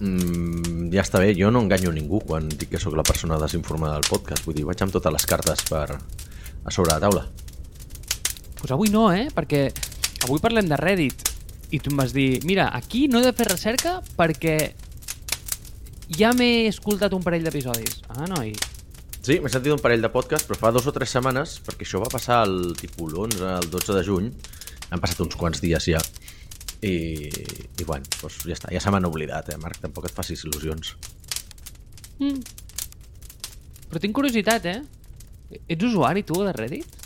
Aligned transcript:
mm, 0.00 0.90
ja 0.94 1.04
està 1.04 1.20
bé, 1.22 1.32
jo 1.38 1.50
no 1.52 1.62
enganyo 1.64 1.92
ningú 1.94 2.20
quan 2.24 2.48
dic 2.48 2.70
que 2.74 2.80
sóc 2.82 2.96
la 2.98 3.06
persona 3.06 3.38
desinformada 3.42 3.98
del 3.98 4.08
podcast. 4.08 4.44
Vull 4.46 4.56
dir, 4.58 4.66
vaig 4.68 4.82
amb 4.84 4.94
totes 4.94 5.12
les 5.14 5.26
cartes 5.28 5.64
per 5.68 5.86
a 5.96 6.74
sobre 6.74 6.92
la 6.92 7.00
taula. 7.02 7.26
Pues 8.60 8.72
avui 8.72 8.90
no, 8.92 9.08
eh? 9.14 9.28
Perquè 9.34 9.68
avui 10.26 10.42
parlem 10.42 10.68
de 10.70 10.78
Reddit 10.80 11.26
i 11.74 11.80
tu 11.82 11.90
em 11.90 11.98
vas 11.98 12.14
dir, 12.14 12.40
mira, 12.46 12.70
aquí 12.74 13.06
no 13.10 13.20
he 13.20 13.26
de 13.26 13.34
fer 13.36 13.48
recerca 13.50 13.98
perquè 14.18 14.56
ja 16.16 16.32
m'he 16.36 16.66
escoltat 16.70 17.14
un 17.16 17.24
parell 17.24 17.46
d'episodis. 17.46 18.02
Ah, 18.08 18.26
noi. 18.30 18.54
Sí, 19.26 19.40
m'he 19.42 19.50
sentit 19.50 19.74
un 19.74 19.82
parell 19.82 20.04
de 20.04 20.10
podcast, 20.14 20.46
però 20.46 20.58
fa 20.60 20.70
dos 20.74 20.86
o 20.86 20.94
tres 20.94 21.10
setmanes, 21.10 21.56
perquè 21.66 21.82
això 21.82 21.98
va 22.02 22.10
passar 22.12 22.44
el 22.46 22.76
tipus 22.78 23.10
l'11, 23.10 23.42
el 23.56 23.70
12 23.72 23.96
de 23.96 24.04
juny, 24.06 24.28
han 24.94 25.02
passat 25.02 25.24
uns 25.24 25.34
quants 25.34 25.58
dies 25.62 25.88
ja, 25.90 25.98
i, 26.82 27.28
i 27.80 27.86
bueno, 27.86 28.04
doncs 28.20 28.42
ja 28.44 28.56
està, 28.56 28.70
ja 28.74 28.82
se 28.82 28.92
m'han 28.92 29.08
oblidat, 29.08 29.50
eh, 29.52 29.58
Marc, 29.62 29.80
tampoc 29.82 30.08
et 30.08 30.16
facis 30.16 30.44
il·lusions. 30.46 30.94
Mm. 32.20 32.40
Però 33.90 34.02
tinc 34.02 34.16
curiositat, 34.16 34.68
eh? 34.72 34.80
Ets 35.70 35.86
usuari, 35.86 36.24
tu, 36.26 36.40
de 36.44 36.52
Reddit? 36.56 37.04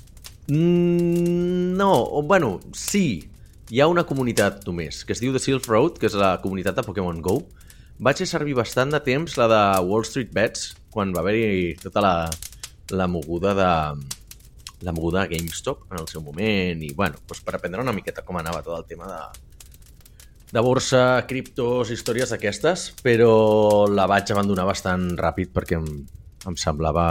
Mm, 0.49 1.77
no, 1.79 1.93
o, 2.03 2.23
bueno, 2.23 2.59
sí, 2.75 3.23
hi 3.71 3.81
ha 3.81 3.89
una 3.91 4.07
comunitat 4.09 4.65
només, 4.67 5.05
que 5.05 5.15
es 5.15 5.23
diu 5.23 5.35
The 5.37 5.43
Silk 5.43 5.69
Road, 5.71 6.01
que 6.01 6.09
és 6.11 6.17
la 6.19 6.39
comunitat 6.43 6.79
de 6.79 6.87
Pokémon 6.87 7.21
GO. 7.23 7.41
Vaig 8.01 8.23
fer 8.23 8.27
servir 8.27 8.57
bastant 8.57 8.95
de 8.95 9.03
temps 9.05 9.37
la 9.37 9.47
de 9.51 9.61
Wall 9.87 10.07
Street 10.09 10.33
Bets, 10.35 10.73
quan 10.91 11.13
va 11.15 11.21
haver-hi 11.23 11.77
tota 11.83 12.03
la, 12.03 12.15
la 12.91 13.07
moguda 13.07 13.55
de 13.55 13.71
la 14.81 14.95
moguda 14.97 15.27
de 15.27 15.37
GameStop 15.37 15.85
en 15.93 15.99
el 16.01 16.07
seu 16.09 16.23
moment 16.25 16.81
i, 16.81 16.95
bueno, 16.97 17.21
doncs 17.29 17.43
per 17.45 17.53
aprendre 17.55 17.83
una 17.85 17.93
miqueta 17.93 18.25
com 18.25 18.39
anava 18.41 18.63
tot 18.65 18.79
el 18.79 18.87
tema 18.89 19.11
de, 19.11 19.19
de 20.51 20.63
borsa, 20.65 21.03
criptos, 21.31 21.93
històries 21.95 22.33
d'aquestes, 22.33 22.91
però 23.05 23.87
la 23.91 24.09
vaig 24.11 24.33
abandonar 24.33 24.67
bastant 24.69 25.13
ràpid 25.19 25.53
perquè 25.55 25.79
em, 25.79 25.87
em 26.51 26.57
semblava 26.59 27.05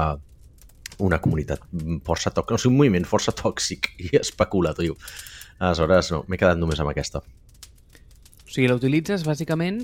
una 0.99 1.21
comunitat 1.23 1.63
força 2.03 2.33
tòxica, 2.35 2.51
no, 2.51 2.59
o 2.59 2.61
sigui, 2.61 2.73
un 2.73 2.79
moviment 2.81 3.07
força 3.07 3.31
tòxic 3.35 3.93
i 4.03 4.11
especulatiu. 4.23 4.97
Aleshores, 5.59 6.11
no, 6.13 6.23
m'he 6.27 6.39
quedat 6.39 6.59
només 6.59 6.79
amb 6.79 6.91
aquesta. 6.91 7.23
O 7.23 8.51
sigui, 8.51 8.67
la 8.67 8.77
utilitzes 8.79 9.23
bàsicament 9.27 9.83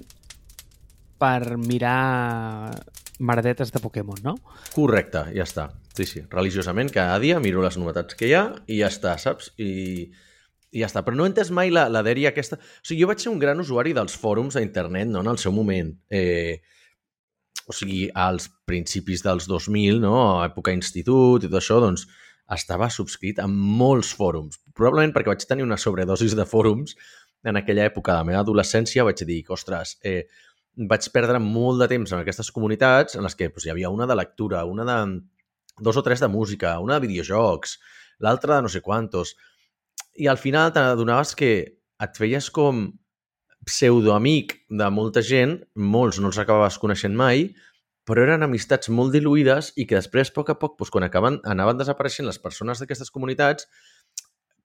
per 1.22 1.56
mirar 1.62 2.76
merdetes 3.24 3.72
de 3.72 3.80
Pokémon, 3.80 4.20
no? 4.24 4.36
Correcte, 4.76 5.30
ja 5.36 5.46
està. 5.48 5.70
Sí, 5.96 6.04
sí, 6.10 6.26
religiosament, 6.32 6.92
cada 6.92 7.16
dia 7.24 7.40
miro 7.40 7.64
les 7.64 7.78
novetats 7.80 8.18
que 8.20 8.28
hi 8.28 8.34
ha 8.36 8.50
i 8.68 8.82
ja 8.82 8.90
està, 8.92 9.16
saps? 9.22 9.54
I, 9.56 10.10
i 10.76 10.84
ja 10.84 10.90
està. 10.90 11.04
Però 11.06 11.16
no 11.16 11.26
he 11.26 11.32
entès 11.32 11.52
mai 11.56 11.72
la, 11.74 11.88
la 11.92 12.04
dèria 12.06 12.34
aquesta... 12.34 12.60
O 12.60 12.88
sigui, 12.88 13.02
jo 13.02 13.10
vaig 13.10 13.24
ser 13.24 13.32
un 13.32 13.42
gran 13.42 13.62
usuari 13.64 13.96
dels 13.96 14.18
fòrums 14.20 14.60
d'internet, 14.60 15.08
no?, 15.12 15.24
en 15.24 15.32
el 15.32 15.40
seu 15.42 15.56
moment. 15.56 15.94
Eh, 16.12 16.60
o 17.66 17.74
sigui, 17.74 18.06
als 18.12 18.50
principis 18.68 19.24
dels 19.26 19.48
2000, 19.50 20.02
no?, 20.04 20.16
a 20.36 20.48
època 20.50 20.76
institut 20.76 21.46
i 21.46 21.50
tot 21.50 21.62
això, 21.62 21.80
doncs, 21.84 22.06
estava 22.54 22.90
subscrit 22.94 23.40
a 23.42 23.48
molts 23.50 24.12
fòrums. 24.18 24.60
Probablement 24.78 25.16
perquè 25.16 25.32
vaig 25.32 25.46
tenir 25.50 25.66
una 25.66 25.80
sobredosis 25.82 26.36
de 26.38 26.46
fòrums 26.46 26.94
en 27.46 27.58
aquella 27.58 27.88
època 27.90 28.12
de 28.12 28.20
la 28.20 28.28
meva 28.28 28.44
adolescència, 28.44 29.06
vaig 29.06 29.24
dir 29.26 29.40
ostres, 29.54 29.96
eh, 30.06 30.28
vaig 30.76 31.08
perdre 31.14 31.40
molt 31.40 31.82
de 31.82 31.88
temps 31.90 32.12
en 32.12 32.22
aquestes 32.22 32.52
comunitats 32.52 33.16
en 33.16 33.26
les 33.26 33.38
que 33.38 33.48
doncs, 33.50 33.66
hi 33.66 33.74
havia 33.74 33.94
una 33.94 34.08
de 34.10 34.18
lectura, 34.18 34.66
una 34.66 34.86
de 34.90 35.00
dos 35.80 35.98
o 35.98 36.04
tres 36.04 36.20
de 36.20 36.28
música, 36.28 36.80
una 36.80 37.00
de 37.00 37.08
videojocs, 37.08 37.80
l'altra 38.20 38.58
de 38.58 38.66
no 38.66 38.72
sé 38.72 38.82
quantos. 38.82 39.36
I 40.16 40.30
al 40.32 40.40
final 40.40 40.72
t'adonaves 40.72 41.36
que 41.36 41.52
et 42.04 42.20
feies 42.20 42.48
com 42.54 42.86
pseudoamic 43.66 44.54
de 44.70 44.88
molta 44.94 45.24
gent, 45.26 45.58
molts 45.76 46.22
no 46.22 46.30
els 46.32 46.40
acabaves 46.40 46.78
coneixent 46.80 47.16
mai, 47.18 47.50
però 48.06 48.22
eren 48.24 48.46
amistats 48.46 48.92
molt 48.94 49.16
diluïdes 49.16 49.72
i 49.82 49.88
que 49.90 49.98
després, 49.98 50.30
a 50.30 50.36
poc 50.36 50.54
a 50.54 50.58
poc, 50.62 50.78
doncs, 50.80 50.92
quan 50.94 51.08
acaben, 51.08 51.40
anaven 51.44 51.82
desapareixent 51.82 52.30
les 52.30 52.40
persones 52.40 52.80
d'aquestes 52.80 53.10
comunitats, 53.12 53.66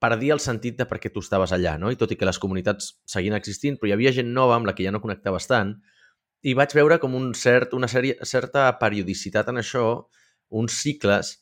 perdia 0.00 0.37
el 0.37 0.41
sentit 0.44 0.77
de 0.78 0.87
per 0.88 1.00
què 1.00 1.11
tu 1.12 1.25
estaves 1.25 1.53
allà, 1.56 1.77
no? 1.81 1.91
I 1.93 1.99
tot 2.00 2.12
i 2.12 2.19
que 2.21 2.28
les 2.28 2.38
comunitats 2.41 2.94
seguien 3.09 3.37
existint, 3.37 3.77
però 3.81 3.91
hi 3.91 3.97
havia 3.97 4.12
gent 4.17 4.31
nova 4.37 4.56
amb 4.56 4.69
la 4.69 4.77
que 4.77 4.84
ja 4.84 4.93
no 4.93 5.00
connectaves 5.00 5.49
tant, 5.49 5.75
i 6.41 6.55
vaig 6.56 6.72
veure 6.77 7.00
com 7.00 7.17
un 7.17 7.32
cert, 7.37 7.75
una 7.77 7.88
sèrie, 7.88 8.17
certa 8.25 8.69
periodicitat 8.81 9.50
en 9.53 9.61
això, 9.61 9.87
uns 10.61 10.77
cicles 10.81 11.38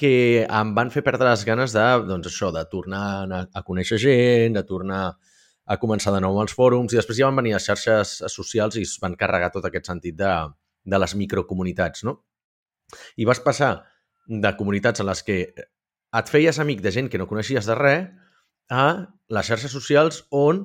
que 0.00 0.46
em 0.46 0.70
van 0.76 0.90
fer 0.94 1.02
perdre 1.04 1.28
les 1.28 1.42
ganes 1.44 1.74
de, 1.76 1.84
doncs 2.08 2.30
això, 2.30 2.48
de 2.54 2.62
tornar 2.72 3.02
a, 3.26 3.42
a 3.52 3.62
conèixer 3.66 3.98
gent, 4.00 4.56
de 4.56 4.64
tornar 4.64 5.02
a 5.70 5.76
començar 5.82 6.14
de 6.14 6.22
nou 6.24 6.38
als 6.40 6.54
fòrums, 6.56 6.94
i 6.94 6.98
després 6.98 7.18
ja 7.20 7.28
van 7.28 7.42
venir 7.42 7.52
les 7.54 7.66
xarxes 7.68 8.16
socials 8.32 8.78
i 8.80 8.86
es 8.88 8.96
van 9.02 9.14
carregar 9.20 9.52
tot 9.54 9.68
aquest 9.68 9.90
sentit 9.92 10.16
de, 10.18 10.32
de 10.88 11.00
les 11.02 11.14
microcomunitats, 11.20 12.06
no? 12.08 12.16
I 13.20 13.28
vas 13.28 13.42
passar 13.44 13.74
de 14.26 14.50
comunitats 14.58 15.02
en 15.02 15.10
les 15.10 15.22
que 15.26 15.38
et 15.52 16.32
feies 16.32 16.58
amic 16.58 16.80
de 16.82 16.90
gent 16.96 17.10
que 17.12 17.20
no 17.20 17.28
coneixies 17.30 17.68
de 17.68 17.76
res 17.78 18.08
a 18.70 18.86
les 19.30 19.46
xarxes 19.46 19.70
socials 19.74 20.24
on 20.34 20.64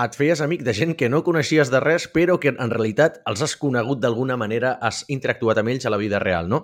et 0.00 0.16
feies 0.16 0.40
amic 0.40 0.62
de 0.64 0.72
gent 0.72 0.94
que 0.96 1.10
no 1.12 1.20
coneixies 1.26 1.68
de 1.72 1.80
res, 1.84 2.06
però 2.08 2.38
que 2.40 2.54
en 2.54 2.72
realitat 2.72 3.18
els 3.28 3.42
has 3.44 3.58
conegut 3.60 4.00
d'alguna 4.00 4.38
manera, 4.40 4.78
has 4.80 5.02
interactuat 5.12 5.60
amb 5.60 5.74
ells 5.74 5.84
a 5.84 5.92
la 5.92 6.00
vida 6.00 6.22
real, 6.22 6.48
no? 6.48 6.62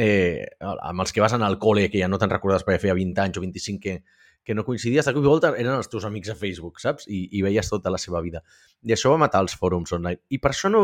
Eh, 0.00 0.46
amb 0.60 1.04
els 1.04 1.12
que 1.12 1.20
vas 1.20 1.34
anar 1.36 1.50
al 1.50 1.58
col·le, 1.60 1.88
que 1.92 2.00
ja 2.00 2.08
no 2.08 2.18
te'n 2.20 2.32
recordes 2.32 2.64
perquè 2.64 2.80
feia 2.86 2.96
20 2.96 3.20
anys 3.26 3.38
o 3.38 3.42
25 3.44 3.82
que, 3.82 3.96
que 4.44 4.54
no 4.56 4.64
coincidies, 4.64 5.06
de 5.06 5.14
cop 5.14 5.24
i 5.24 5.28
volta 5.28 5.52
eren 5.52 5.76
els 5.76 5.90
teus 5.92 6.06
amics 6.08 6.32
a 6.32 6.38
Facebook, 6.38 6.80
saps? 6.82 7.06
I, 7.06 7.26
I 7.38 7.44
veies 7.46 7.68
tota 7.70 7.92
la 7.92 8.00
seva 8.00 8.22
vida. 8.24 8.42
I 8.82 8.96
això 8.96 9.12
va 9.12 9.20
matar 9.22 9.44
els 9.44 9.54
fòrums 9.58 9.94
online. 9.98 10.24
I 10.30 10.40
per 10.42 10.54
això 10.54 10.72
no... 10.72 10.82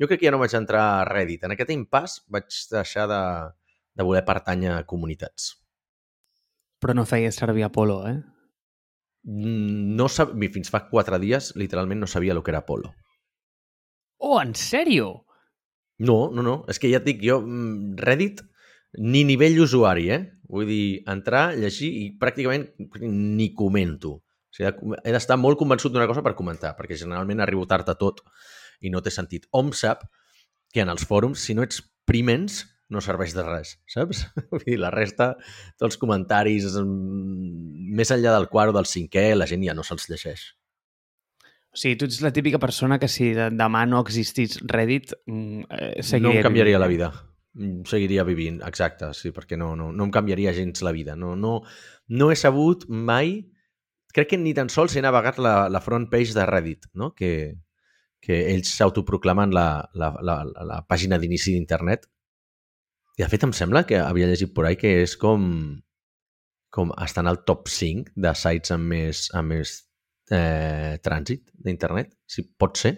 Jo 0.00 0.08
crec 0.08 0.22
que 0.22 0.26
ja 0.26 0.32
no 0.32 0.40
vaig 0.40 0.54
entrar 0.56 0.82
a 0.88 1.04
Reddit. 1.04 1.42
En 1.44 1.52
aquest 1.52 1.70
impàs 1.74 2.22
vaig 2.32 2.48
deixar 2.72 3.04
de, 3.10 3.22
de 3.94 4.06
voler 4.08 4.24
pertànyer 4.26 4.72
a 4.74 4.86
comunitats. 4.88 5.52
Però 6.82 6.96
no 6.96 7.04
feies 7.06 7.36
servir 7.38 7.66
Apolo, 7.68 8.00
eh? 8.08 8.16
No 9.22 10.08
sab... 10.10 10.32
Fins 10.54 10.72
fa 10.72 10.86
quatre 10.88 11.20
dies, 11.22 11.52
literalment, 11.60 12.00
no 12.02 12.08
sabia 12.10 12.34
el 12.34 12.42
que 12.42 12.50
era 12.50 12.64
Apolo. 12.64 12.94
Oh, 14.18 14.40
en 14.40 14.56
sèrio? 14.58 15.26
No, 16.02 16.18
no, 16.34 16.42
no. 16.42 16.56
És 16.70 16.80
que 16.82 16.90
ja 16.90 17.00
et 17.00 17.06
dic, 17.06 17.22
jo, 17.22 17.38
Reddit, 18.00 18.42
ni 18.98 19.22
nivell 19.28 19.60
usuari, 19.62 20.08
eh? 20.12 20.22
Vull 20.52 20.68
dir, 20.68 20.84
entrar, 21.08 21.52
llegir 21.56 21.88
i 22.02 22.08
pràcticament 22.20 22.66
ni 23.08 23.52
comento. 23.56 24.18
O 24.20 24.56
sigui, 24.56 24.96
he 25.00 25.14
d'estar 25.14 25.38
molt 25.40 25.60
convençut 25.60 25.94
d'una 25.94 26.08
cosa 26.10 26.24
per 26.24 26.34
comentar, 26.36 26.74
perquè 26.76 26.98
generalment 27.00 27.40
arribo 27.40 27.64
tard 27.68 27.88
a 27.88 27.96
tot 27.96 28.20
i 28.84 28.90
no 28.92 29.00
té 29.00 29.12
sentit. 29.14 29.46
Hom 29.56 29.72
sap 29.76 30.04
que 30.74 30.82
en 30.84 30.92
els 30.92 31.06
fòrums, 31.08 31.40
si 31.40 31.56
no 31.56 31.64
ets 31.64 31.80
primens, 32.08 32.64
no 32.92 33.00
serveix 33.00 33.32
de 33.32 33.44
res, 33.46 33.76
saps? 33.88 34.26
Vull 34.52 34.66
dir, 34.66 34.76
la 34.82 34.90
resta 34.92 35.32
dels 35.80 35.96
comentaris, 36.00 36.66
més 36.82 38.12
enllà 38.12 38.34
del 38.36 38.50
quart 38.52 38.74
o 38.74 38.76
del 38.76 38.88
cinquè, 38.90 39.30
la 39.38 39.48
gent 39.48 39.64
ja 39.64 39.76
no 39.76 39.86
se'ls 39.86 40.10
llegeix. 40.10 40.50
O 41.72 41.78
sigui, 41.80 41.96
tu 41.96 42.04
ets 42.04 42.20
la 42.20 42.32
típica 42.36 42.58
persona 42.60 42.98
que 43.00 43.08
si 43.08 43.30
demà 43.32 43.86
no 43.88 44.02
existís 44.04 44.58
Reddit, 44.68 45.14
eh, 45.26 46.02
seguiria 46.04 46.28
No 46.28 46.32
em 46.36 46.44
canviaria 46.44 46.76
vivint. 46.76 46.82
la 46.82 46.88
vida. 46.90 47.12
Mm, 47.54 47.84
Seguiria 47.88 48.24
vivint, 48.24 48.60
exacte, 48.64 49.12
sí, 49.16 49.30
perquè 49.32 49.56
no, 49.60 49.74
no, 49.76 49.90
no 49.92 50.04
em 50.04 50.12
canviaria 50.12 50.52
gens 50.56 50.82
la 50.84 50.92
vida. 50.92 51.16
No, 51.16 51.34
no, 51.36 51.62
no 52.08 52.30
he 52.30 52.36
sabut 52.36 52.86
mai... 52.88 53.48
Crec 54.12 54.28
que 54.28 54.36
ni 54.36 54.52
tan 54.52 54.68
sols 54.68 54.92
he 54.96 55.00
navegat 55.00 55.38
la, 55.40 55.70
la 55.72 55.80
front 55.80 56.10
page 56.12 56.34
de 56.36 56.44
Reddit, 56.44 56.90
no? 56.92 57.14
que, 57.16 57.56
que 58.20 58.42
ells 58.52 58.68
s'autoproclamen 58.76 59.54
la, 59.56 59.88
la, 59.96 60.10
la, 60.20 60.34
la, 60.44 60.64
la 60.68 60.80
pàgina 60.84 61.16
d'inici 61.16 61.54
d'internet. 61.54 62.04
I 63.16 63.24
de 63.24 63.28
fet 63.32 63.46
em 63.48 63.54
sembla 63.56 63.86
que 63.88 63.96
havia 63.96 64.28
llegit 64.28 64.52
por 64.52 64.68
ahí 64.68 64.76
que 64.76 64.98
és 65.06 65.16
com, 65.16 65.46
com 66.68 66.92
estan 67.00 67.28
al 67.28 67.40
top 67.48 67.72
5 67.72 68.12
de 68.20 68.34
sites 68.36 68.76
amb 68.76 68.92
més, 68.92 69.24
amb 69.32 69.56
més 69.56 69.72
eh, 70.32 70.98
trànsit 71.04 71.52
d'internet, 71.54 72.14
si 72.26 72.44
pot 72.58 72.80
ser. 72.80 72.94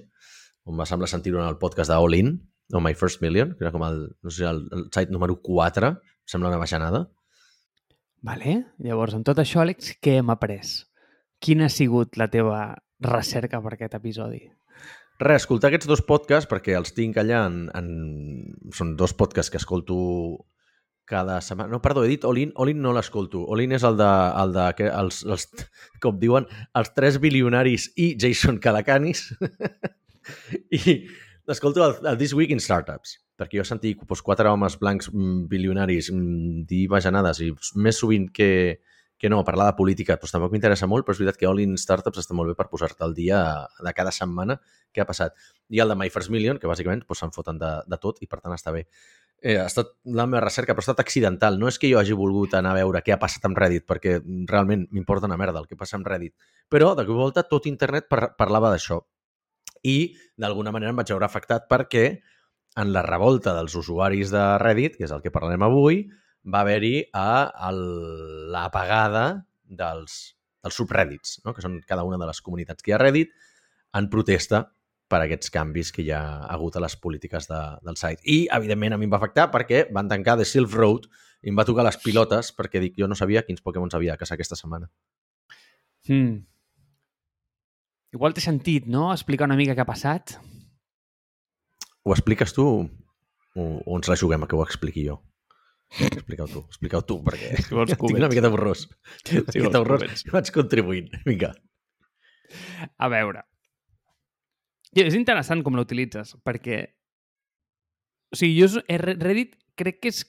Em 0.65 0.81
va 0.81 0.87
semblar 0.89 1.11
sentir-ho 1.11 1.43
en 1.43 1.51
el 1.51 1.59
podcast 1.61 1.93
de 1.93 1.99
All 1.99 2.17
In, 2.17 2.37
o 2.73 2.81
My 2.81 2.95
First 2.97 3.21
Million, 3.23 3.53
que 3.59 3.67
era 3.67 3.73
com 3.75 3.85
el, 3.85 4.01
no 4.23 4.33
sé, 4.33 4.47
el, 4.49 4.65
el 4.73 4.87
site 4.89 5.13
número 5.13 5.37
4, 5.43 5.91
em 5.93 6.31
sembla 6.31 6.53
una 6.53 6.63
baixanada. 6.63 7.05
Vale. 8.25 8.57
Llavors, 8.81 9.17
amb 9.19 9.27
tot 9.29 9.41
això, 9.43 9.61
Àlex, 9.61 9.99
què 10.01 10.19
hem 10.21 10.33
après? 10.33 10.63
Quina 11.45 11.69
ha 11.69 11.73
sigut 11.73 12.17
la 12.17 12.31
teva 12.33 12.61
recerca 13.05 13.61
per 13.61 13.75
aquest 13.75 13.99
episodi? 13.99 14.41
Res, 15.21 15.45
escoltar 15.45 15.69
aquests 15.69 15.91
dos 15.91 16.03
podcasts, 16.03 16.49
perquè 16.51 16.75
els 16.79 16.95
tinc 16.97 17.21
allà 17.21 17.45
en, 17.51 17.67
en... 17.77 17.91
Són 18.75 18.95
dos 18.99 19.13
podcasts 19.15 19.53
que 19.53 19.61
escolto 19.61 19.97
cada 21.05 21.41
setmana. 21.45 21.71
No, 21.73 21.81
perdó, 21.85 22.05
he 22.05 22.12
dit 22.15 22.25
Olin. 22.25 22.53
Olin 22.61 22.81
no 22.83 22.95
l'escolto. 22.97 23.45
Olin 23.53 23.75
és 23.77 23.85
el 23.85 23.99
de, 24.01 24.12
el 24.41 24.55
de 24.56 24.69
que 24.79 24.89
els, 24.89 25.21
els, 25.29 25.47
com 26.03 26.17
diuen, 26.21 26.49
els 26.79 26.95
tres 26.97 27.21
bilionaris 27.23 27.91
i 28.01 28.15
Jason 28.21 28.59
Calacanis. 28.62 29.29
I 30.79 30.97
l'escolto 31.47 31.85
el, 31.85 31.99
el 32.09 32.19
This 32.19 32.35
Week 32.37 32.53
in 32.55 32.62
Startups, 32.62 33.19
perquè 33.39 33.59
jo 33.59 33.65
he 33.65 33.69
sentit 33.69 34.01
doncs, 34.01 34.25
quatre 34.25 34.49
homes 34.51 34.79
blancs 34.81 35.11
mm, 35.12 35.47
bilionaris 35.51 36.11
mm, 36.12 36.65
dir 36.71 36.87
bajanades 36.93 37.43
i 37.45 37.50
més 37.77 38.00
sovint 38.00 38.31
que, 38.33 38.81
que 39.21 39.31
no, 39.33 39.43
parlar 39.45 39.71
de 39.71 39.77
política 39.79 40.17
doncs 40.21 40.33
tampoc 40.35 40.55
m'interessa 40.55 40.89
molt, 40.91 41.05
però 41.05 41.17
és 41.17 41.21
veritat 41.21 41.41
que 41.41 41.50
All 41.50 41.61
in 41.62 41.77
Startups 41.81 42.23
està 42.25 42.37
molt 42.37 42.53
bé 42.53 42.57
per 42.59 42.71
posar-te 42.73 43.05
al 43.05 43.15
dia 43.17 43.43
de 43.85 43.93
cada 43.97 44.15
setmana 44.15 44.59
què 44.95 45.05
ha 45.05 45.09
passat. 45.09 45.37
I 45.75 45.83
el 45.85 45.93
de 45.93 45.99
My 45.99 46.11
First 46.15 46.33
Million, 46.33 46.59
que 46.61 46.71
bàsicament 46.71 47.05
doncs, 47.05 47.37
foten 47.37 47.61
de, 47.61 47.75
de 47.91 48.00
tot 48.00 48.23
i 48.23 48.31
per 48.31 48.41
tant 48.41 48.55
està 48.57 48.73
bé. 48.75 48.87
Eh, 49.44 49.58
ha 49.61 49.67
estat 49.69 49.91
la 50.17 50.25
meva 50.25 50.41
recerca, 50.41 50.73
però 50.73 50.81
ha 50.81 50.87
estat 50.87 51.02
accidental. 51.02 51.58
No 51.61 51.69
és 51.69 51.76
que 51.81 51.91
jo 51.91 51.99
hagi 52.00 52.14
volgut 52.17 52.55
anar 52.56 52.70
a 52.73 52.79
veure 52.79 53.02
què 53.05 53.12
ha 53.12 53.20
passat 53.20 53.44
amb 53.44 53.58
Reddit, 53.61 53.85
perquè 53.85 54.14
realment 54.49 54.87
m'importa 54.88 55.29
una 55.29 55.37
merda 55.37 55.61
el 55.61 55.67
que 55.69 55.76
passa 55.76 55.99
amb 55.99 56.08
Reddit. 56.08 56.32
Però, 56.73 56.94
de 56.96 57.05
cop 57.05 57.19
volta, 57.20 57.44
tot 57.50 57.69
internet 57.69 58.08
par 58.08 58.31
parlava 58.38 58.70
d'això. 58.73 59.02
I, 59.85 60.17
d'alguna 60.41 60.73
manera, 60.73 60.94
em 60.94 61.02
vaig 61.02 61.12
veure 61.12 61.29
afectat 61.29 61.69
perquè 61.69 62.06
en 62.81 62.93
la 62.94 63.02
revolta 63.05 63.52
dels 63.58 63.76
usuaris 63.76 64.32
de 64.32 64.44
Reddit, 64.62 64.96
que 64.96 65.05
és 65.05 65.12
el 65.12 65.20
que 65.20 65.35
parlarem 65.35 65.67
avui, 65.69 66.06
va 66.49 66.64
haver-hi 66.64 67.05
l'apagada 68.56 69.26
dels, 69.64 70.17
dels 70.64 70.81
subreddits, 70.81 71.43
no? 71.44 71.52
que 71.52 71.61
són 71.61 71.82
cada 71.85 72.08
una 72.08 72.17
de 72.17 72.32
les 72.32 72.40
comunitats 72.40 72.81
que 72.81 72.93
hi 72.93 72.97
ha 72.97 73.02
Reddit, 73.05 73.37
en 73.93 74.08
protesta 74.08 74.64
per 75.14 75.20
aquests 75.22 75.52
canvis 75.55 75.93
que 75.94 76.02
hi 76.02 76.11
ha 76.11 76.22
hagut 76.50 76.75
a 76.75 76.82
les 76.82 76.96
polítiques 76.99 77.46
de, 77.46 77.61
del 77.87 77.99
site. 78.00 78.25
I, 78.26 78.49
evidentment, 78.56 78.96
a 78.96 78.99
mi 78.99 79.06
em 79.06 79.12
va 79.12 79.20
afectar 79.20 79.46
perquè 79.52 79.84
van 79.94 80.11
tancar 80.11 80.34
The 80.40 80.46
Silk 80.49 80.75
Road 80.75 81.06
i 81.44 81.52
em 81.52 81.61
va 81.61 81.66
tocar 81.69 81.84
les 81.87 82.00
pilotes 82.02 82.50
perquè 82.56 82.82
dic, 82.82 82.96
jo 82.99 83.06
no 83.11 83.19
sabia 83.19 83.44
quins 83.46 83.62
Pokémon 83.62 83.93
havia 83.94 84.16
de 84.16 84.22
caçar 84.25 84.34
aquesta 84.34 84.58
setmana. 84.58 84.90
Hmm. 86.08 86.43
Igual 88.14 88.34
té 88.34 88.43
sentit, 88.43 88.90
no?, 88.90 89.06
explicar 89.14 89.46
una 89.46 89.58
mica 89.58 89.78
què 89.78 89.84
ha 89.84 89.88
passat. 89.88 90.37
Ho 92.05 92.12
expliques 92.14 92.52
tu 92.56 92.66
o, 92.75 93.62
o 93.62 93.96
ens 93.96 94.11
la 94.11 94.19
juguem 94.19 94.44
a 94.44 94.50
que 94.50 94.58
ho 94.58 94.66
expliqui 94.66 95.06
jo? 95.06 95.20
Explica-ho 95.94 96.50
tu, 96.50 96.66
explica-ho 96.66 97.06
tu, 97.06 97.20
perquè 97.22 97.55
si 97.69 97.75
vols 97.76 97.94
tinc 97.94 98.19
una 98.19 98.31
miqueta 98.32 98.50
borrós. 98.50 98.88
Si 99.22 99.38
una 99.38 99.46
miqueta 99.46 99.82
borrós, 99.84 100.26
vaig 100.34 100.55
contribuint. 100.55 101.11
Vinga. 101.28 101.55
A 102.99 103.11
veure. 103.12 103.44
És 104.94 105.17
interessant 105.19 105.64
com 105.67 105.75
l'utilitzes, 105.75 106.37
perquè... 106.46 106.85
O 108.35 108.38
sigui, 108.38 108.58
jo 108.58 108.82
Reddit 108.88 109.56
crec 109.79 110.00
que 110.02 110.11
és 110.11 110.23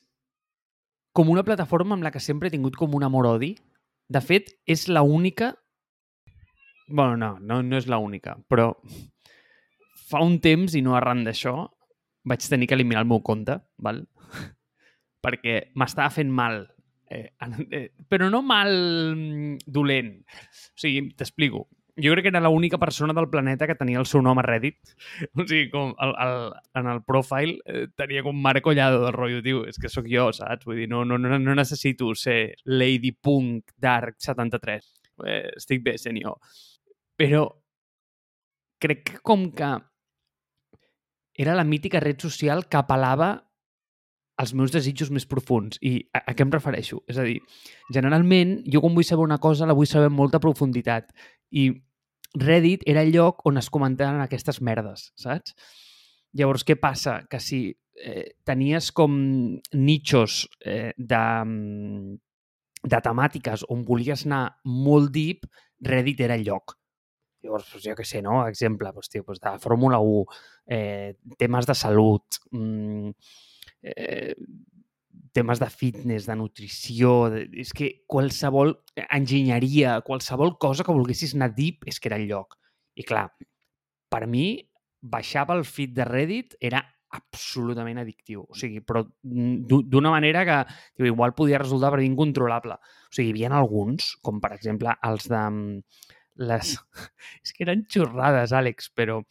com 1.15 1.29
una 1.31 1.45
plataforma 1.47 1.95
amb 1.95 2.05
la 2.05 2.11
que 2.11 2.21
sempre 2.21 2.49
he 2.49 2.53
tingut 2.53 2.75
com 2.77 2.93
un 2.97 3.05
amor-odi. 3.07 3.53
De 4.11 4.21
fet, 4.21 4.51
és 4.67 4.87
la 4.89 5.01
única... 5.01 5.55
bueno, 6.87 7.15
no, 7.17 7.29
no, 7.39 7.61
no 7.65 7.77
és 7.77 7.87
la 7.89 7.97
única, 7.97 8.35
però 8.49 8.75
fa 10.05 10.21
un 10.21 10.37
temps, 10.43 10.75
i 10.77 10.83
no 10.85 10.93
arran 10.93 11.23
d'això, 11.25 11.55
vaig 12.29 12.45
tenir 12.45 12.67
que 12.69 12.77
eliminar 12.77 13.01
el 13.01 13.09
meu 13.09 13.23
compte, 13.25 13.57
val? 13.81 14.03
perquè 15.25 15.71
m'estava 15.79 16.13
fent 16.13 16.29
mal. 16.29 16.61
Eh, 17.09 17.31
eh, 17.71 17.87
però 18.09 18.29
no 18.29 18.43
mal 18.45 18.71
mm, 19.15 19.65
dolent. 19.65 20.13
O 20.75 20.83
sigui, 20.83 21.09
t'explico. 21.17 21.65
Jo 21.95 22.11
crec 22.11 22.25
que 22.25 22.31
era 22.33 22.41
l'única 22.43 22.77
persona 22.77 23.13
del 23.15 23.29
planeta 23.31 23.67
que 23.67 23.77
tenia 23.79 24.01
el 24.01 24.07
seu 24.09 24.21
nom 24.21 24.39
a 24.39 24.43
Reddit. 24.43 24.95
O 25.31 25.45
sigui, 25.45 25.69
com 25.71 25.93
el, 26.03 26.11
el, 26.25 26.35
en 26.81 26.89
el 26.91 27.01
profile 27.07 27.55
eh, 27.63 27.85
tenia 27.95 28.23
com 28.25 28.35
Marco 28.35 28.67
Collado 28.67 28.99
del 29.05 29.15
rotllo, 29.15 29.39
tio, 29.45 29.63
és 29.69 29.79
que 29.79 29.91
sóc 29.91 30.09
jo, 30.11 30.27
saps? 30.35 30.67
Vull 30.67 30.83
dir, 30.83 30.89
no, 30.91 31.05
no, 31.07 31.17
no, 31.21 31.39
no 31.39 31.55
necessito 31.55 32.11
ser 32.19 32.55
Lady 32.65 33.13
Punk 33.15 33.71
Dark 33.79 34.19
73. 34.19 34.91
Eh, 35.23 35.53
estic 35.55 35.85
bé 35.85 35.95
sent 36.01 36.19
jo. 36.19 36.35
Però 37.15 37.47
crec 38.83 39.05
que 39.07 39.23
com 39.23 39.47
que 39.55 39.71
era 41.35 41.55
la 41.55 41.63
mítica 41.63 42.03
red 42.03 42.19
social 42.19 42.67
que 42.67 42.79
apel·lava 42.79 43.44
els 44.41 44.53
meus 44.57 44.73
desitjos 44.73 45.11
més 45.15 45.25
profuns. 45.29 45.79
I 45.81 45.97
a, 46.13 46.21
a 46.31 46.35
què 46.35 46.45
em 46.45 46.51
refereixo? 46.53 47.01
És 47.11 47.19
a 47.21 47.25
dir, 47.27 47.39
generalment, 47.93 48.57
jo 48.71 48.81
quan 48.83 48.95
vull 48.97 49.07
saber 49.07 49.25
una 49.25 49.39
cosa 49.43 49.67
la 49.67 49.75
vull 49.77 49.89
saber 49.89 50.11
amb 50.11 50.19
molta 50.19 50.41
profunditat. 50.43 51.11
I 51.55 51.69
Reddit 52.35 52.83
era 52.91 53.05
el 53.05 53.13
lloc 53.15 53.45
on 53.47 53.61
es 53.61 53.71
comentaven 53.71 54.19
aquestes 54.23 54.59
merdes, 54.61 55.09
saps? 55.19 55.55
Llavors, 56.35 56.65
què 56.67 56.75
passa? 56.75 57.21
Que 57.31 57.39
si 57.39 57.59
eh, 57.71 58.35
tenies 58.43 58.91
com 58.91 59.13
nichos 59.71 60.41
eh, 60.65 60.91
de, 60.97 61.25
de 62.83 62.99
temàtiques 63.07 63.63
on 63.71 63.85
volies 63.87 64.25
anar 64.27 64.49
molt 64.67 65.13
deep, 65.15 65.47
Reddit 65.85 66.25
era 66.27 66.35
el 66.35 66.43
lloc. 66.43 66.75
Llavors, 67.45 67.69
doncs, 67.71 67.85
jo 67.85 67.95
què 67.95 68.03
sé, 68.07 68.21
no? 68.25 68.41
Exemple, 68.49 68.91
doncs, 68.91 69.11
tio, 69.13 69.23
doncs 69.23 69.39
de 69.43 69.55
Fórmula 69.63 70.01
1, 70.01 70.39
eh, 70.75 71.15
temes 71.39 71.67
de 71.69 71.75
salut, 71.77 72.39
mmm, 72.51 73.13
eh, 73.85 74.33
temes 75.35 75.59
de 75.59 75.69
fitness, 75.69 76.25
de 76.29 76.35
nutrició, 76.39 77.29
de, 77.33 77.43
és 77.59 77.73
que 77.75 77.91
qualsevol 78.07 78.77
enginyeria, 79.05 79.99
qualsevol 80.07 80.55
cosa 80.61 80.85
que 80.87 80.95
volguessis 80.95 81.35
anar 81.35 81.51
deep 81.57 81.87
és 81.91 81.99
que 81.99 82.09
era 82.11 82.19
el 82.21 82.29
lloc. 82.29 82.55
I 82.95 83.03
clar, 83.03 83.27
per 84.11 84.23
mi, 84.31 84.47
baixar 85.03 85.45
pel 85.49 85.65
feed 85.67 85.93
de 85.97 86.07
Reddit 86.07 86.55
era 86.63 86.81
absolutament 87.15 87.99
addictiu. 88.01 88.43
O 88.49 88.57
sigui, 88.57 88.81
però 88.83 89.03
d'una 89.21 90.11
manera 90.11 90.43
que 90.47 90.57
tio, 90.95 91.07
igual 91.11 91.35
podia 91.37 91.61
resultar 91.61 91.93
per 91.93 92.03
incontrolable. 92.03 92.79
O 92.79 93.15
sigui, 93.15 93.29
hi 93.29 93.35
havia 93.35 93.51
alguns, 93.59 94.15
com 94.23 94.41
per 94.43 94.55
exemple 94.55 94.95
els 95.09 95.29
de 95.31 95.43
les... 96.47 96.75
És 97.43 97.55
que 97.55 97.67
eren 97.67 97.85
xorrades, 97.91 98.55
Àlex, 98.55 98.91
però 98.95 99.21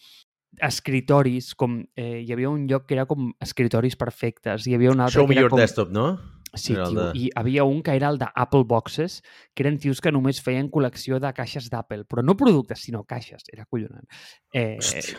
escritoris, 0.62 1.54
com 1.54 1.80
eh, 1.96 2.20
hi 2.22 2.32
havia 2.32 2.50
un 2.50 2.66
lloc 2.68 2.86
que 2.86 2.94
era 2.94 3.06
com 3.06 3.32
escritoris 3.40 3.96
perfectes, 3.96 4.66
hi 4.66 4.74
havia 4.74 4.92
un 4.92 5.00
altre 5.00 5.20
Show 5.20 5.26
que 5.26 5.34
me 5.34 5.34
era 5.38 5.42
your 5.46 5.50
com... 5.50 5.60
desktop, 5.60 5.90
no? 5.94 6.06
Sí, 6.54 6.74
tio, 6.74 6.86
de- 6.94 7.10
i 7.18 7.30
havia 7.34 7.64
un 7.66 7.80
que 7.82 7.96
era 7.96 8.08
el 8.12 8.18
d'Apple 8.20 8.62
Boxes, 8.70 9.22
que 9.54 9.64
eren 9.64 9.78
tios 9.82 10.00
que 10.00 10.12
només 10.14 10.38
feien 10.40 10.68
col·lecció 10.70 11.18
de 11.18 11.32
caixes 11.34 11.66
d'Apple, 11.72 12.04
però 12.06 12.22
no 12.22 12.36
productes, 12.38 12.84
sinó 12.86 13.02
caixes, 13.02 13.42
era 13.52 13.64
collonant. 13.66 14.06
Eh, 14.54 14.76
Hòstia. 14.78 15.18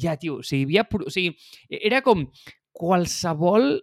ja, 0.00 0.16
tio, 0.16 0.38
o 0.40 0.42
sigui, 0.42 0.78
havia, 0.78 0.86
o 1.04 1.10
sigui, 1.12 1.34
era 1.68 2.00
com 2.00 2.24
qualsevol 2.72 3.82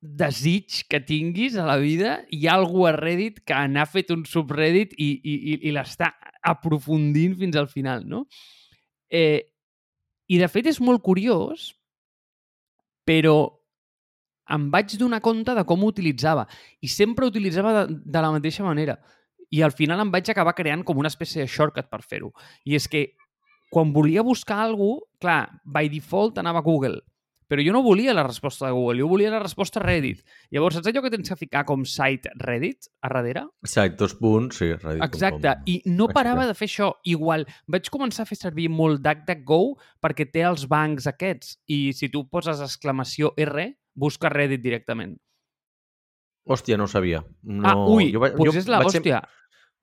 desig 0.00 0.84
que 0.90 1.00
tinguis 1.02 1.56
a 1.58 1.64
la 1.66 1.76
vida, 1.78 2.24
hi 2.30 2.46
ha 2.46 2.54
algú 2.58 2.84
a 2.86 2.92
Reddit 2.94 3.40
que 3.46 3.54
n'ha 3.70 3.86
fet 3.86 4.10
un 4.14 4.24
subreddit 4.26 4.92
i, 4.98 5.08
i, 5.22 5.34
i, 5.34 5.54
i 5.68 5.72
l'està 5.74 6.12
aprofundint 6.46 7.34
fins 7.38 7.58
al 7.58 7.66
final, 7.70 8.04
no? 8.06 8.24
Eh, 9.10 9.42
I, 10.28 10.38
de 10.38 10.48
fet, 10.52 10.68
és 10.68 10.80
molt 10.84 11.02
curiós, 11.04 11.72
però 13.08 13.36
em 14.52 14.68
vaig 14.72 14.96
donar 15.00 15.20
compte 15.24 15.54
de 15.56 15.64
com 15.68 15.84
ho 15.84 15.92
utilitzava. 15.92 16.46
I 16.84 16.88
sempre 16.92 17.24
ho 17.24 17.32
utilitzava 17.32 17.74
de, 17.78 17.98
de 18.04 18.24
la 18.24 18.32
mateixa 18.32 18.64
manera. 18.64 18.98
I 19.52 19.62
al 19.64 19.72
final 19.72 20.00
em 20.04 20.12
vaig 20.12 20.28
acabar 20.28 20.56
creant 20.56 20.84
com 20.84 21.00
una 21.00 21.08
espècie 21.12 21.40
de 21.40 21.48
shortcut 21.48 21.88
per 21.88 22.02
fer-ho. 22.04 22.32
I 22.68 22.76
és 22.76 22.88
que 22.88 23.06
quan 23.72 23.92
volia 23.92 24.24
buscar 24.24 24.62
alguna 24.64 25.00
cosa, 25.00 25.06
clar, 25.18 25.40
by 25.64 25.88
default 25.92 26.38
anava 26.38 26.60
a 26.60 26.66
Google. 26.66 27.00
Però 27.48 27.62
jo 27.64 27.72
no 27.72 27.80
volia 27.82 28.12
la 28.12 28.22
resposta 28.26 28.66
de 28.66 28.72
Google, 28.76 29.00
jo 29.00 29.08
volia 29.08 29.30
la 29.32 29.38
resposta 29.40 29.80
Reddit. 29.80 30.18
Llavors, 30.52 30.76
saps 30.76 30.90
allò 30.90 31.00
que 31.00 31.10
tens 31.14 31.30
que 31.30 31.36
ficar 31.40 31.62
com 31.64 31.84
site 31.88 32.28
Reddit 32.36 32.90
a 33.00 33.08
darrere? 33.08 33.46
Site, 33.64 33.96
dos 33.96 34.12
punts, 34.20 34.58
sí, 34.60 34.68
Reddit. 34.74 35.02
Exacte, 35.06 35.54
i 35.66 35.78
no 35.88 36.10
parava 36.12 36.44
de 36.46 36.52
fer 36.58 36.68
això. 36.68 36.90
Igual, 37.08 37.46
vaig 37.66 37.88
començar 37.94 38.26
a 38.26 38.28
fer 38.28 38.36
servir 38.36 38.68
molt 38.68 39.00
DuckDuckGo 39.00 39.60
perquè 40.04 40.28
té 40.30 40.44
els 40.44 40.66
bancs 40.68 41.08
aquests 41.08 41.56
i 41.72 41.94
si 41.96 42.10
tu 42.12 42.26
poses 42.28 42.60
exclamació 42.60 43.32
R, 43.36 43.70
busca 43.96 44.28
Reddit 44.28 44.60
directament. 44.60 45.16
Hòstia, 46.48 46.76
no 46.80 46.84
ho 46.84 46.88
sabia. 46.92 47.22
No, 47.44 47.68
ah, 47.68 47.74
ui, 47.92 48.10
jo, 48.12 48.20
vaig- 48.20 48.36
doncs 48.36 48.56
és 48.62 48.68
la 48.68 48.78
vaig 48.82 48.92
ser- 48.92 49.00
hòstia. 49.00 49.22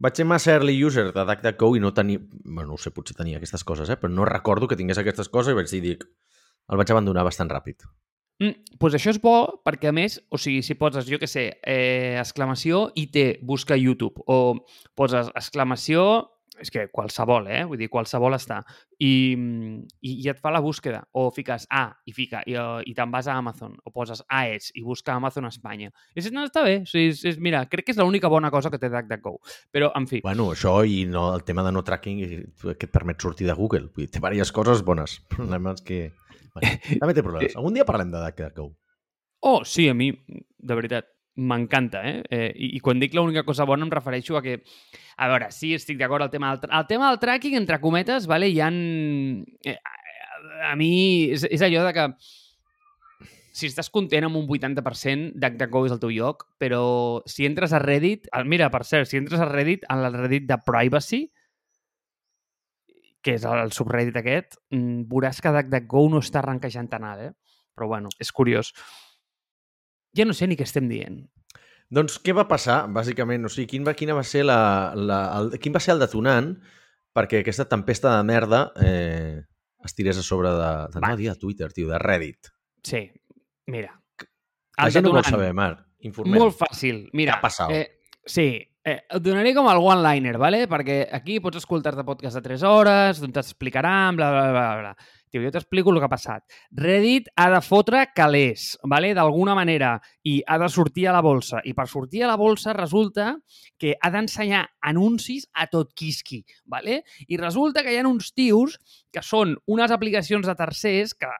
Vaig 0.01 0.15
ser 0.17 0.25
massa 0.27 0.51
early 0.57 0.73
user 0.83 1.11
de 1.13 1.25
DuckDuckGo 1.25 1.75
i 1.77 1.79
no 1.79 1.93
tenia... 1.95 2.19
Bueno, 2.43 2.71
no 2.73 2.77
sé, 2.77 2.91
potser 2.91 3.15
tenia 3.15 3.37
aquestes 3.37 3.63
coses, 3.63 3.89
eh? 3.89 3.97
però 3.97 4.11
no 4.11 4.25
recordo 4.25 4.67
que 4.67 4.75
tingués 4.75 4.97
aquestes 4.99 5.29
coses 5.29 5.53
i 5.53 5.55
vaig 5.55 5.69
dir, 5.71 5.81
dic, 5.81 6.03
el 6.71 6.81
vaig 6.81 6.91
abandonar 6.91 7.25
bastant 7.27 7.51
ràpid. 7.51 7.85
Mm, 8.43 8.75
doncs 8.81 8.97
això 8.97 9.13
és 9.13 9.19
bo 9.23 9.35
perquè, 9.63 9.89
a 9.89 9.95
més, 9.95 10.17
o 10.27 10.39
sigui, 10.41 10.63
si 10.65 10.75
poses, 10.75 11.07
jo 11.07 11.19
què 11.21 11.27
sé, 11.29 11.45
eh, 11.63 12.17
exclamació 12.19 12.89
i 12.99 13.07
té 13.07 13.25
busca 13.41 13.77
YouTube 13.79 14.25
o 14.27 14.57
poses 14.95 15.31
exclamació, 15.39 16.03
és 16.61 16.71
que 16.71 16.85
qualsevol, 16.93 17.47
eh? 17.51 17.63
Vull 17.67 17.79
dir, 17.79 17.89
qualsevol 17.91 18.35
està. 18.37 18.61
I, 18.99 19.35
i, 19.35 20.11
i 20.23 20.29
et 20.31 20.39
fa 20.41 20.51
la 20.53 20.61
búsqueda. 20.63 21.01
O 21.19 21.27
fiques 21.35 21.67
A 21.73 21.87
i 22.07 22.13
fica 22.15 22.41
i, 22.47 22.55
i 22.55 22.93
te'n 22.95 23.11
vas 23.13 23.27
a 23.27 23.37
Amazon. 23.39 23.75
O 23.85 23.91
poses 23.95 24.23
AES 24.27 24.71
i 24.79 24.85
busca 24.85 25.15
Amazon 25.15 25.49
Espanya. 25.49 25.91
I 26.13 26.19
dius, 26.21 26.31
no, 26.35 26.45
està 26.47 26.63
bé. 26.65 26.77
O 26.85 26.89
sigui, 26.89 27.11
és, 27.13 27.23
és, 27.33 27.39
mira, 27.43 27.65
crec 27.71 27.89
que 27.89 27.95
és 27.95 28.01
l'única 28.01 28.31
bona 28.31 28.51
cosa 28.53 28.71
que 28.73 28.79
té 28.81 28.91
DuckDuckGo. 28.93 29.35
Però, 29.75 29.91
en 29.99 30.07
fi, 30.11 30.21
Bueno, 30.25 30.49
això 30.55 30.77
i 30.87 31.03
no, 31.09 31.27
el 31.35 31.43
tema 31.47 31.65
de 31.65 31.73
no 31.75 31.83
tracking 31.85 32.23
que 32.65 32.75
et 32.75 32.91
permet 32.93 33.21
sortir 33.21 33.49
de 33.49 33.57
Google. 33.57 33.89
Vull 33.91 34.05
dir, 34.05 34.13
té 34.13 34.23
diverses 34.23 34.55
coses 34.55 34.85
bones. 34.85 35.19
És 35.35 35.85
que... 35.85 36.01
Bueno, 36.55 36.71
també 37.01 37.13
té 37.13 37.23
problemes. 37.27 37.59
Algun 37.59 37.75
dia 37.75 37.87
parlem 37.87 38.13
de 38.13 38.23
DuckDuckGo. 38.23 38.71
Oh, 39.45 39.59
sí, 39.67 39.89
a 39.91 39.93
mi, 39.93 40.09
de 40.57 40.75
veritat, 40.77 41.11
m'encanta, 41.35 42.01
eh? 42.07 42.21
eh 42.29 42.51
i, 42.55 42.71
I 42.77 42.79
quan 42.83 42.99
dic 43.01 43.13
l'única 43.15 43.43
cosa 43.43 43.67
bona 43.67 43.85
em 43.85 43.91
refereixo 43.91 44.37
a 44.37 44.43
que... 44.45 44.61
A 45.17 45.29
veure, 45.31 45.51
sí, 45.51 45.73
estic 45.75 45.99
d'acord 45.99 46.23
al 46.23 46.31
tema 46.31 46.55
del... 46.55 46.71
El 46.71 46.87
tema 46.87 47.09
del 47.09 47.19
tracking, 47.19 47.55
entre 47.59 47.79
cometes, 47.83 48.27
vale, 48.27 48.49
hi 48.51 48.59
han... 48.63 48.79
Eh, 49.63 49.77
a, 50.63 50.73
mi 50.79 50.91
és, 51.35 51.45
és 51.51 51.63
allò 51.65 51.85
de 51.85 51.93
que 51.95 52.09
si 53.55 53.69
estàs 53.71 53.87
content 53.91 54.27
amb 54.27 54.35
un 54.35 54.49
80%, 54.51 55.31
DuckDuckGo 55.39 55.85
és 55.87 55.95
el 55.95 56.01
teu 56.01 56.11
lloc, 56.11 56.43
però 56.59 56.83
si 57.29 57.47
entres 57.47 57.71
a 57.71 57.79
Reddit... 57.79 58.27
Mira, 58.43 58.67
per 58.73 58.83
cert, 58.83 59.07
si 59.07 59.19
entres 59.21 59.39
a 59.39 59.47
Reddit, 59.47 59.85
en 59.91 60.03
el 60.03 60.17
Reddit 60.17 60.47
de 60.49 60.59
Privacy, 60.67 61.21
que 63.25 63.37
és 63.39 63.45
el 63.49 63.71
subreddit 63.73 64.19
aquest, 64.19 64.59
mm, 64.75 65.07
veuràs 65.09 65.39
que 65.41 65.53
DuckDuckGo 65.55 66.03
no 66.13 66.21
està 66.21 66.43
arrenquejant 66.43 66.91
tan 66.91 67.07
alt, 67.07 67.29
eh? 67.29 67.61
Però 67.75 67.87
bueno, 67.89 68.11
és 68.21 68.31
curiós. 68.31 68.73
Ja 70.15 70.25
no 70.25 70.33
sé 70.33 70.47
ni 70.47 70.55
què 70.57 70.63
estem 70.67 70.87
dient. 70.89 71.23
Doncs 71.91 72.17
què 72.23 72.33
va 72.33 72.47
passar, 72.49 72.85
bàsicament? 72.89 73.45
O 73.45 73.49
sigui, 73.51 73.67
quin 73.75 73.83
va, 73.85 73.93
quina 73.93 74.15
va 74.17 74.23
ser 74.25 74.45
la, 74.47 74.93
la, 74.97 75.19
el, 75.39 75.51
quin 75.61 75.75
va 75.75 75.81
ser 75.83 75.93
el 75.95 76.01
detonant 76.01 76.55
perquè 77.15 77.43
aquesta 77.43 77.67
tempesta 77.71 78.15
de 78.17 78.23
merda 78.27 78.61
eh, 78.81 79.43
es 79.85 79.93
tirés 79.95 80.17
a 80.17 80.23
sobre 80.25 80.49
de, 80.49 80.71
de 80.95 80.99
Va. 81.03 81.11
no 81.13 81.17
de 81.19 81.35
Twitter, 81.39 81.71
tio, 81.71 81.87
de 81.91 81.99
Reddit. 82.01 82.49
Sí, 82.83 83.05
mira. 83.67 83.93
La 84.77 84.87
El 84.87 84.91
gent 84.91 85.05
ho 85.05 85.11
vol 85.13 85.21
detonant. 85.21 85.31
saber, 85.37 85.53
Marc. 85.53 85.85
Informem. 86.05 86.39
Molt 86.41 86.57
fàcil. 86.57 87.05
Mira, 87.13 87.35
Què 87.35 87.37
ha 87.37 87.41
passat? 87.45 87.71
Eh, 87.71 87.99
sí, 88.25 88.47
eh, 88.83 88.97
et 89.09 89.21
donaré 89.23 89.53
com 89.55 89.69
el 89.71 89.79
one-liner, 89.79 90.35
¿vale? 90.41 90.65
perquè 90.67 91.05
aquí 91.13 91.39
pots 91.39 91.61
escoltar-te 91.61 92.03
podcast 92.03 92.35
de 92.35 92.43
3 92.49 92.65
hores, 92.67 93.21
on 93.23 93.31
t'explicaran, 93.33 94.17
bla, 94.17 94.31
bla, 94.33 94.49
bla, 94.51 94.65
bla. 94.81 94.95
Tio, 95.35 95.41
jo 95.43 95.51
t'explico 95.51 95.91
el 95.91 95.97
que 95.99 96.07
ha 96.07 96.11
passat. 96.13 96.45
Reddit 96.79 97.25
ha 97.35 97.49
de 97.51 97.57
fotre 97.59 98.05
calés, 98.15 98.77
¿vale? 98.87 99.09
d'alguna 99.17 99.51
manera, 99.57 99.97
i 100.23 100.37
ha 100.47 100.55
de 100.61 100.69
sortir 100.71 101.09
a 101.09 101.15
la 101.17 101.19
bolsa. 101.25 101.59
I 101.67 101.73
per 101.75 101.89
sortir 101.91 102.23
a 102.23 102.29
la 102.29 102.37
bolsa 102.39 102.71
resulta 102.71 103.33
que 103.77 103.97
ha 103.99 104.11
d'ensenyar 104.13 104.63
anuncis 104.79 105.49
a 105.51 105.67
tot 105.67 105.91
quisqui, 105.91 106.45
¿vale? 106.63 107.01
I 107.27 107.35
resulta 107.41 107.83
que 107.83 107.91
hi 107.91 107.99
ha 107.99 108.07
uns 108.07 108.31
tios 108.31 108.79
que 109.11 109.19
són 109.19 109.57
unes 109.67 109.91
aplicacions 109.91 110.47
de 110.47 110.55
tercers 110.55 111.11
que 111.19 111.33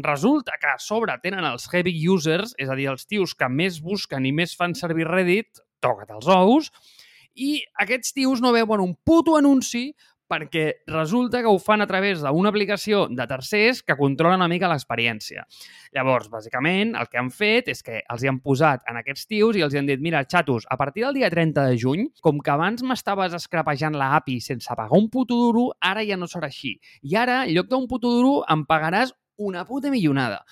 resulta 0.00 0.56
que 0.56 0.72
a 0.72 0.80
sobre 0.80 1.20
tenen 1.20 1.44
els 1.44 1.68
heavy 1.68 1.92
users, 2.08 2.56
és 2.56 2.72
a 2.72 2.78
dir, 2.78 2.88
els 2.88 3.04
tios 3.04 3.36
que 3.36 3.52
més 3.52 3.82
busquen 3.84 4.24
i 4.24 4.32
més 4.32 4.56
fan 4.56 4.72
servir 4.72 5.10
Reddit, 5.12 5.60
toca't 5.84 6.16
els 6.16 6.32
ous, 6.32 6.72
i 7.36 7.60
aquests 7.84 8.16
tios 8.16 8.40
no 8.40 8.56
veuen 8.56 8.80
un 8.80 8.96
puto 8.96 9.36
anunci 9.36 9.90
perquè 10.30 10.82
resulta 10.90 11.40
que 11.42 11.50
ho 11.50 11.58
fan 11.62 11.82
a 11.82 11.86
través 11.86 12.22
d'una 12.22 12.50
aplicació 12.52 13.06
de 13.08 13.26
tercers 13.30 13.82
que 13.86 13.96
controla 13.98 14.38
una 14.38 14.48
mica 14.50 14.70
l'experiència. 14.70 15.46
Llavors, 15.94 16.28
bàsicament, 16.32 16.94
el 16.98 17.10
que 17.10 17.20
han 17.20 17.30
fet 17.30 17.70
és 17.72 17.82
que 17.86 18.02
els 18.02 18.24
hi 18.24 18.30
han 18.30 18.40
posat 18.44 18.84
en 18.90 19.00
aquests 19.00 19.26
tios 19.30 19.56
i 19.56 19.64
els 19.66 19.74
hi 19.74 19.80
han 19.80 19.90
dit 19.90 20.02
mira, 20.02 20.24
xatos, 20.24 20.66
a 20.68 20.76
partir 20.76 21.06
del 21.06 21.20
dia 21.20 21.30
30 21.32 21.68
de 21.70 21.78
juny, 21.80 22.06
com 22.20 22.40
que 22.40 22.54
abans 22.54 22.82
m'estaves 22.82 23.36
escrapejant 23.38 23.96
la 23.96 24.14
API 24.20 24.40
sense 24.44 24.74
pagar 24.74 24.98
un 24.98 25.10
puto 25.10 25.38
duro, 25.38 25.68
ara 25.80 26.04
ja 26.06 26.18
no 26.18 26.28
serà 26.30 26.50
així. 26.50 26.76
I 27.02 27.16
ara, 27.16 27.44
en 27.44 27.54
lloc 27.54 27.70
d'un 27.70 27.86
puto 27.90 28.10
duro, 28.12 28.40
em 28.50 28.66
pagaràs 28.66 29.14
una 29.36 29.64
puta 29.68 29.90
millonada. 29.92 30.44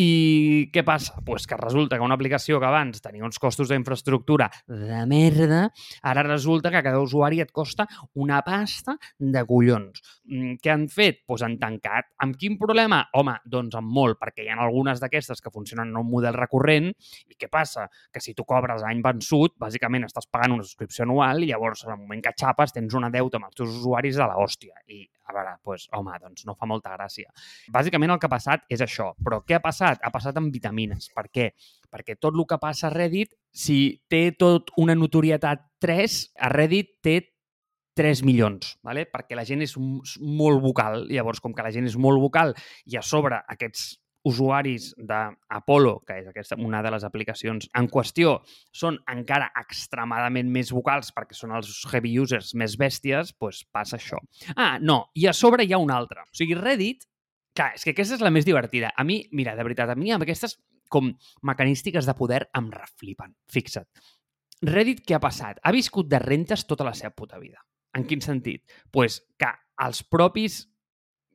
I 0.00 0.70
què 0.72 0.80
passa? 0.86 1.18
Pues 1.26 1.46
que 1.46 1.56
resulta 1.60 1.98
que 1.98 2.04
una 2.04 2.16
aplicació 2.16 2.60
que 2.60 2.68
abans 2.68 3.02
tenia 3.04 3.24
uns 3.26 3.38
costos 3.42 3.68
d'infraestructura 3.68 4.46
de 4.66 5.00
merda, 5.10 5.66
ara 6.02 6.24
resulta 6.24 6.70
que 6.72 6.82
cada 6.86 7.02
usuari 7.02 7.42
et 7.44 7.52
costa 7.52 7.86
una 8.14 8.40
pasta 8.46 8.96
de 9.18 9.42
collons. 9.48 10.00
Mm, 10.24 10.56
Què 10.62 10.72
han 10.72 10.86
fet? 10.88 11.20
Pues 11.26 11.44
han 11.44 11.58
tancat. 11.60 12.10
Amb 12.24 12.38
quin 12.40 12.56
problema? 12.60 13.02
Home, 13.18 13.36
doncs 13.44 13.76
amb 13.76 13.92
molt, 13.92 14.16
perquè 14.20 14.46
hi 14.46 14.50
ha 14.52 14.58
algunes 14.64 15.02
d'aquestes 15.02 15.42
que 15.44 15.52
funcionen 15.52 15.92
en 15.92 16.00
un 16.00 16.08
model 16.08 16.36
recurrent 16.38 16.88
i 17.28 17.36
què 17.36 17.50
passa? 17.52 17.88
Que 18.12 18.22
si 18.24 18.34
tu 18.34 18.46
cobres 18.48 18.84
any 18.86 19.02
vençut, 19.04 19.56
bàsicament 19.60 20.08
estàs 20.08 20.30
pagant 20.30 20.56
una 20.56 20.64
subscripció 20.64 21.04
anual 21.04 21.44
i 21.44 21.52
llavors 21.52 21.84
en 21.84 21.96
el 21.96 22.00
moment 22.00 22.24
que 22.24 22.36
xapes 22.40 22.72
tens 22.76 22.96
una 22.96 23.12
deuta 23.12 23.40
amb 23.40 23.50
els 23.50 23.58
teus 23.58 23.76
usuaris 23.82 24.16
de 24.16 24.28
l'hòstia. 24.32 24.80
I, 24.88 25.04
a 25.30 25.34
veure, 25.36 25.56
pues, 25.64 25.86
home, 25.96 26.18
doncs 26.22 26.46
no 26.48 26.56
fa 26.58 26.68
molta 26.68 26.92
gràcia. 26.96 27.32
Bàsicament 27.72 28.12
el 28.12 28.20
que 28.20 28.28
ha 28.28 28.34
passat 28.34 28.66
és 28.68 28.82
això. 28.84 29.12
Però 29.24 29.40
què 29.46 29.58
ha 29.58 29.64
passat? 29.64 30.02
Ha 30.02 30.12
passat 30.14 30.38
amb 30.40 30.52
vitamines. 30.54 31.10
Per 31.14 31.28
què? 31.30 31.50
Perquè 31.90 32.18
tot 32.20 32.36
el 32.36 32.46
que 32.50 32.60
passa 32.62 32.88
a 32.88 32.94
Reddit, 32.94 33.34
si 33.50 34.00
té 34.10 34.30
tot 34.38 34.74
una 34.78 34.96
notorietat 34.98 35.66
3, 35.82 36.20
a 36.38 36.52
Reddit 36.52 36.98
té 37.02 37.20
3 37.98 38.22
milions, 38.24 38.76
¿vale? 38.86 39.04
perquè 39.10 39.36
la 39.36 39.44
gent 39.44 39.64
és 39.64 39.74
molt 40.20 40.62
vocal. 40.62 41.06
Llavors, 41.10 41.42
com 41.42 41.54
que 41.56 41.64
la 41.66 41.72
gent 41.74 41.88
és 41.90 41.98
molt 42.00 42.22
vocal 42.22 42.54
i 42.86 42.96
a 42.96 43.02
sobre 43.04 43.42
aquests 43.50 43.98
usuaris 44.26 44.90
d'Apollo, 44.96 46.00
que 46.06 46.18
és 46.20 46.28
aquesta, 46.28 46.58
una 46.60 46.82
de 46.84 46.92
les 46.92 47.04
aplicacions 47.06 47.68
en 47.76 47.88
qüestió, 47.92 48.38
són 48.72 48.98
encara 49.10 49.50
extremadament 49.62 50.50
més 50.52 50.72
vocals 50.76 51.12
perquè 51.16 51.36
són 51.36 51.54
els 51.56 51.72
heavy 51.88 52.16
users 52.20 52.52
més 52.54 52.76
bèsties, 52.80 53.34
doncs 53.40 53.62
passa 53.72 53.96
això. 53.96 54.20
Ah, 54.56 54.78
no, 54.80 55.06
i 55.14 55.26
a 55.30 55.36
sobre 55.36 55.64
hi 55.64 55.72
ha 55.72 55.80
un 55.80 55.92
altre. 55.94 56.26
O 56.26 56.36
sigui, 56.36 56.58
Reddit, 56.58 57.06
clar, 57.56 57.72
és 57.78 57.86
que 57.86 57.94
aquesta 57.94 58.18
és 58.18 58.24
la 58.24 58.34
més 58.34 58.48
divertida. 58.48 58.92
A 58.96 59.06
mi, 59.06 59.22
mira, 59.32 59.56
de 59.56 59.64
veritat, 59.66 59.92
a 59.92 59.98
mi 59.98 60.12
amb 60.12 60.26
aquestes 60.26 60.58
com 60.90 61.12
mecanístiques 61.46 62.06
de 62.06 62.16
poder 62.18 62.42
em 62.58 62.68
reflipen. 62.74 63.36
Fixa't. 63.48 63.88
Reddit 64.66 65.04
què 65.06 65.16
ha 65.16 65.22
passat? 65.22 65.60
Ha 65.64 65.72
viscut 65.72 66.10
de 66.10 66.18
rentes 66.20 66.66
tota 66.68 66.84
la 66.84 66.92
seva 66.98 67.14
puta 67.16 67.38
vida. 67.40 67.62
En 67.96 68.04
quin 68.06 68.20
sentit? 68.20 68.62
pues 68.90 69.22
que 69.38 69.48
els 69.80 70.02
propis 70.04 70.69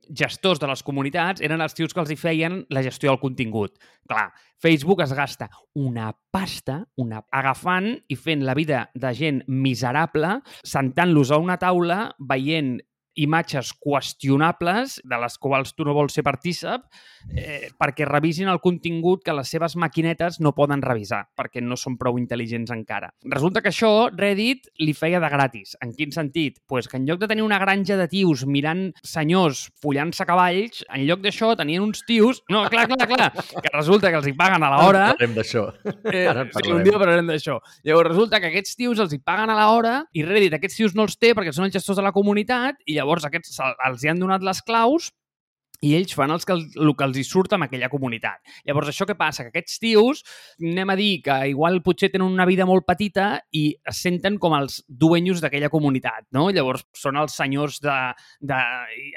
gestors 0.09 0.59
de 0.61 0.69
les 0.69 0.83
comunitats 0.85 1.43
eren 1.45 1.63
els 1.63 1.75
tios 1.77 1.93
que 1.93 2.01
els 2.03 2.11
hi 2.11 2.17
feien 2.19 2.63
la 2.69 2.83
gestió 2.85 3.11
del 3.11 3.21
contingut. 3.21 3.77
Clar, 4.09 4.29
Facebook 4.61 5.01
es 5.05 5.13
gasta 5.13 5.49
una 5.73 6.11
pasta 6.31 6.83
una... 6.97 7.23
agafant 7.31 7.91
i 8.09 8.15
fent 8.15 8.43
la 8.45 8.55
vida 8.57 8.89
de 8.93 9.13
gent 9.15 9.43
miserable, 9.47 10.39
sentant-los 10.63 11.31
a 11.31 11.39
una 11.41 11.57
taula, 11.61 11.99
veient 12.19 12.77
imatges 13.15 13.71
qüestionables 13.79 14.99
de 15.03 15.17
les 15.21 15.37
quals 15.37 15.73
tu 15.75 15.85
no 15.85 15.93
vols 15.95 16.13
ser 16.15 16.23
partícip 16.25 16.83
eh, 17.35 17.69
perquè 17.79 18.05
revisin 18.07 18.49
el 18.51 18.59
contingut 18.63 19.23
que 19.25 19.33
les 19.35 19.49
seves 19.49 19.75
maquinetes 19.79 20.39
no 20.43 20.53
poden 20.55 20.81
revisar 20.83 21.25
perquè 21.37 21.61
no 21.63 21.77
són 21.79 21.97
prou 21.97 22.19
intel·ligents 22.19 22.71
encara. 22.75 23.11
Resulta 23.31 23.61
que 23.63 23.71
això 23.71 24.09
Reddit 24.15 24.69
li 24.79 24.93
feia 24.93 25.19
de 25.23 25.29
gratis. 25.31 25.75
En 25.83 25.93
quin 25.95 26.11
sentit? 26.11 26.59
Pues 26.67 26.87
que 26.87 26.97
en 26.97 27.05
lloc 27.07 27.19
de 27.21 27.27
tenir 27.31 27.43
una 27.43 27.59
granja 27.59 27.97
de 27.97 28.07
tios 28.11 28.45
mirant 28.45 28.91
senyors 29.03 29.69
follant-se 29.81 30.25
cavalls, 30.27 30.83
en 30.93 31.05
lloc 31.07 31.21
d'això 31.23 31.53
tenien 31.57 31.83
uns 31.83 32.03
tios... 32.07 32.41
No, 32.51 32.65
clar, 32.69 32.87
clar, 32.91 33.07
clar, 33.09 33.31
que 33.33 33.71
resulta 33.73 34.11
que 34.11 34.19
els 34.21 34.27
hi 34.29 34.35
paguen 34.37 34.63
a 34.63 34.71
l'hora 34.73 35.05
Parlem 35.15 35.35
d'això. 35.37 35.65
Eh, 36.11 36.25
Ara 36.27 36.45
sí, 36.45 36.51
parlarem. 36.53 36.77
un 36.77 36.83
dia 36.83 36.99
parlarem 36.99 37.27
d'això. 37.31 37.57
Llavors 37.87 38.09
resulta 38.11 38.39
que 38.41 38.51
aquests 38.51 38.75
tios 38.79 38.99
els 39.01 39.13
hi 39.15 39.19
paguen 39.23 39.49
a 39.51 39.57
l'hora 39.59 39.95
i 40.13 40.23
Reddit 40.25 40.53
aquests 40.57 40.77
tios 40.81 40.95
no 40.95 41.05
els 41.07 41.17
té 41.17 41.33
perquè 41.37 41.53
són 41.55 41.65
els 41.67 41.73
gestors 41.75 41.97
de 41.99 42.05
la 42.05 42.11
comunitat 42.15 42.79
i 42.85 42.93
llavors 42.95 43.04
aquests 43.13 43.53
se- 43.55 43.75
els 43.89 44.03
hi 44.03 44.09
han 44.09 44.19
donat 44.19 44.41
les 44.43 44.61
claus 44.65 45.11
i 45.83 45.91
ells 45.93 46.13
fan 46.15 46.31
els 46.31 46.45
que, 46.47 46.55
el 46.55 46.91
que 46.97 47.03
els 47.05 47.17
hi 47.19 47.23
surt 47.27 47.51
amb 47.53 47.65
aquella 47.65 47.89
comunitat. 47.91 48.39
Llavors, 48.65 48.87
això 48.89 49.05
què 49.05 49.15
passa? 49.19 49.43
Que 49.43 49.51
aquests 49.51 49.79
tios, 49.83 50.21
anem 50.61 50.89
a 50.89 50.95
dir 50.97 51.21
que 51.25 51.35
igual 51.51 51.81
potser 51.85 52.09
tenen 52.13 52.27
una 52.31 52.45
vida 52.47 52.65
molt 52.65 52.85
petita 52.87 53.41
i 53.51 53.65
es 53.91 53.99
senten 54.01 54.39
com 54.41 54.55
els 54.57 54.79
dueños 54.87 55.43
d'aquella 55.43 55.69
comunitat, 55.69 56.25
no? 56.35 56.47
Llavors, 56.49 56.85
són 56.95 57.19
els 57.21 57.35
senyors 57.35 57.81
de... 57.83 57.97
de 58.41 58.61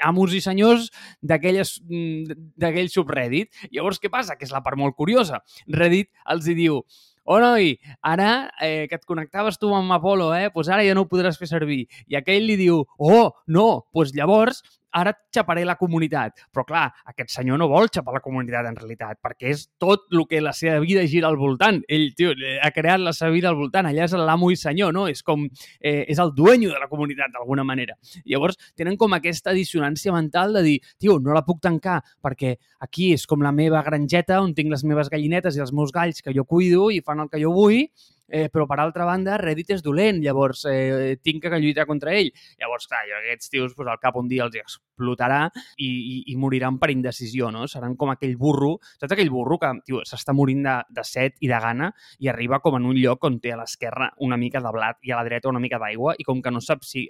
amos 0.05 0.35
i 0.35 0.41
senyors 0.43 0.89
mm, 1.23 2.35
d'aquell 2.59 2.91
subreddit. 2.91 3.49
Llavors, 3.71 3.99
què 4.03 4.11
passa? 4.11 4.35
Que 4.37 4.45
és 4.45 4.53
la 4.53 4.61
part 4.65 4.77
molt 4.77 4.97
curiosa. 4.99 5.41
Reddit 5.67 6.11
els 6.29 6.47
hi 6.47 6.57
diu 6.59 6.83
Oh, 7.23 7.39
noi, 7.39 7.77
ara 8.01 8.49
eh, 8.61 8.87
que 8.89 8.97
et 8.97 9.05
connectaves 9.05 9.59
tu 9.59 9.69
amb 9.75 9.91
Apollo, 9.93 10.31
eh, 10.35 10.49
pues 10.53 10.69
ara 10.69 10.85
ja 10.85 10.95
no 10.97 11.05
ho 11.05 11.09
podràs 11.11 11.37
fer 11.37 11.49
servir. 11.51 11.83
I 12.09 12.17
aquell 12.19 12.47
li 12.49 12.57
diu, 12.57 12.83
oh, 12.97 13.31
no, 13.47 13.85
pues 13.93 14.13
llavors 14.15 14.63
ara 14.91 15.13
xaparé 15.33 15.65
la 15.65 15.75
comunitat. 15.79 16.45
Però 16.53 16.65
clar, 16.67 16.87
aquest 17.11 17.33
senyor 17.33 17.59
no 17.61 17.69
vol 17.71 17.89
xapar 17.93 18.15
la 18.15 18.23
comunitat 18.23 18.69
en 18.69 18.77
realitat, 18.77 19.19
perquè 19.21 19.53
és 19.53 19.67
tot 19.81 20.07
el 20.11 20.25
que 20.29 20.41
la 20.41 20.53
seva 20.53 20.79
vida 20.83 21.05
gira 21.07 21.29
al 21.29 21.37
voltant. 21.37 21.81
Ell, 21.87 22.09
tio, 22.17 22.33
eh, 22.33 22.57
ha 22.63 22.71
creat 22.75 23.01
la 23.03 23.13
seva 23.13 23.31
vida 23.35 23.49
al 23.49 23.57
voltant. 23.59 23.89
Allà 23.89 24.05
és 24.05 24.15
l'amo 24.17 24.51
i 24.51 24.59
senyor, 24.59 24.93
no? 24.95 25.07
És 25.07 25.23
com... 25.23 25.47
Eh, 25.79 26.05
és 26.09 26.19
el 26.19 26.33
dueño 26.35 26.73
de 26.73 26.79
la 26.79 26.89
comunitat, 26.89 27.31
d'alguna 27.33 27.63
manera. 27.63 27.95
Llavors, 28.25 28.57
tenen 28.77 28.97
com 28.97 29.13
aquesta 29.13 29.53
dissonància 29.55 30.13
mental 30.15 30.53
de 30.57 30.63
dir, 30.65 30.77
tio, 30.97 31.19
no 31.19 31.35
la 31.35 31.45
puc 31.45 31.61
tancar 31.61 31.99
perquè 32.23 32.55
aquí 32.85 33.11
és 33.13 33.25
com 33.29 33.43
la 33.43 33.53
meva 33.55 33.81
granjeta 33.85 34.39
on 34.41 34.53
tinc 34.57 34.71
les 34.73 34.85
meves 34.87 35.09
gallinetes 35.11 35.57
i 35.57 35.63
els 35.63 35.73
meus 35.75 35.93
galls 35.95 36.23
que 36.23 36.33
jo 36.35 36.45
cuido 36.45 36.89
i 36.91 37.01
fan 37.05 37.23
el 37.23 37.29
que 37.29 37.41
jo 37.41 37.53
vull, 37.55 37.85
eh, 38.29 38.47
però 38.53 38.65
per 38.69 38.79
altra 38.79 39.05
banda 39.07 39.37
Reddit 39.41 39.73
és 39.75 39.83
dolent, 39.85 40.21
llavors 40.23 40.65
eh, 40.69 41.17
tinc 41.23 41.43
que 41.43 41.59
lluitar 41.59 41.85
contra 41.89 42.13
ell. 42.15 42.31
Llavors, 42.61 42.87
clar, 42.89 43.03
jo 43.09 43.17
aquests 43.19 43.53
tios 43.53 43.75
pues, 43.75 43.89
al 43.89 43.99
cap 44.01 44.17
un 44.19 44.29
dia 44.31 44.45
els 44.45 44.57
explotarà 44.59 45.41
i, 45.77 45.89
i, 45.89 46.15
i 46.33 46.37
moriran 46.37 46.79
per 46.79 46.91
indecisió, 46.93 47.51
no? 47.51 47.67
Seran 47.67 47.95
com 47.99 48.13
aquell 48.13 48.35
burro, 48.37 48.77
saps 48.99 49.15
aquell 49.15 49.31
burro 49.33 49.59
que 49.61 50.01
s'està 50.07 50.35
morint 50.35 50.65
de, 50.65 50.75
de 50.99 51.05
set 51.07 51.39
i 51.41 51.51
de 51.51 51.61
gana 51.61 51.91
i 52.19 52.29
arriba 52.31 52.61
com 52.63 52.77
en 52.79 52.87
un 52.89 52.97
lloc 52.99 53.25
on 53.27 53.39
té 53.43 53.53
a 53.53 53.59
l'esquerra 53.59 54.11
una 54.25 54.37
mica 54.37 54.61
de 54.63 54.73
blat 54.75 54.99
i 55.03 55.13
a 55.13 55.19
la 55.19 55.25
dreta 55.27 55.49
una 55.49 55.61
mica 55.63 55.79
d'aigua 55.81 56.15
i 56.19 56.27
com 56.27 56.41
que 56.43 56.53
no 56.53 56.61
sap 56.63 56.85
si 56.87 57.07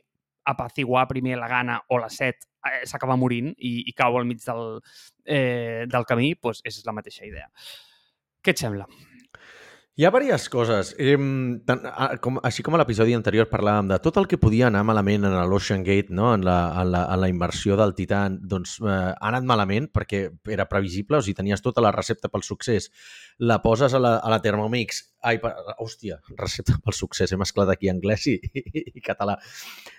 apaciguar 0.49 1.07
primer 1.07 1.37
la 1.37 1.47
gana 1.47 1.77
o 1.89 1.99
la 1.99 2.09
set 2.09 2.47
eh, 2.65 2.85
s'acaba 2.87 3.17
morint 3.19 3.51
i, 3.57 3.73
i 3.89 3.93
cau 3.97 4.17
al 4.17 4.27
mig 4.29 4.41
del, 4.45 4.79
eh, 5.25 5.85
del 5.89 6.07
camí, 6.09 6.33
doncs 6.41 6.63
és 6.65 6.81
la 6.87 6.95
mateixa 6.95 7.27
idea. 7.27 7.49
Què 8.43 8.55
et 8.55 8.61
sembla? 8.61 8.87
Hi 9.99 10.05
ha 10.07 10.11
diverses 10.15 10.47
coses. 10.47 10.89
Eh, 10.95 11.17
tant, 11.67 11.81
com, 12.23 12.37
així 12.47 12.63
com 12.63 12.77
a 12.77 12.79
l'episodi 12.79 13.11
anterior 13.17 13.49
parlàvem 13.51 13.89
de 13.89 13.97
tot 13.99 14.15
el 14.21 14.29
que 14.31 14.37
podia 14.39 14.69
anar 14.69 14.85
malament 14.87 15.27
en 15.27 15.35
l'Ocean 15.51 15.83
Gate, 15.83 16.15
no? 16.15 16.29
en, 16.37 16.45
la, 16.47 16.55
en, 16.79 16.93
la, 16.93 17.01
en 17.11 17.19
la 17.19 17.27
inversió 17.27 17.75
del 17.75 17.91
Titan, 17.97 18.37
doncs 18.39 18.77
eh, 18.79 18.93
ha 18.93 19.27
anat 19.33 19.43
malament 19.49 19.89
perquè 19.91 20.21
era 20.55 20.69
previsible, 20.71 21.19
o 21.19 21.25
sigui, 21.25 21.35
tenies 21.41 21.65
tota 21.65 21.83
la 21.83 21.91
recepta 21.91 22.31
pel 22.31 22.47
succés, 22.47 22.87
la 23.43 23.59
poses 23.59 23.91
a 23.91 23.99
la, 23.99 24.13
a 24.23 24.31
la 24.31 24.39
Thermomix, 24.39 25.03
ai, 25.27 25.43
per, 25.43 25.51
hòstia, 25.83 26.21
recepta 26.39 26.79
pel 26.79 26.95
succés, 26.95 27.35
he 27.35 27.43
mesclat 27.43 27.75
aquí 27.75 27.91
anglès 27.91 28.29
i, 28.31 28.39
i, 28.39 28.85
i 28.95 29.03
català. 29.03 29.35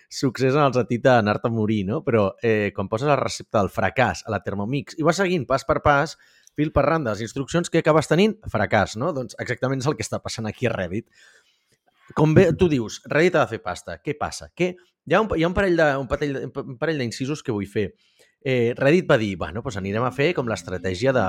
Succés 0.08 0.56
en 0.56 0.64
el 0.64 0.72
sentit 0.80 1.04
d'anar-te 1.04 1.52
a 1.52 1.52
morir, 1.52 1.84
no? 1.92 2.00
Però 2.08 2.30
eh, 2.40 2.72
quan 2.72 2.88
poses 2.88 3.12
la 3.12 3.20
recepta 3.20 3.60
del 3.60 3.68
fracàs 3.70 4.24
a 4.24 4.32
la 4.32 4.40
Thermomix 4.40 4.96
i 4.96 5.04
vas 5.04 5.20
seguint 5.20 5.44
pas 5.44 5.68
per 5.68 5.82
pas, 5.84 6.16
fil 6.58 6.72
per 6.74 6.84
randa, 6.86 7.14
les 7.14 7.24
instruccions 7.26 7.70
que 7.70 7.82
acabes 7.82 8.10
tenint, 8.10 8.36
fracàs, 8.52 8.96
no? 9.00 9.12
Doncs 9.16 9.38
exactament 9.42 9.82
és 9.82 9.88
el 9.90 9.96
que 9.98 10.06
està 10.06 10.20
passant 10.22 10.48
aquí 10.50 10.68
a 10.68 10.74
Reddit. 10.74 11.08
Com 12.16 12.34
bé, 12.34 12.50
tu 12.58 12.68
dius, 12.68 13.00
Reddit 13.06 13.38
ha 13.38 13.44
de 13.46 13.54
fer 13.54 13.62
pasta. 13.62 13.98
Què 14.02 14.16
passa? 14.18 14.50
Què? 14.56 14.72
Hi 15.06 15.16
ha 15.16 15.22
un, 15.22 15.30
hi 15.38 15.46
ha 15.46 15.50
un 15.50 15.56
parell 15.56 15.78
de, 15.78 15.88
un 16.02 16.08
parell, 16.10 16.38
un 16.50 16.78
parell 16.80 17.00
d'incisos 17.02 17.42
que 17.46 17.54
vull 17.54 17.70
fer. 17.70 17.90
Eh, 18.40 18.72
Reddit 18.76 19.08
va 19.08 19.18
dir, 19.20 19.34
bueno, 19.38 19.62
doncs 19.62 19.78
anirem 19.80 20.06
a 20.06 20.12
fer 20.14 20.32
com 20.36 20.48
l'estratègia 20.48 21.14
de, 21.16 21.26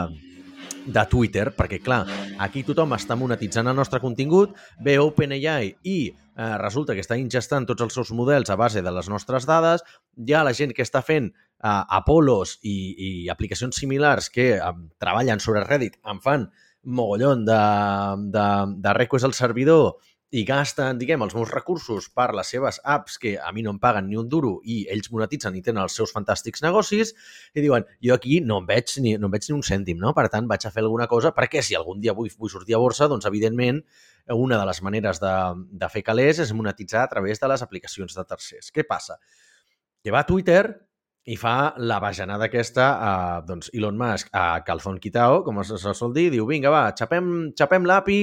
de 0.85 1.05
Twitter, 1.09 1.51
perquè, 1.57 1.81
clar, 1.83 2.05
aquí 2.41 2.63
tothom 2.67 2.95
està 2.97 3.17
monetitzant 3.19 3.69
el 3.69 3.77
nostre 3.77 4.01
contingut, 4.03 4.55
ve 4.83 4.97
OpenAI 5.01 5.75
i 5.83 5.97
eh, 6.09 6.57
resulta 6.61 6.95
que 6.97 7.03
està 7.03 7.17
ingestant 7.19 7.67
tots 7.69 7.85
els 7.85 7.97
seus 7.97 8.11
models 8.15 8.49
a 8.49 8.57
base 8.59 8.81
de 8.81 8.93
les 8.93 9.09
nostres 9.11 9.45
dades, 9.49 9.83
ha 9.83 10.43
la 10.43 10.55
gent 10.57 10.73
que 10.73 10.85
està 10.85 11.03
fent 11.05 11.31
eh, 11.63 11.97
Apolos 11.97 12.57
i, 12.61 12.75
i 12.97 13.11
aplicacions 13.29 13.77
similars 13.77 14.29
que 14.33 14.53
eh, 14.57 14.75
treballen 15.01 15.39
sobre 15.39 15.63
Reddit, 15.65 15.99
en 16.05 16.21
fan 16.21 16.49
mogollon 16.83 17.45
de, 17.45 17.59
de, 18.33 18.47
de 18.81 18.93
request 18.97 19.27
al 19.27 19.37
servidor 19.37 19.99
i 20.31 20.45
gasten, 20.47 20.95
diguem, 20.95 21.19
els 21.25 21.33
meus 21.35 21.49
recursos 21.51 22.05
per 22.15 22.29
les 22.31 22.47
seves 22.53 22.77
apps 22.87 23.17
que 23.19 23.33
a 23.35 23.49
mi 23.51 23.65
no 23.65 23.73
em 23.73 23.79
paguen 23.83 24.05
ni 24.07 24.15
un 24.15 24.29
duro 24.31 24.53
i 24.63 24.77
ells 24.93 25.11
monetitzen 25.11 25.57
i 25.59 25.61
tenen 25.65 25.83
els 25.83 25.97
seus 25.99 26.13
fantàstics 26.15 26.63
negocis 26.63 27.11
i 27.51 27.63
diuen, 27.65 27.83
jo 27.99 28.15
aquí 28.15 28.39
no 28.39 28.61
em 28.61 28.69
veig 28.69 28.93
ni, 29.03 29.17
no 29.19 29.27
em 29.27 29.35
veig 29.35 29.49
ni 29.49 29.57
un 29.57 29.65
cèntim, 29.67 29.99
no? 29.99 30.13
Per 30.15 30.29
tant, 30.31 30.47
vaig 30.47 30.63
a 30.65 30.71
fer 30.71 30.85
alguna 30.85 31.09
cosa 31.11 31.33
perquè 31.35 31.59
si 31.59 31.75
algun 31.75 31.99
dia 31.99 32.15
vull, 32.15 32.31
vull 32.39 32.53
sortir 32.53 32.77
a 32.77 32.79
borsa, 32.79 33.09
doncs, 33.11 33.27
evidentment, 33.27 33.83
una 34.31 34.61
de 34.61 34.69
les 34.71 34.79
maneres 34.87 35.19
de, 35.19 35.33
de 35.83 35.91
fer 35.91 36.05
calés 36.07 36.39
és 36.39 36.55
monetitzar 36.55 37.03
a 37.03 37.11
través 37.11 37.43
de 37.43 37.51
les 37.51 37.65
aplicacions 37.67 38.15
de 38.15 38.25
tercers. 38.29 38.71
Què 38.71 38.87
passa? 38.87 39.19
Que 40.01 40.15
va 40.15 40.23
a 40.23 40.29
Twitter 40.29 40.63
i 41.29 41.35
fa 41.37 41.73
la 41.77 41.99
bajanada 42.01 42.47
aquesta 42.47 42.87
a 42.97 43.11
doncs, 43.45 43.69
Elon 43.77 43.97
Musk, 43.97 44.31
a 44.33 44.63
Calzón 44.65 44.97
Quitao, 44.99 45.43
com 45.45 45.61
es 45.61 45.73
sol 45.93 46.15
dir, 46.15 46.31
diu, 46.33 46.47
vinga, 46.49 46.71
va, 46.73 46.87
xapem, 46.97 47.51
xapem 47.57 47.85
l'API 47.85 48.21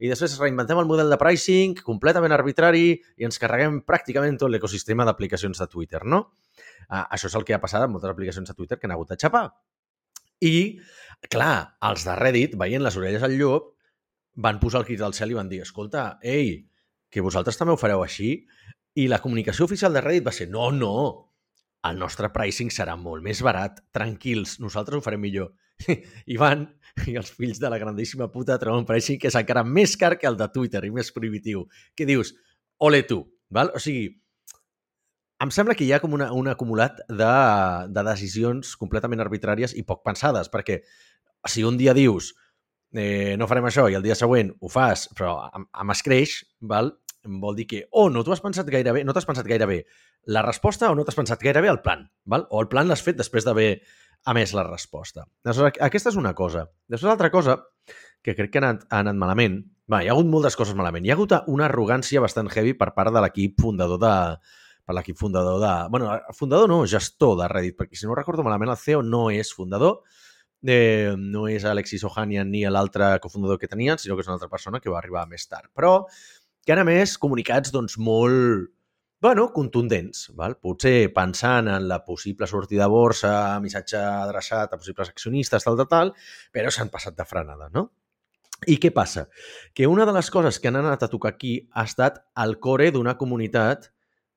i 0.00 0.08
després 0.08 0.38
reinventem 0.40 0.78
el 0.80 0.88
model 0.88 1.12
de 1.12 1.18
pricing 1.20 1.76
completament 1.86 2.34
arbitrari 2.34 2.94
i 2.96 3.26
ens 3.28 3.38
carreguem 3.38 3.82
pràcticament 3.86 4.40
tot 4.40 4.50
l'ecosistema 4.50 5.06
d'aplicacions 5.06 5.60
de 5.60 5.68
Twitter, 5.70 6.02
no? 6.08 6.24
Uh, 6.88 7.04
això 7.04 7.28
és 7.28 7.36
el 7.38 7.44
que 7.46 7.54
ha 7.54 7.62
passat 7.62 7.84
amb 7.84 7.94
moltes 7.94 8.10
aplicacions 8.10 8.48
de 8.48 8.56
Twitter 8.56 8.80
que 8.80 8.88
han 8.88 8.96
hagut 8.96 9.12
de 9.12 9.20
xapar. 9.20 9.44
I, 10.40 10.80
clar, 11.28 11.76
els 11.86 12.06
de 12.08 12.16
Reddit, 12.16 12.56
veient 12.58 12.82
les 12.82 12.96
orelles 12.96 13.22
al 13.22 13.36
llop, 13.38 13.74
van 14.40 14.58
posar 14.58 14.80
el 14.80 14.88
crit 14.88 15.04
al 15.04 15.14
cel 15.14 15.34
i 15.34 15.38
van 15.38 15.52
dir, 15.52 15.60
escolta, 15.62 16.14
ei, 16.24 16.64
que 17.12 17.22
vosaltres 17.22 17.60
també 17.60 17.76
ho 17.76 17.78
fareu 17.78 18.02
així? 18.02 18.38
I 18.96 19.06
la 19.12 19.20
comunicació 19.22 19.68
oficial 19.68 19.92
de 19.94 20.02
Reddit 20.02 20.26
va 20.26 20.34
ser, 20.34 20.48
no, 20.50 20.70
no, 20.72 21.29
el 21.88 21.98
nostre 21.98 22.28
pricing 22.32 22.70
serà 22.74 22.96
molt 23.00 23.24
més 23.24 23.40
barat, 23.44 23.80
tranquils, 23.96 24.58
nosaltres 24.60 24.98
ho 24.98 25.04
farem 25.04 25.22
millor. 25.24 25.52
I 26.32 26.36
van, 26.40 26.66
i 27.08 27.16
els 27.16 27.30
fills 27.32 27.60
de 27.62 27.70
la 27.72 27.78
grandíssima 27.80 28.28
puta 28.32 28.58
troben 28.60 28.84
un 28.84 28.88
pricing 28.88 29.20
que 29.20 29.30
és 29.30 29.38
encara 29.38 29.64
més 29.64 29.96
car 30.00 30.16
que 30.20 30.28
el 30.28 30.36
de 30.36 30.48
Twitter 30.52 30.84
i 30.84 30.92
més 30.94 31.12
prohibitiu. 31.16 31.64
Què 31.96 32.08
dius? 32.08 32.34
Ole 32.84 33.02
tu, 33.08 33.22
val? 33.52 33.72
O 33.76 33.80
sigui, 33.80 34.10
em 35.40 35.52
sembla 35.54 35.76
que 35.76 35.86
hi 35.86 35.94
ha 35.96 36.02
com 36.02 36.12
una, 36.16 36.28
un 36.36 36.52
acumulat 36.52 37.00
de, 37.08 37.32
de 37.88 38.04
decisions 38.10 38.74
completament 38.80 39.24
arbitràries 39.24 39.72
i 39.72 39.86
poc 39.88 40.04
pensades, 40.04 40.52
perquè 40.52 40.82
si 41.48 41.64
un 41.64 41.80
dia 41.80 41.96
dius 41.96 42.34
eh, 42.92 43.36
no 43.40 43.48
farem 43.48 43.68
això 43.70 43.86
i 43.88 43.96
el 43.96 44.04
dia 44.04 44.18
següent 44.18 44.52
ho 44.60 44.68
fas, 44.72 45.06
però 45.16 45.38
amb, 45.48 45.70
amb 45.72 45.96
escreix, 45.96 46.42
val? 46.60 46.92
Vol 47.24 47.56
dir 47.56 47.66
que 47.68 47.82
o 47.90 48.08
no 48.10 48.24
t'ho 48.24 48.32
has 48.32 48.42
pensat 48.44 48.68
gaire 48.70 48.92
bé, 48.96 49.04
no 49.04 49.12
t'has 49.12 49.28
pensat 49.28 49.48
gaire 49.48 49.66
bé 49.68 49.80
la 50.24 50.42
resposta 50.46 50.90
o 50.90 50.94
no 50.96 51.04
t'has 51.04 51.18
pensat 51.18 51.42
gaire 51.42 51.60
bé 51.60 51.68
el 51.72 51.80
plan, 51.84 52.06
val? 52.24 52.46
o 52.50 52.62
el 52.62 52.68
plan 52.68 52.88
l'has 52.88 53.02
fet 53.04 53.18
després 53.18 53.44
d'haver 53.44 53.80
a 54.24 54.34
més 54.36 54.52
la 54.52 54.64
resposta. 54.66 55.24
Aleshores, 55.44 55.78
aquesta 55.80 56.10
és 56.12 56.16
una 56.20 56.34
cosa. 56.36 56.66
Després, 56.88 57.08
l'altra 57.08 57.30
cosa, 57.32 57.56
que 58.22 58.34
crec 58.36 58.52
que 58.52 58.60
ha 58.60 58.64
anat, 58.66 58.82
ha 58.90 59.00
anat 59.00 59.16
malament, 59.16 59.60
va, 59.90 60.02
hi 60.04 60.10
ha 60.10 60.14
hagut 60.14 60.28
moltes 60.28 60.56
coses 60.60 60.76
malament. 60.76 61.06
Hi 61.06 61.12
ha 61.12 61.16
hagut 61.16 61.32
una 61.48 61.66
arrogància 61.70 62.20
bastant 62.20 62.50
heavy 62.52 62.74
per 62.76 62.92
part 62.96 63.14
de 63.14 63.22
l'equip 63.24 63.56
fundador 63.62 64.00
de, 64.02 64.14
per 64.84 64.96
l'equip 64.96 65.18
fundador 65.18 65.60
de... 65.62 65.72
bueno, 65.88 66.12
fundador 66.36 66.68
no, 66.68 66.82
gestor 66.86 67.38
de 67.40 67.48
Reddit, 67.48 67.78
perquè 67.78 67.96
si 67.96 68.08
no 68.08 68.18
recordo 68.18 68.44
malament, 68.46 68.74
el 68.74 68.80
CEO 68.80 69.02
no 69.06 69.28
és 69.32 69.54
fundador, 69.56 70.02
eh, 70.66 71.14
no 71.16 71.46
és 71.48 71.64
Alexis 71.64 72.04
Ohanian 72.04 72.50
ni 72.52 72.64
l'altre 72.68 73.14
cofundador 73.24 73.58
que 73.58 73.70
tenien, 73.70 73.98
sinó 73.98 74.16
que 74.16 74.26
és 74.26 74.30
una 74.30 74.36
altra 74.36 74.52
persona 74.52 74.80
que 74.84 74.92
va 74.92 75.00
arribar 75.00 75.26
més 75.30 75.48
tard. 75.48 75.70
Però 75.74 76.04
que 76.66 76.74
han 76.74 76.84
més 76.88 77.16
comunicats 77.18 77.72
doncs, 77.74 77.96
molt, 77.98 78.70
bueno, 79.20 79.50
contundents. 79.52 80.30
Val? 80.36 80.56
Potser 80.60 81.12
pensant 81.14 81.68
en 81.68 81.88
la 81.88 82.00
possible 82.04 82.48
sortida 82.48 82.86
de 82.86 82.92
borsa, 82.92 83.32
missatge 83.60 84.00
adreçat 84.00 84.72
a 84.72 84.80
possibles 84.80 85.12
accionistes, 85.12 85.64
tal, 85.66 85.76
tal, 85.80 85.88
tal, 85.88 86.14
però 86.52 86.72
s'han 86.72 86.92
passat 86.92 87.16
de 87.16 87.26
frenada, 87.28 87.70
no? 87.74 87.90
I 88.68 88.76
què 88.76 88.90
passa? 88.92 89.26
Que 89.72 89.86
una 89.88 90.04
de 90.04 90.12
les 90.12 90.28
coses 90.32 90.58
que 90.60 90.68
han 90.68 90.76
anat 90.76 91.04
a 91.04 91.08
tocar 91.08 91.32
aquí 91.32 91.54
ha 91.72 91.86
estat 91.88 92.20
el 92.44 92.58
core 92.60 92.90
d'una 92.92 93.16
comunitat 93.16 93.88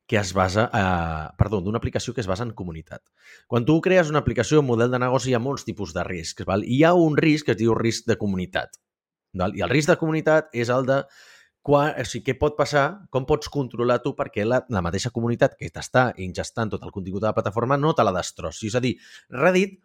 que 0.07 0.17
es 0.19 0.33
basa, 0.35 0.69
eh, 0.73 1.33
perdó, 1.37 1.59
d'una 1.61 1.79
aplicació 1.79 2.13
que 2.13 2.21
es 2.21 2.27
basa 2.27 2.43
en 2.43 2.51
comunitat. 2.51 3.01
Quan 3.47 3.65
tu 3.65 3.79
crees 3.81 4.09
una 4.09 4.19
aplicació, 4.19 4.59
un 4.59 4.67
model 4.67 4.91
de 4.91 4.99
negoci, 4.99 5.31
hi 5.31 5.35
ha 5.35 5.43
molts 5.43 5.63
tipus 5.67 5.93
de 5.95 6.03
riscs. 6.03 6.45
Val? 6.45 6.63
I 6.63 6.79
hi 6.79 6.83
ha 6.83 6.93
un 6.93 7.15
risc 7.17 7.47
que 7.47 7.55
es 7.55 7.59
diu 7.59 7.75
risc 7.75 8.07
de 8.07 8.17
comunitat. 8.19 8.79
Val? 9.33 9.55
I 9.55 9.63
el 9.63 9.71
risc 9.71 9.91
de 9.91 9.97
comunitat 9.99 10.51
és 10.53 10.69
el 10.69 10.85
de 10.87 11.03
quan, 11.63 11.93
o 11.95 12.05
sigui, 12.05 12.25
què 12.27 12.37
pot 12.39 12.57
passar, 12.59 12.85
com 13.13 13.25
pots 13.27 13.49
controlar 13.51 14.01
tu 14.03 14.11
perquè 14.17 14.43
la, 14.45 14.61
la 14.69 14.83
mateixa 14.83 15.13
comunitat 15.15 15.55
que 15.59 15.71
t'està 15.71 16.09
ingestant 16.21 16.73
tot 16.73 16.83
el 16.83 16.91
contingut 16.91 17.23
de 17.23 17.29
la 17.29 17.37
plataforma 17.37 17.79
no 17.79 17.93
te 17.95 18.03
la 18.03 18.13
destrossi. 18.15 18.67
És 18.67 18.75
a 18.75 18.83
dir, 18.83 18.97
Reddit 19.31 19.79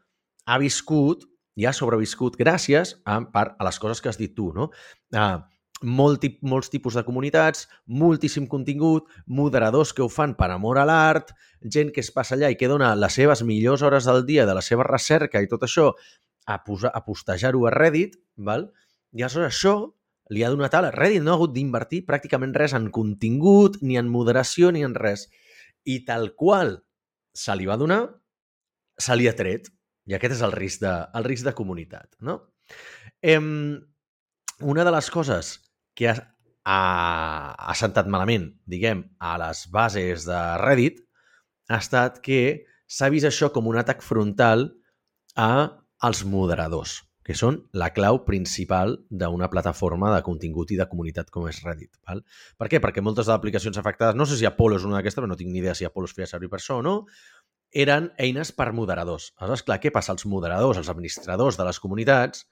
ha 0.48 0.58
viscut 0.58 1.22
i 1.58 1.66
ha 1.66 1.74
sobreviscut 1.74 2.38
gràcies 2.38 2.96
a, 3.04 3.20
part, 3.32 3.54
a 3.58 3.66
les 3.66 3.78
coses 3.78 4.02
que 4.02 4.10
has 4.10 4.18
dit 4.18 4.34
tu, 4.34 4.50
no? 4.54 4.70
Uh, 5.14 5.38
molt, 5.82 6.24
molts 6.42 6.70
tipus 6.72 6.96
de 6.98 7.04
comunitats, 7.06 7.68
moltíssim 7.86 8.48
contingut, 8.50 9.06
moderadors 9.26 9.92
que 9.94 10.02
ho 10.02 10.08
fan 10.10 10.34
per 10.38 10.50
amor 10.50 10.80
a 10.82 10.86
l'art, 10.88 11.30
gent 11.62 11.92
que 11.94 12.02
es 12.02 12.10
passa 12.14 12.34
allà 12.34 12.50
i 12.50 12.58
que 12.58 12.70
dona 12.70 12.94
les 12.98 13.14
seves 13.20 13.44
millors 13.46 13.86
hores 13.86 14.08
del 14.10 14.24
dia 14.26 14.46
de 14.46 14.56
la 14.58 14.64
seva 14.66 14.86
recerca 14.86 15.42
i 15.42 15.50
tot 15.50 15.66
això 15.66 15.92
a, 16.46 16.58
posar, 16.64 16.90
a 16.90 17.04
postejar-ho 17.06 17.66
a 17.66 17.74
Reddit, 17.74 18.18
val? 18.36 18.66
i 19.14 19.22
aleshores 19.22 19.54
això 19.54 19.76
li 20.32 20.44
ha 20.44 20.50
donat 20.52 20.74
ala. 20.76 20.92
Reddit 20.94 21.24
no 21.24 21.32
ha 21.32 21.38
hagut 21.38 21.54
d'invertir 21.54 22.04
pràcticament 22.08 22.54
res 22.56 22.74
en 22.76 22.90
contingut, 22.94 23.80
ni 23.82 23.98
en 24.00 24.10
moderació, 24.12 24.72
ni 24.74 24.84
en 24.86 24.94
res. 24.98 25.26
I 25.88 26.02
tal 26.08 26.32
qual 26.36 26.78
se 27.32 27.54
li 27.56 27.68
va 27.68 27.78
donar, 27.80 28.02
se 28.98 29.16
li 29.16 29.28
ha 29.28 29.36
tret. 29.38 29.70
I 30.08 30.16
aquest 30.16 30.38
és 30.38 30.44
el 30.44 30.54
risc 30.56 30.82
de, 30.84 30.94
el 31.18 31.28
risc 31.28 31.46
de 31.46 31.54
comunitat. 31.56 32.10
No? 32.24 32.40
Em, 33.22 33.48
una 34.60 34.84
de 34.84 34.94
les 34.94 35.10
coses 35.12 35.52
que 35.98 36.10
ha, 36.12 36.16
ha, 36.64 36.80
ha 37.58 37.76
sentat 37.76 38.08
malament, 38.08 38.50
diguem, 38.68 39.04
a 39.20 39.36
les 39.40 39.66
bases 39.72 40.28
de 40.28 40.40
Reddit 40.62 41.02
ha 41.68 41.80
estat 41.82 42.22
que 42.24 42.40
s'ha 42.88 43.10
vist 43.12 43.28
això 43.28 43.52
com 43.52 43.68
un 43.68 43.76
atac 43.80 44.00
frontal 44.04 44.70
a 45.36 45.50
als 46.04 46.22
moderadors 46.24 47.02
que 47.28 47.34
són 47.36 47.58
la 47.76 47.90
clau 47.92 48.22
principal 48.24 48.94
d'una 49.12 49.50
plataforma 49.52 50.08
de 50.14 50.22
contingut 50.24 50.70
i 50.72 50.78
de 50.78 50.86
comunitat 50.88 51.28
com 51.28 51.44
és 51.50 51.58
Reddit. 51.60 51.90
Val? 52.08 52.22
Per 52.56 52.68
què? 52.72 52.78
Perquè 52.80 53.02
moltes 53.04 53.26
de 53.26 53.34
les 53.34 53.36
aplicacions 53.36 53.76
afectades, 53.76 54.16
no 54.16 54.24
sé 54.24 54.38
si 54.40 54.46
Apollo 54.48 54.78
és 54.78 54.86
una 54.88 54.96
d'aquestes, 54.96 55.20
però 55.20 55.28
no 55.28 55.36
tinc 55.36 55.52
ni 55.52 55.60
idea 55.60 55.74
si 55.76 55.84
Apollo 55.84 56.08
es 56.08 56.14
feia 56.16 56.28
servir 56.30 56.48
per 56.48 56.56
això 56.56 56.78
o 56.80 56.86
no, 56.86 56.94
eren 57.84 58.06
eines 58.16 58.54
per 58.56 58.70
moderadors. 58.72 59.34
Aleshores, 59.36 59.64
clar, 59.66 59.76
què 59.82 59.92
passa? 59.92 60.14
Els 60.16 60.24
moderadors, 60.24 60.80
els 60.80 60.88
administradors 60.88 61.60
de 61.60 61.66
les 61.68 61.80
comunitats, 61.84 62.46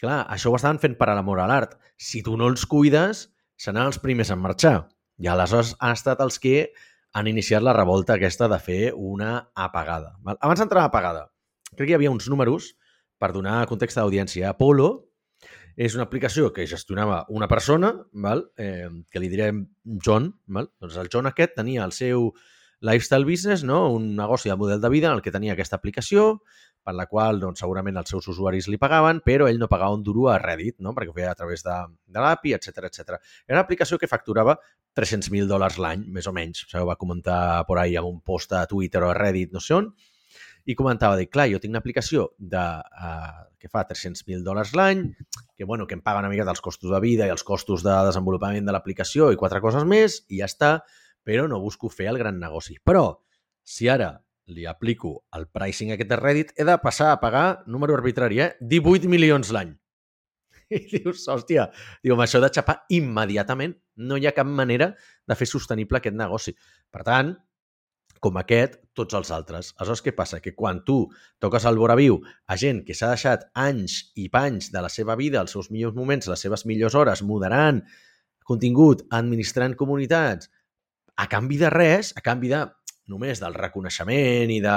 clar, 0.00 0.22
això 0.32 0.48
ho 0.48 0.56
estaven 0.56 0.80
fent 0.80 0.96
per 0.96 1.10
a 1.12 1.18
l'amor 1.18 1.44
a 1.44 1.50
l'art. 1.52 1.76
Si 2.00 2.24
tu 2.24 2.38
no 2.40 2.48
els 2.48 2.64
cuides, 2.64 3.26
seran 3.60 3.84
els 3.90 4.00
primers 4.00 4.32
en 4.32 4.40
marxar. 4.40 4.78
I 5.20 5.28
aleshores 5.28 5.74
han 5.76 5.92
estat 5.92 6.24
els 6.24 6.40
que 6.40 6.70
han 7.12 7.28
iniciat 7.28 7.60
la 7.60 7.76
revolta 7.76 8.16
aquesta 8.16 8.48
de 8.48 8.62
fer 8.64 8.80
una 8.96 9.50
apagada. 9.52 10.16
Val? 10.24 10.40
Abans 10.40 10.64
d'entrar 10.64 10.88
a 10.88 10.92
apagada, 10.94 11.28
crec 11.74 11.90
que 11.90 11.92
hi 11.92 12.00
havia 12.00 12.16
uns 12.16 12.32
números 12.32 12.72
per 13.18 13.32
donar 13.34 13.64
context 13.70 13.98
d'audiència, 13.98 14.50
Apollo 14.52 14.90
és 15.76 15.94
una 15.94 16.06
aplicació 16.06 16.50
que 16.56 16.64
gestionava 16.66 17.24
una 17.28 17.48
persona, 17.48 17.92
val? 18.12 18.46
Eh, 18.56 18.88
que 19.12 19.20
li 19.20 19.28
direm 19.28 19.66
John. 19.84 20.30
Val? 20.48 20.70
Doncs 20.80 20.96
el 21.02 21.10
John 21.12 21.28
aquest 21.28 21.52
tenia 21.58 21.84
el 21.84 21.92
seu 21.92 22.30
lifestyle 22.80 23.28
business, 23.28 23.64
no? 23.64 23.90
un 23.92 24.14
negoci 24.16 24.48
de 24.48 24.56
model 24.56 24.80
de 24.80 24.88
vida 24.88 25.08
en 25.08 25.18
el 25.18 25.22
que 25.22 25.32
tenia 25.32 25.52
aquesta 25.52 25.76
aplicació, 25.76 26.40
per 26.86 26.94
la 26.94 27.08
qual 27.10 27.40
doncs, 27.42 27.60
segurament 27.60 27.96
els 27.98 28.12
seus 28.12 28.28
usuaris 28.30 28.68
li 28.70 28.78
pagaven, 28.78 29.20
però 29.26 29.48
ell 29.50 29.58
no 29.58 29.68
pagava 29.68 29.96
un 29.96 30.04
duro 30.06 30.28
a 30.30 30.38
Reddit, 30.38 30.78
no? 30.80 30.94
perquè 30.94 31.10
ho 31.10 31.16
feia 31.16 31.32
a 31.32 31.38
través 31.38 31.64
de, 31.66 31.76
de 32.06 32.22
l'API, 32.22 32.54
etc 32.56 32.88
etc. 32.88 33.16
Era 33.48 33.58
una 33.58 33.64
aplicació 33.64 33.98
que 33.98 34.08
facturava 34.08 34.56
300.000 34.96 35.48
dòlars 35.50 35.80
l'any, 35.82 36.06
més 36.08 36.28
o 36.30 36.32
menys. 36.36 36.62
O 36.64 36.70
sigui, 36.70 36.84
ho 36.84 36.88
va 36.88 37.00
comentar 37.00 37.40
por 37.68 37.82
ahí 37.82 37.98
amb 37.98 38.08
un 38.08 38.20
post 38.24 38.54
a 38.54 38.64
Twitter 38.70 39.02
o 39.02 39.10
a 39.10 39.16
Reddit, 39.18 39.52
no 39.52 39.60
sé 39.60 39.74
on, 39.76 39.90
i 40.66 40.74
comentava, 40.74 41.16
dic, 41.18 41.30
clar, 41.30 41.46
jo 41.52 41.60
tinc 41.62 41.72
una 41.72 41.80
aplicació 41.82 42.26
de, 42.38 42.58
uh, 42.58 43.44
que 43.62 43.70
fa 43.70 43.84
300.000 43.86 44.42
dòlars 44.46 44.74
l'any, 44.74 45.04
que, 45.54 45.64
bueno, 45.64 45.86
que 45.86 45.94
em 45.94 46.02
paga 46.02 46.22
una 46.24 46.30
mica 46.32 46.46
dels 46.48 46.62
costos 46.64 46.90
de 46.90 47.00
vida 47.02 47.28
i 47.28 47.32
els 47.34 47.46
costos 47.46 47.84
de 47.86 47.94
desenvolupament 48.08 48.66
de 48.66 48.74
l'aplicació 48.74 49.30
i 49.30 49.38
quatre 49.38 49.62
coses 49.62 49.86
més, 49.86 50.24
i 50.28 50.42
ja 50.42 50.50
està, 50.50 50.72
però 51.26 51.46
no 51.50 51.62
busco 51.62 51.90
fer 51.90 52.10
el 52.10 52.18
gran 52.18 52.40
negoci. 52.42 52.80
Però, 52.82 53.06
si 53.62 53.88
ara 53.90 54.12
li 54.50 54.66
aplico 54.66 55.24
el 55.34 55.48
pricing 55.50 55.94
aquest 55.94 56.10
de 56.10 56.18
Reddit, 56.20 56.52
he 56.58 56.66
de 56.66 56.76
passar 56.82 57.12
a 57.12 57.20
pagar, 57.22 57.62
número 57.66 57.94
arbitrari, 57.94 58.42
eh? 58.42 58.52
18 58.60 59.10
milions 59.10 59.50
l'any. 59.54 59.74
I 60.74 60.82
dius, 60.90 61.26
hòstia, 61.30 61.68
diu, 62.02 62.14
amb 62.14 62.26
això 62.26 62.42
de 62.42 62.50
xapar 62.54 62.80
immediatament 62.94 63.76
no 64.02 64.18
hi 64.18 64.26
ha 64.26 64.34
cap 64.34 64.46
manera 64.46 64.92
de 65.26 65.38
fer 65.38 65.48
sostenible 65.50 66.00
aquest 66.00 66.18
negoci. 66.18 66.54
Per 66.90 67.02
tant, 67.06 67.34
com 68.20 68.36
aquest, 68.40 68.78
tots 68.96 69.14
els 69.18 69.30
altres. 69.34 69.72
Aleshores, 69.76 70.02
què 70.04 70.14
passa? 70.16 70.40
Que 70.40 70.54
quan 70.54 70.82
tu 70.84 71.06
toques 71.42 71.64
el 71.68 71.78
viu 71.96 72.20
a 72.46 72.56
gent 72.56 72.84
que 72.84 72.94
s'ha 72.94 73.12
deixat 73.12 73.48
anys 73.54 74.12
i 74.16 74.28
panys 74.28 74.72
de 74.72 74.82
la 74.82 74.88
seva 74.88 75.16
vida, 75.16 75.40
els 75.40 75.52
seus 75.52 75.70
millors 75.70 75.94
moments, 75.94 76.26
les 76.26 76.40
seves 76.40 76.66
millors 76.66 76.94
hores, 76.94 77.22
moderant 77.22 77.82
contingut, 78.44 79.02
administrant 79.10 79.74
comunitats, 79.74 80.50
a 81.16 81.26
canvi 81.28 81.56
de 81.58 81.70
res, 81.70 82.12
a 82.16 82.20
canvi 82.20 82.48
de 82.52 82.64
només 83.08 83.40
del 83.40 83.54
reconeixement 83.54 84.50
i 84.50 84.60
de, 84.60 84.76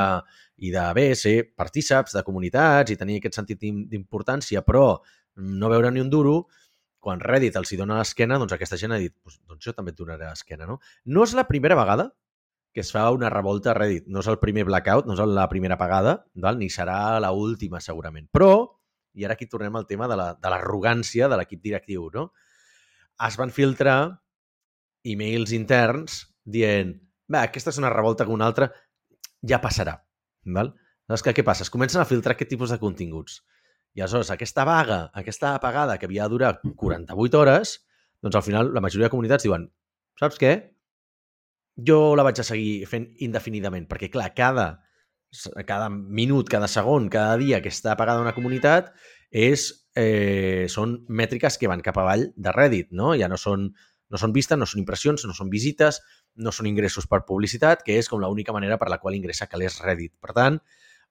i 0.65 0.71
de 0.71 0.86
bé, 0.93 1.10
ser 1.15 1.36
partíceps 1.58 2.15
de 2.15 2.23
comunitats 2.23 2.93
i 2.93 2.97
tenir 2.97 3.19
aquest 3.19 3.39
sentit 3.39 3.62
d'importància, 3.62 4.62
però 4.65 4.99
no 5.36 5.69
veure 5.71 5.91
ni 5.91 6.02
un 6.02 6.10
duro, 6.10 6.47
quan 6.99 7.21
Reddit 7.23 7.56
els 7.56 7.71
hi 7.71 7.80
dona 7.80 7.97
l'esquena, 7.99 8.38
doncs 8.39 8.54
aquesta 8.56 8.78
gent 8.78 8.93
ha 8.93 8.99
dit, 9.02 9.13
doncs, 9.23 9.63
jo 9.63 9.73
també 9.73 9.93
et 9.93 9.99
donaré 9.99 10.28
l'esquena, 10.28 10.67
no? 10.67 10.80
No 11.06 11.23
és 11.23 11.34
la 11.38 11.47
primera 11.47 11.78
vegada 11.80 12.10
que 12.80 12.86
es 12.86 12.94
fa 12.96 13.10
una 13.12 13.28
revolta 13.28 13.74
a 13.74 13.76
Reddit. 13.76 14.06
No 14.08 14.22
és 14.24 14.28
el 14.32 14.38
primer 14.39 14.63
blackout, 14.63 15.04
no 15.04 15.18
és 15.18 15.22
la 15.28 15.50
primera 15.52 15.76
pagada, 15.76 16.13
val? 16.39 16.56
ni 16.56 16.70
serà 16.72 17.20
la 17.20 17.34
última 17.36 17.82
segurament. 17.84 18.30
Però, 18.32 18.54
i 19.20 19.26
ara 19.28 19.36
aquí 19.36 19.50
tornem 19.52 19.76
al 19.76 19.88
tema 19.89 20.08
de 20.08 20.15
l'arrogància 20.15 21.28
la, 21.28 21.34
de 21.34 21.39
l'equip 21.42 21.60
directiu, 21.65 22.08
no? 22.13 22.30
Es 23.28 23.36
van 23.36 23.52
filtrar 23.52 23.98
e-mails 25.04 25.52
interns 25.52 26.22
dient 26.48 26.96
va, 27.28 27.44
aquesta 27.44 27.74
és 27.76 27.82
una 27.84 27.92
revolta 27.92 28.24
que 28.24 28.32
una 28.32 28.48
altra 28.48 28.70
ja 29.44 29.60
passarà. 29.60 29.98
Val? 30.48 30.72
Llavors, 31.10 31.28
què 31.28 31.44
passa? 31.44 31.68
Es 31.68 31.74
comencen 31.76 32.00
a 32.00 32.08
filtrar 32.08 32.38
aquest 32.38 32.54
tipus 32.56 32.72
de 32.72 32.80
continguts. 32.80 33.42
I 33.92 34.06
aleshores, 34.06 34.32
aquesta 34.32 34.63
vaga, 34.63 35.02
aquesta 35.20 35.52
apagada 35.60 36.00
que 36.00 36.08
havia 36.08 36.30
de 36.30 36.38
durar 36.38 36.56
48 36.63 37.44
hores, 37.44 37.76
doncs 38.24 38.39
al 38.39 38.48
final 38.48 38.72
la 38.72 38.88
majoria 38.88 39.10
de 39.10 39.18
comunitats 39.18 39.44
diuen 39.44 39.68
saps 40.20 40.39
què? 40.39 40.54
Jo 41.86 42.15
la 42.18 42.26
vaig 42.28 42.39
a 42.42 42.46
seguir 42.46 42.86
fent 42.89 43.10
indefinidament, 43.26 43.86
perquè 43.89 44.10
clar, 44.12 44.32
cada, 44.36 44.68
cada 45.68 45.89
minut, 45.89 46.50
cada 46.50 46.68
segon, 46.68 47.10
cada 47.13 47.38
dia 47.38 47.62
que 47.62 47.72
està 47.72 47.94
apagada 47.94 48.24
una 48.24 48.34
comunitat 48.34 48.94
és, 49.30 49.70
eh, 49.96 50.65
són 50.70 51.04
mètriques 51.08 51.58
que 51.58 51.70
van 51.70 51.84
cap 51.86 51.98
avall 52.02 52.30
de 52.36 52.54
Reddit, 52.56 52.89
no? 52.92 53.13
Ja 53.15 53.30
no 53.30 53.38
són, 53.38 53.70
no 54.10 54.18
són 54.18 54.34
vistes, 54.34 54.58
no 54.58 54.65
són 54.65 54.82
impressions, 54.82 55.26
no 55.26 55.36
són 55.38 55.50
visites, 55.54 56.02
no 56.36 56.52
són 56.52 56.70
ingressos 56.70 57.08
per 57.08 57.26
publicitat, 57.28 57.84
que 57.86 58.00
és 58.00 58.10
com 58.10 58.22
l'única 58.22 58.56
manera 58.56 58.78
per 58.78 58.89
la 58.89 58.98
qual 58.98 59.15
ingressa 59.15 59.48
calés 59.48 59.80
Reddit. 59.84 60.15
Per 60.20 60.34
tant, 60.34 60.60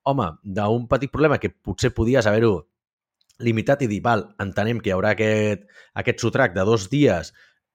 home, 0.03 0.33
d'un 0.43 0.89
petit 0.89 1.13
problema 1.13 1.39
que 1.39 1.51
potser 1.51 1.93
podies 1.95 2.27
haver-ho 2.27 2.67
limitat 3.39 3.85
i 3.85 3.89
dir, 3.91 4.01
val, 4.03 4.25
entenem 4.43 4.81
que 4.83 4.91
hi 4.91 4.95
haurà 4.97 5.13
aquest, 5.15 5.69
aquest 5.95 6.25
sotrac 6.25 6.57
de 6.57 6.65
dos 6.67 6.89
dies 6.91 7.33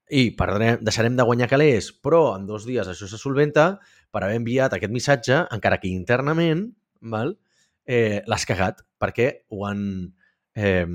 i 0.09 0.31
perdrem, 0.37 0.79
deixarem 0.83 1.15
de 1.15 1.25
guanyar 1.27 1.49
calés, 1.51 1.91
però 2.03 2.35
en 2.37 2.47
dos 2.47 2.67
dies 2.67 2.87
això 2.89 3.07
se 3.09 3.19
solventa 3.19 3.77
per 4.11 4.23
haver 4.23 4.39
enviat 4.41 4.75
aquest 4.75 4.93
missatge, 4.93 5.39
encara 5.55 5.79
que 5.81 5.91
internament, 5.91 6.67
val, 7.01 7.37
eh, 7.85 8.21
l'has 8.27 8.45
cagat, 8.45 8.83
perquè 8.99 9.29
ho 9.49 9.65
han, 9.67 9.81
eh, 10.55 10.85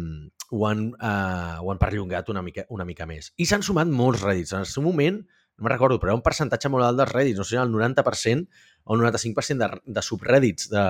ho 0.51 0.67
han, 0.69 0.87
eh, 0.95 1.57
ho 1.61 1.73
han 1.73 1.81
perllongat 1.81 2.29
una 2.29 2.43
mica, 2.43 2.65
una 2.69 2.87
mica 2.89 3.07
més. 3.07 3.33
I 3.37 3.49
s'han 3.49 3.65
sumat 3.65 3.89
molts 3.89 4.23
rèdits. 4.23 4.55
En 4.55 4.65
el 4.65 4.71
seu 4.71 4.85
moment, 4.85 5.19
no 5.59 5.67
me'n 5.67 5.75
recordo, 5.75 5.99
però 5.99 6.13
era 6.13 6.19
un 6.21 6.25
percentatge 6.25 6.71
molt 6.71 6.87
alt 6.87 7.01
dels 7.01 7.11
Reddits, 7.11 7.41
no 7.43 7.45
sé, 7.45 7.59
el 7.59 7.73
90% 7.75 8.47
o 8.85 8.95
el 8.95 9.01
95% 9.03 9.59
de, 9.59 9.81
de 9.99 10.03
subreddits 10.07 10.71
de, 10.71 10.85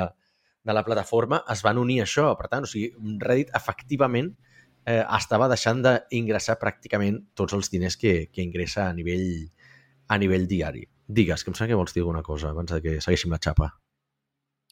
de 0.68 0.76
la 0.76 0.84
plataforma 0.84 1.40
es 1.48 1.62
van 1.64 1.80
unir 1.80 2.02
a 2.02 2.04
això. 2.04 2.28
Per 2.36 2.50
tant, 2.52 2.66
o 2.66 2.70
sigui, 2.70 2.92
Reddit 3.22 3.54
efectivament 3.56 4.34
eh, 4.34 4.47
estava 4.88 5.48
deixant 5.50 5.82
d'ingressar 5.84 6.58
pràcticament 6.60 7.20
tots 7.36 7.56
els 7.56 7.70
diners 7.72 7.98
que, 8.00 8.14
que 8.32 8.44
ingressa 8.44 8.86
a 8.88 8.94
nivell, 8.96 9.28
a 10.08 10.18
nivell 10.20 10.46
diari. 10.48 10.86
Digues, 11.08 11.44
que 11.44 11.52
em 11.52 11.56
sembla 11.56 11.72
que 11.72 11.80
vols 11.80 11.94
dir 11.96 12.04
alguna 12.04 12.22
cosa 12.24 12.52
abans 12.52 12.72
de 12.72 12.80
que 12.84 12.98
segueixin 13.04 13.32
la 13.32 13.40
xapa. 13.42 13.70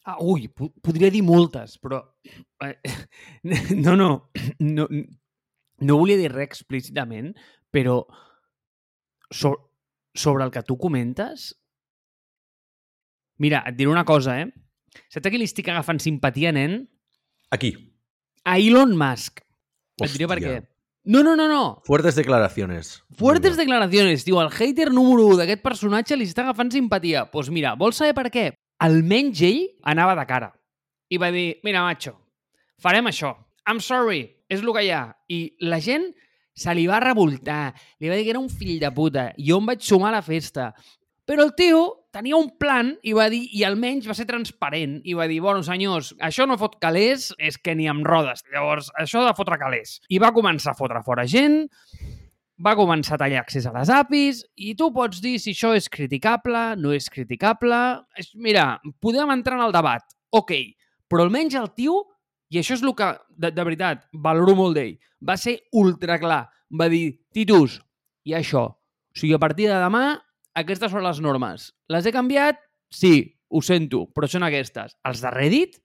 Ah, 0.07 0.19
ui, 0.23 0.47
po 0.49 0.71
podria 0.85 1.11
dir 1.11 1.25
moltes, 1.27 1.79
però... 1.83 1.99
Eh, 2.63 2.77
no, 3.85 3.97
no, 3.97 4.11
no, 4.61 4.87
no 4.87 5.97
volia 5.99 6.19
dir 6.21 6.31
res 6.33 6.53
explícitament, 6.53 7.33
però 7.75 8.03
so 9.35 9.57
sobre 10.17 10.45
el 10.47 10.53
que 10.53 10.63
tu 10.63 10.79
comentes, 10.81 11.51
mira, 13.43 13.65
et 13.69 13.77
diré 13.77 13.91
una 13.93 14.07
cosa, 14.09 14.39
eh? 14.41 14.47
Saps 15.13 15.27
a 15.29 15.33
qui 15.33 15.41
li 15.41 15.49
estic 15.49 15.69
agafant 15.69 16.01
simpatia, 16.01 16.55
nen? 16.57 16.79
Aquí. 17.53 17.75
A 18.47 18.57
Elon 18.63 18.95
Musk. 18.97 19.46
Hòstia. 19.97 20.13
Et 20.13 20.19
diré 20.19 20.29
per 20.29 20.41
què. 20.43 20.57
No, 21.07 21.23
no, 21.23 21.37
no, 21.39 21.47
no. 21.49 21.81
Fuertes 21.87 22.17
declaraciones. 22.19 23.05
Fuertes 23.17 23.53
no. 23.55 23.63
declaraciones. 23.63 24.25
Diu, 24.27 24.41
el 24.43 24.51
hater 24.51 24.91
número 24.93 25.29
1 25.31 25.41
d'aquest 25.41 25.63
personatge 25.63 26.19
li 26.19 26.27
està 26.27 26.43
agafant 26.43 26.73
simpatia. 26.75 27.25
Doncs 27.25 27.33
pues 27.33 27.51
mira, 27.55 27.77
vols 27.79 28.01
saber 28.03 28.17
per 28.17 28.27
què? 28.35 28.47
Almenys 28.83 29.43
ell 29.47 29.63
anava 29.87 30.17
de 30.19 30.27
cara. 30.27 30.51
I 31.09 31.21
va 31.23 31.31
dir, 31.31 31.61
mira, 31.65 31.85
macho, 31.87 32.17
farem 32.83 33.07
això. 33.07 33.37
I'm 33.71 33.79
sorry, 33.81 34.25
és 34.51 34.61
el 34.63 34.73
que 34.75 34.83
hi 34.83 34.91
ha. 34.91 35.05
I 35.31 35.41
la 35.63 35.79
gent 35.81 36.11
se 36.57 36.75
li 36.75 36.89
va 36.91 36.99
revoltar, 37.01 37.75
li 38.01 38.11
va 38.11 38.19
dir 38.19 38.27
que 38.27 38.35
era 38.35 38.43
un 38.43 38.51
fill 38.51 38.81
de 38.83 38.91
puta, 38.91 39.31
jo 39.39 39.61
em 39.61 39.71
vaig 39.71 39.87
sumar 39.87 40.11
a 40.11 40.19
la 40.19 40.25
festa. 40.27 40.73
Però 41.27 41.45
el 41.47 41.55
tio 41.59 42.06
tenia 42.17 42.39
un 42.39 42.49
plan 42.61 42.95
i 43.05 43.13
va 43.17 43.29
dir, 43.33 43.43
i 43.53 43.65
almenys 43.67 44.09
va 44.09 44.17
ser 44.17 44.27
transparent, 44.29 44.99
i 45.05 45.17
va 45.17 45.29
dir, 45.29 45.43
bueno, 45.45 45.63
senyors, 45.67 46.15
això 46.25 46.47
no 46.49 46.57
fot 46.61 46.79
calés, 46.81 47.31
és 47.37 47.59
que 47.61 47.77
ni 47.77 47.91
amb 47.93 48.07
rodes. 48.09 48.45
Llavors, 48.53 48.89
això 48.97 49.25
de 49.27 49.35
fotre 49.37 49.59
calés. 49.61 49.99
I 50.09 50.21
va 50.23 50.33
començar 50.37 50.73
a 50.73 50.79
fotre 50.79 51.03
fora 51.05 51.27
gent, 51.29 51.67
va 52.57 52.77
començar 52.79 53.17
a 53.17 53.21
tallar 53.21 53.43
accés 53.43 53.67
a 53.69 53.75
les 53.75 53.91
APIs 53.93 54.41
i 54.65 54.73
tu 54.79 54.89
pots 54.95 55.21
dir 55.21 55.37
si 55.43 55.53
això 55.53 55.75
és 55.77 55.91
criticable, 55.93 56.71
no 56.81 56.95
és 56.97 57.11
criticable... 57.13 57.81
Mira, 58.41 58.69
podem 59.03 59.33
entrar 59.35 59.59
en 59.61 59.67
el 59.67 59.77
debat, 59.77 60.07
ok, 60.33 60.55
però 61.11 61.27
almenys 61.27 61.59
el 61.61 61.69
tio 61.77 62.01
i 62.49 62.61
això 62.61 62.79
és 62.79 62.85
el 62.85 62.95
que, 62.97 63.11
de, 63.37 63.51
de 63.53 63.67
veritat, 63.67 64.07
valoro 64.25 64.55
molt 64.57 64.79
d'ell. 64.79 64.97
Va 65.21 65.37
ser 65.41 65.59
ultra 65.77 66.17
clar. 66.23 66.47
Va 66.73 66.89
dir, 66.91 67.19
Titus, 67.35 67.81
i 68.27 68.35
això. 68.39 68.65
O 68.71 69.19
sigui, 69.19 69.35
a 69.37 69.43
partir 69.43 69.69
de 69.69 69.77
demà, 69.83 70.17
aquestes 70.57 70.93
són 70.93 71.05
les 71.05 71.23
normes. 71.25 71.71
Les 71.93 72.07
he 72.07 72.13
canviat? 72.15 72.61
Sí, 72.93 73.15
ho 73.53 73.63
sento, 73.63 74.07
però 74.15 74.29
són 74.31 74.47
aquestes. 74.47 74.97
Els 75.07 75.25
de 75.25 75.33
Reddit? 75.35 75.83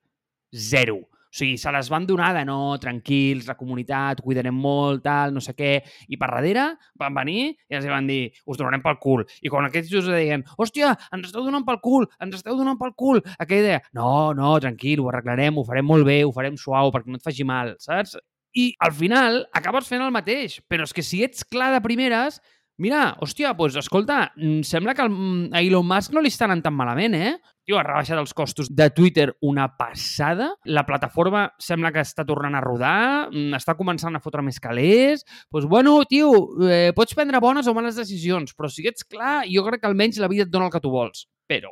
Zero. 0.51 1.01
O 1.31 1.38
sigui, 1.39 1.55
se 1.55 1.71
les 1.71 1.88
van 1.88 2.03
donar 2.03 2.34
de 2.36 2.41
no, 2.43 2.75
tranquils, 2.84 3.45
la 3.47 3.55
comunitat, 3.55 4.19
cuidarem 4.19 4.55
molt, 4.55 4.99
tal, 5.05 5.31
no 5.31 5.39
sé 5.43 5.53
què. 5.55 5.77
I 6.12 6.19
per 6.19 6.27
darrere 6.27 6.65
van 6.99 7.15
venir 7.15 7.45
i 7.53 7.77
els 7.77 7.88
van 7.88 8.10
dir, 8.10 8.34
us 8.43 8.60
donarem 8.60 8.84
pel 8.84 8.99
cul. 8.99 9.23
I 9.39 9.51
quan 9.51 9.67
aquests 9.67 9.93
just 9.93 10.12
deien, 10.12 10.43
hòstia, 10.60 10.91
ens 11.15 11.29
esteu 11.29 11.47
donant 11.47 11.63
pel 11.67 11.79
cul, 11.84 12.10
ens 12.19 12.36
esteu 12.36 12.60
donant 12.60 12.79
pel 12.81 12.91
cul, 12.99 13.23
aquella 13.38 13.63
idea, 13.63 13.79
no, 13.95 14.34
no, 14.36 14.57
tranquil, 14.60 14.99
ho 14.99 15.07
arreglarem, 15.12 15.55
ho 15.55 15.63
farem 15.67 15.88
molt 15.88 16.07
bé, 16.07 16.19
ho 16.27 16.36
farem 16.36 16.60
suau 16.60 16.91
perquè 16.91 17.07
no 17.07 17.21
et 17.21 17.27
faci 17.27 17.47
mal, 17.47 17.77
saps? 17.79 18.17
I 18.51 18.73
al 18.84 18.91
final 18.91 19.45
acabes 19.55 19.88
fent 19.88 20.03
el 20.03 20.12
mateix. 20.12 20.60
Però 20.67 20.84
és 20.84 20.91
que 20.91 21.03
si 21.05 21.23
ets 21.23 21.47
clar 21.47 21.71
de 21.71 21.79
primeres, 21.79 22.41
Mira, 22.82 23.12
hòstia, 23.22 23.52
doncs 23.54 23.76
escolta, 23.78 24.32
mm, 24.36 24.63
sembla 24.65 24.96
que 24.98 25.06
mm, 25.06 25.52
a 25.54 25.62
Elon 25.62 25.86
Musk 25.86 26.15
no 26.15 26.22
li 26.24 26.32
està 26.34 26.48
anant 26.48 26.63
tan 26.65 26.74
malament, 26.74 27.13
eh? 27.13 27.34
Tio, 27.62 27.78
ha 27.78 27.84
rebaixat 27.86 28.17
els 28.17 28.34
costos 28.34 28.72
de 28.74 28.88
Twitter 28.89 29.28
una 29.46 29.67
passada. 29.78 30.48
La 30.65 30.82
plataforma 30.88 31.44
sembla 31.62 31.91
que 31.94 32.02
està 32.02 32.26
tornant 32.26 32.58
a 32.58 32.63
rodar, 32.63 33.30
mm, 33.30 33.54
està 33.60 33.76
començant 33.78 34.17
a 34.17 34.24
fotre 34.24 34.41
més 34.41 34.58
calés. 34.60 35.22
Doncs, 35.22 35.46
pues, 35.54 35.70
bueno, 35.70 36.00
tio, 36.10 36.32
eh, 36.65 36.89
pots 36.98 37.13
prendre 37.13 37.44
bones 37.44 37.70
o 37.70 37.76
males 37.78 38.02
decisions, 38.02 38.56
però 38.58 38.72
si 38.72 38.88
ets 38.89 39.06
clar, 39.06 39.44
jo 39.46 39.62
crec 39.67 39.84
que 39.84 39.91
almenys 39.91 40.17
la 40.17 40.32
vida 40.32 40.50
et 40.50 40.50
dona 40.50 40.72
el 40.72 40.74
que 40.74 40.82
tu 40.82 40.89
vols. 40.89 41.28
Però, 41.46 41.70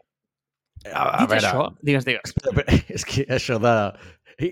a, 0.86 1.02
a 1.02 1.20
dit 1.24 1.34
veure, 1.34 1.42
això, 1.42 1.70
digues, 1.82 2.06
digues. 2.06 2.38
és 3.00 3.06
que 3.10 3.26
això 3.34 3.58
de 3.58 3.76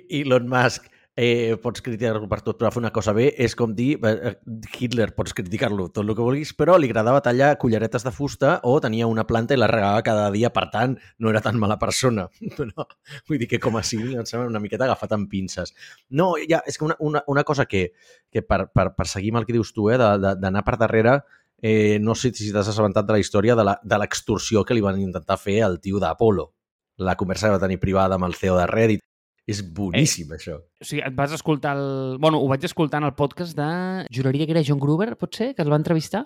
Elon 0.10 0.50
Musk 0.50 0.90
eh, 1.18 1.58
pots 1.58 1.82
criticar-lo 1.82 2.30
per 2.30 2.40
tot, 2.46 2.60
però 2.60 2.70
fer 2.72 2.80
una 2.84 2.92
cosa 2.94 3.12
bé 3.18 3.32
és 3.42 3.56
com 3.58 3.74
dir 3.76 3.98
eh, 4.06 4.36
Hitler, 4.78 5.10
pots 5.18 5.34
criticar-lo 5.36 5.88
tot 5.90 6.04
el 6.06 6.14
que 6.14 6.24
vulguis, 6.24 6.54
però 6.56 6.78
li 6.78 6.88
agradava 6.92 7.24
tallar 7.26 7.56
culleretes 7.60 8.06
de 8.06 8.14
fusta 8.14 8.60
o 8.70 8.76
tenia 8.84 9.10
una 9.10 9.26
planta 9.28 9.58
i 9.58 9.60
la 9.60 9.68
regava 9.72 10.04
cada 10.06 10.30
dia, 10.32 10.52
per 10.54 10.68
tant, 10.74 10.94
no 11.18 11.34
era 11.34 11.42
tan 11.42 11.60
mala 11.60 11.80
persona. 11.82 12.30
No, 12.68 12.84
vull 13.30 13.40
dir 13.40 13.48
que 13.48 13.60
com 13.64 13.78
a 13.80 13.82
civil 13.86 14.18
em 14.20 14.26
sembla 14.28 14.50
una 14.50 14.60
miqueta 14.60 14.84
agafat 14.86 15.14
amb 15.16 15.30
pinces. 15.32 15.72
No, 16.10 16.34
ja, 16.50 16.60
és 16.68 16.76
que 16.78 16.84
una, 16.86 16.98
una, 17.00 17.22
una 17.32 17.44
cosa 17.48 17.66
que, 17.66 17.94
que 18.34 18.44
per, 18.44 18.68
per, 18.76 18.90
per 18.98 19.08
seguir 19.08 19.32
amb 19.32 19.40
el 19.42 19.48
que 19.48 19.56
dius 19.56 19.72
tu, 19.74 19.88
eh, 19.90 19.98
d'anar 19.98 20.64
per 20.68 20.76
darrere, 20.82 21.16
eh, 21.62 21.98
no 22.04 22.14
sé 22.16 22.34
si 22.36 22.52
t'has 22.52 22.68
assabentat 22.68 23.08
de 23.08 23.16
la 23.16 23.24
història 23.24 23.56
de 23.56 24.00
l'extorsió 24.02 24.66
que 24.68 24.76
li 24.76 24.84
van 24.84 25.00
intentar 25.02 25.40
fer 25.42 25.62
al 25.64 25.80
tio 25.80 26.04
d'Apolo. 26.04 26.52
La 26.98 27.16
conversa 27.16 27.48
que 27.48 27.56
va 27.56 27.64
tenir 27.64 27.80
privada 27.80 28.18
amb 28.20 28.28
el 28.28 28.36
CEO 28.36 28.58
de 28.60 28.68
Reddit 28.68 29.08
és 29.48 29.62
boníssim, 29.74 30.28
eh, 30.34 30.38
això. 30.38 30.58
O 30.60 30.86
sigui, 30.86 31.02
et 31.08 31.16
vas 31.16 31.32
escoltar 31.32 31.78
el... 31.80 32.18
Bueno, 32.20 32.42
ho 32.44 32.50
vaig 32.52 32.66
escoltar 32.68 33.00
en 33.00 33.08
el 33.08 33.16
podcast 33.16 33.56
de... 33.56 33.70
Juraria 34.14 34.46
que 34.46 34.54
era 34.58 34.64
John 34.68 34.82
Gruber, 34.84 35.14
pot 35.20 35.40
ser, 35.40 35.54
que 35.56 35.64
el 35.64 35.72
va 35.72 35.80
entrevistar? 35.80 36.26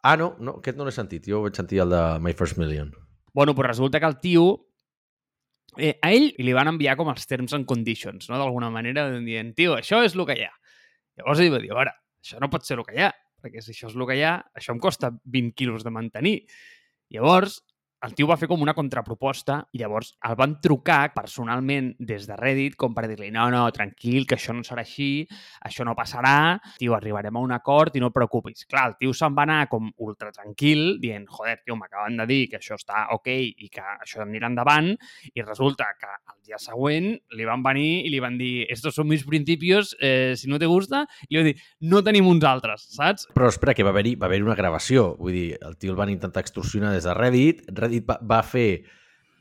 Ah, 0.00 0.16
no, 0.16 0.32
no 0.40 0.56
aquest 0.62 0.78
no 0.80 0.86
l'he 0.88 0.96
sentit. 0.96 1.28
Jo 1.28 1.42
vaig 1.44 1.60
sentir 1.60 1.82
el 1.84 1.92
de 1.92 2.02
My 2.24 2.32
First 2.36 2.56
Million. 2.56 2.88
Bueno, 3.36 3.54
però 3.54 3.68
resulta 3.68 4.00
que 4.00 4.08
el 4.08 4.18
tio... 4.24 4.46
Eh, 5.78 5.92
a 6.02 6.08
ell 6.10 6.32
li 6.40 6.54
van 6.56 6.72
enviar 6.72 6.96
com 6.98 7.12
els 7.12 7.28
terms 7.30 7.52
and 7.54 7.68
conditions, 7.68 8.26
no? 8.32 8.40
D'alguna 8.40 8.72
manera, 8.74 9.04
dient, 9.22 9.52
tio, 9.54 9.76
això 9.76 10.00
és 10.02 10.16
el 10.16 10.24
que 10.26 10.40
hi 10.40 10.48
ha. 10.48 10.54
Llavors 11.20 11.44
ell 11.44 11.52
va 11.52 11.60
dir, 11.62 11.70
a 11.70 11.76
veure, 11.78 11.92
això 12.24 12.40
no 12.42 12.48
pot 12.50 12.66
ser 12.66 12.80
el 12.80 12.82
que 12.88 12.96
hi 12.96 13.04
ha, 13.06 13.12
perquè 13.44 13.62
si 13.62 13.70
això 13.76 13.86
és 13.86 13.94
el 13.94 14.06
que 14.08 14.16
hi 14.18 14.24
ha, 14.26 14.32
això 14.56 14.74
em 14.74 14.80
costa 14.82 15.12
20 15.36 15.54
quilos 15.54 15.86
de 15.86 15.92
mantenir. 15.94 16.34
Llavors, 17.14 17.60
el 18.06 18.14
tio 18.16 18.26
va 18.30 18.36
fer 18.40 18.48
com 18.48 18.62
una 18.64 18.72
contraproposta 18.76 19.58
i 19.76 19.80
llavors 19.82 20.14
el 20.24 20.36
van 20.40 20.54
trucar 20.64 21.12
personalment 21.12 21.90
des 21.98 22.26
de 22.28 22.36
Reddit 22.38 22.76
com 22.80 22.94
per 22.96 23.04
dir-li 23.10 23.28
no, 23.34 23.48
no, 23.52 23.66
tranquil, 23.76 24.26
que 24.28 24.38
això 24.38 24.54
no 24.56 24.64
serà 24.64 24.84
així, 24.86 25.26
això 25.66 25.84
no 25.84 25.94
passarà, 25.98 26.56
tio, 26.80 26.94
arribarem 26.96 27.36
a 27.36 27.42
un 27.44 27.52
acord 27.52 27.96
i 27.96 28.00
no 28.00 28.08
et 28.08 28.16
preocupis. 28.16 28.64
Clar, 28.70 28.86
el 28.90 28.96
tio 29.00 29.12
se'n 29.16 29.36
va 29.36 29.44
anar 29.44 29.60
com 29.72 29.90
ultra 30.00 30.30
tranquil 30.32 30.96
dient, 31.02 31.26
joder, 31.28 31.58
tio, 31.64 31.76
m'acaben 31.76 32.16
de 32.22 32.28
dir 32.30 32.40
que 32.50 32.60
això 32.60 32.78
està 32.80 33.06
ok 33.16 33.28
i 33.30 33.68
que 33.72 33.84
això 33.84 34.24
anirà 34.24 34.48
endavant 34.48 34.94
i 35.34 35.44
resulta 35.44 35.90
que 36.00 36.08
el 36.08 36.38
dia 36.48 36.60
següent 36.60 37.12
li 37.36 37.48
van 37.48 37.64
venir 37.66 38.06
i 38.06 38.14
li 38.14 38.22
van 38.22 38.38
dir 38.40 38.66
estos 38.72 38.96
son 38.96 39.10
mis 39.10 39.26
principios, 39.28 39.92
eh, 40.00 40.34
si 40.40 40.48
no 40.48 40.58
te 40.58 40.70
gusta, 40.70 41.04
i 41.28 41.36
li 41.36 41.42
van 41.42 41.50
dir, 41.52 41.56
no 41.92 42.02
tenim 42.06 42.28
uns 42.30 42.48
altres, 42.48 42.88
saps? 42.96 43.28
Però 43.36 43.50
espera, 43.52 43.76
que 43.76 43.84
va 43.84 43.92
haver-hi 43.92 44.16
va 44.16 44.30
haver 44.30 44.40
una 44.46 44.56
gravació, 44.56 45.10
vull 45.20 45.36
dir, 45.36 45.46
el 45.60 45.76
tio 45.76 45.92
el 45.92 46.00
van 46.00 46.12
intentar 46.12 46.40
extorsionar 46.40 46.94
des 46.96 47.04
de 47.04 47.14
Reddit, 47.16 47.64
Reddit 47.68 47.89
Reddit 47.90 48.06
va, 48.08 48.20
va 48.22 48.40
fer... 48.46 48.68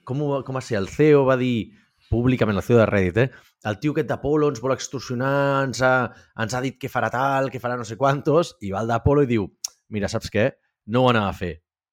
Com, 0.10 0.26
ho, 0.26 0.42
com 0.42 0.58
va 0.58 0.66
ser? 0.66 0.80
El 0.80 0.90
CEO 0.90 1.22
va 1.28 1.38
dir 1.38 1.70
públicament, 2.10 2.58
el 2.58 2.66
CEO 2.66 2.80
de 2.82 2.90
Reddit, 2.90 3.18
eh? 3.22 3.30
El 3.70 3.78
tio 3.78 3.94
aquest 3.94 4.08
d'Apolo 4.10 4.50
ens 4.50 4.62
vol 4.64 4.74
extorsionar, 4.74 5.68
ens 5.68 5.82
ha, 5.86 5.94
ens 6.42 6.56
ha 6.56 6.62
dit 6.66 6.80
que 6.82 6.90
farà 6.90 7.12
tal, 7.14 7.52
que 7.54 7.62
farà 7.62 7.78
no 7.78 7.86
sé 7.86 8.00
quantos, 8.00 8.56
i 8.66 8.72
va 8.74 8.82
al 8.82 8.90
d'Apolo 8.90 9.26
i 9.26 9.30
diu, 9.30 9.46
mira, 9.94 10.10
saps 10.10 10.32
què? 10.34 10.48
No 10.90 11.04
ho 11.04 11.12
anava 11.12 11.30
a 11.30 11.36
fer, 11.38 11.52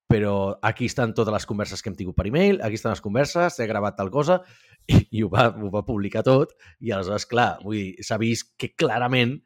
però 0.08 0.56
aquí 0.64 0.88
estan 0.88 1.12
totes 1.12 1.34
les 1.34 1.48
converses 1.50 1.82
que 1.82 1.92
hem 1.92 1.98
tingut 1.98 2.16
per 2.16 2.28
e-mail, 2.30 2.62
aquí 2.64 2.78
estan 2.80 2.94
les 2.94 3.04
converses, 3.04 3.58
he 3.60 3.66
gravat 3.68 3.98
tal 3.98 4.12
cosa, 4.14 4.38
i, 4.88 5.02
i 5.18 5.26
ho, 5.26 5.28
va, 5.32 5.50
ho 5.50 5.68
va 5.74 5.84
publicar 5.84 6.24
tot, 6.24 6.56
i 6.80 6.94
aleshores, 6.94 7.28
clar, 7.28 7.50
vull 7.66 7.76
dir, 7.76 8.06
s'ha 8.06 8.20
vist 8.22 8.54
que 8.56 8.72
clarament 8.78 9.36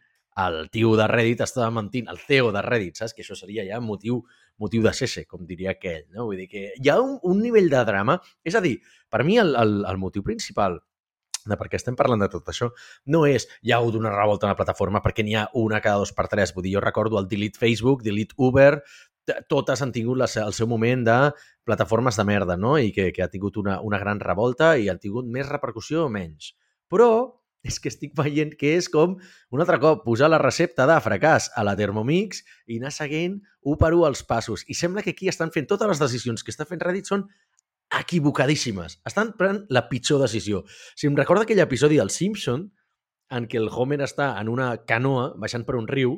el 0.40 0.68
tio 0.70 0.94
de 0.96 1.08
Reddit 1.10 1.42
estava 1.44 1.72
mentint, 1.74 2.06
el 2.08 2.20
CEO 2.22 2.52
de 2.54 2.62
Reddit, 2.62 3.00
saps? 3.00 3.16
Que 3.16 3.24
això 3.24 3.34
seria 3.36 3.66
ja 3.66 3.80
motiu 3.82 4.22
motiu 4.60 4.84
de 4.84 4.92
cese, 4.96 5.24
com 5.26 5.46
diria 5.48 5.74
aquell. 5.74 6.04
No? 6.14 6.28
Vull 6.28 6.44
dir 6.44 6.48
que 6.50 6.68
hi 6.76 6.92
ha 6.92 7.00
un, 7.00 7.18
un 7.22 7.42
nivell 7.42 7.70
de 7.72 7.82
drama... 7.88 8.20
És 8.44 8.56
a 8.56 8.62
dir, 8.64 8.76
per 9.10 9.24
mi 9.26 9.40
el, 9.40 9.54
el, 9.58 9.80
el 9.88 10.00
motiu 10.00 10.24
principal 10.26 10.78
de 11.48 11.56
per 11.56 11.70
què 11.72 11.78
estem 11.78 11.96
parlant 11.96 12.20
de 12.20 12.28
tot 12.28 12.50
això 12.52 12.68
no 13.08 13.22
és 13.24 13.46
hi 13.64 13.72
ha 13.72 13.78
hagut 13.78 13.94
una 13.96 14.10
revolta 14.12 14.44
en 14.44 14.52
la 14.52 14.58
plataforma 14.58 15.00
perquè 15.00 15.24
n'hi 15.24 15.38
ha 15.40 15.46
una 15.56 15.80
cada 15.80 16.02
dos 16.02 16.12
per 16.16 16.28
tres. 16.28 16.52
Vull 16.54 16.66
dir, 16.68 16.74
jo 16.76 16.84
recordo 16.84 17.18
el 17.18 17.28
Delete 17.30 17.58
Facebook, 17.58 18.04
Delete 18.04 18.36
Uber, 18.36 18.82
totes 19.48 19.82
han 19.82 19.92
tingut 19.92 20.18
la, 20.18 20.28
el 20.44 20.54
seu 20.56 20.68
moment 20.68 21.04
de 21.06 21.18
plataformes 21.64 22.16
de 22.18 22.24
merda, 22.26 22.56
no? 22.56 22.76
I 22.78 22.90
que, 22.92 23.10
que 23.12 23.22
ha 23.22 23.30
tingut 23.32 23.56
una, 23.60 23.80
una 23.80 24.00
gran 24.02 24.20
revolta 24.20 24.74
i 24.76 24.88
han 24.90 24.98
tingut 24.98 25.28
més 25.28 25.48
repercussió 25.48 26.06
o 26.06 26.12
menys. 26.12 26.54
Però 26.90 27.10
és 27.66 27.76
que 27.80 27.90
estic 27.92 28.14
veient 28.16 28.54
que 28.56 28.72
és 28.78 28.88
com, 28.88 29.18
un 29.52 29.62
altre 29.62 29.78
cop, 29.82 30.02
posar 30.06 30.30
la 30.30 30.40
recepta 30.40 30.86
de 30.88 30.96
fracàs 31.04 31.50
a 31.56 31.64
la 31.66 31.76
Thermomix 31.76 32.40
i 32.66 32.80
anar 32.80 32.92
seguint 32.94 33.38
un 33.68 33.78
per 33.80 33.92
un 33.92 34.06
els 34.08 34.24
passos. 34.24 34.64
I 34.68 34.74
sembla 34.78 35.04
que 35.04 35.12
aquí 35.12 35.28
estan 35.28 35.52
fent 35.52 35.68
totes 35.68 35.88
les 35.90 36.00
decisions 36.00 36.44
que 36.44 36.54
està 36.54 36.64
fent 36.68 36.80
Reddit 36.80 37.10
són 37.10 37.26
equivocadíssimes. 38.00 39.00
Estan 39.06 39.34
prenent 39.36 39.64
la 39.68 39.88
pitjor 39.90 40.22
decisió. 40.22 40.64
Si 40.96 41.08
em 41.10 41.16
recorda 41.18 41.44
aquell 41.44 41.60
episodi 41.62 41.98
del 41.98 42.12
Simpson 42.14 42.68
en 43.30 43.46
què 43.50 43.58
el 43.60 43.70
Homer 43.70 44.00
està 44.06 44.32
en 44.40 44.48
una 44.50 44.72
canoa 44.86 45.30
baixant 45.38 45.66
per 45.66 45.76
un 45.78 45.88
riu 45.90 46.16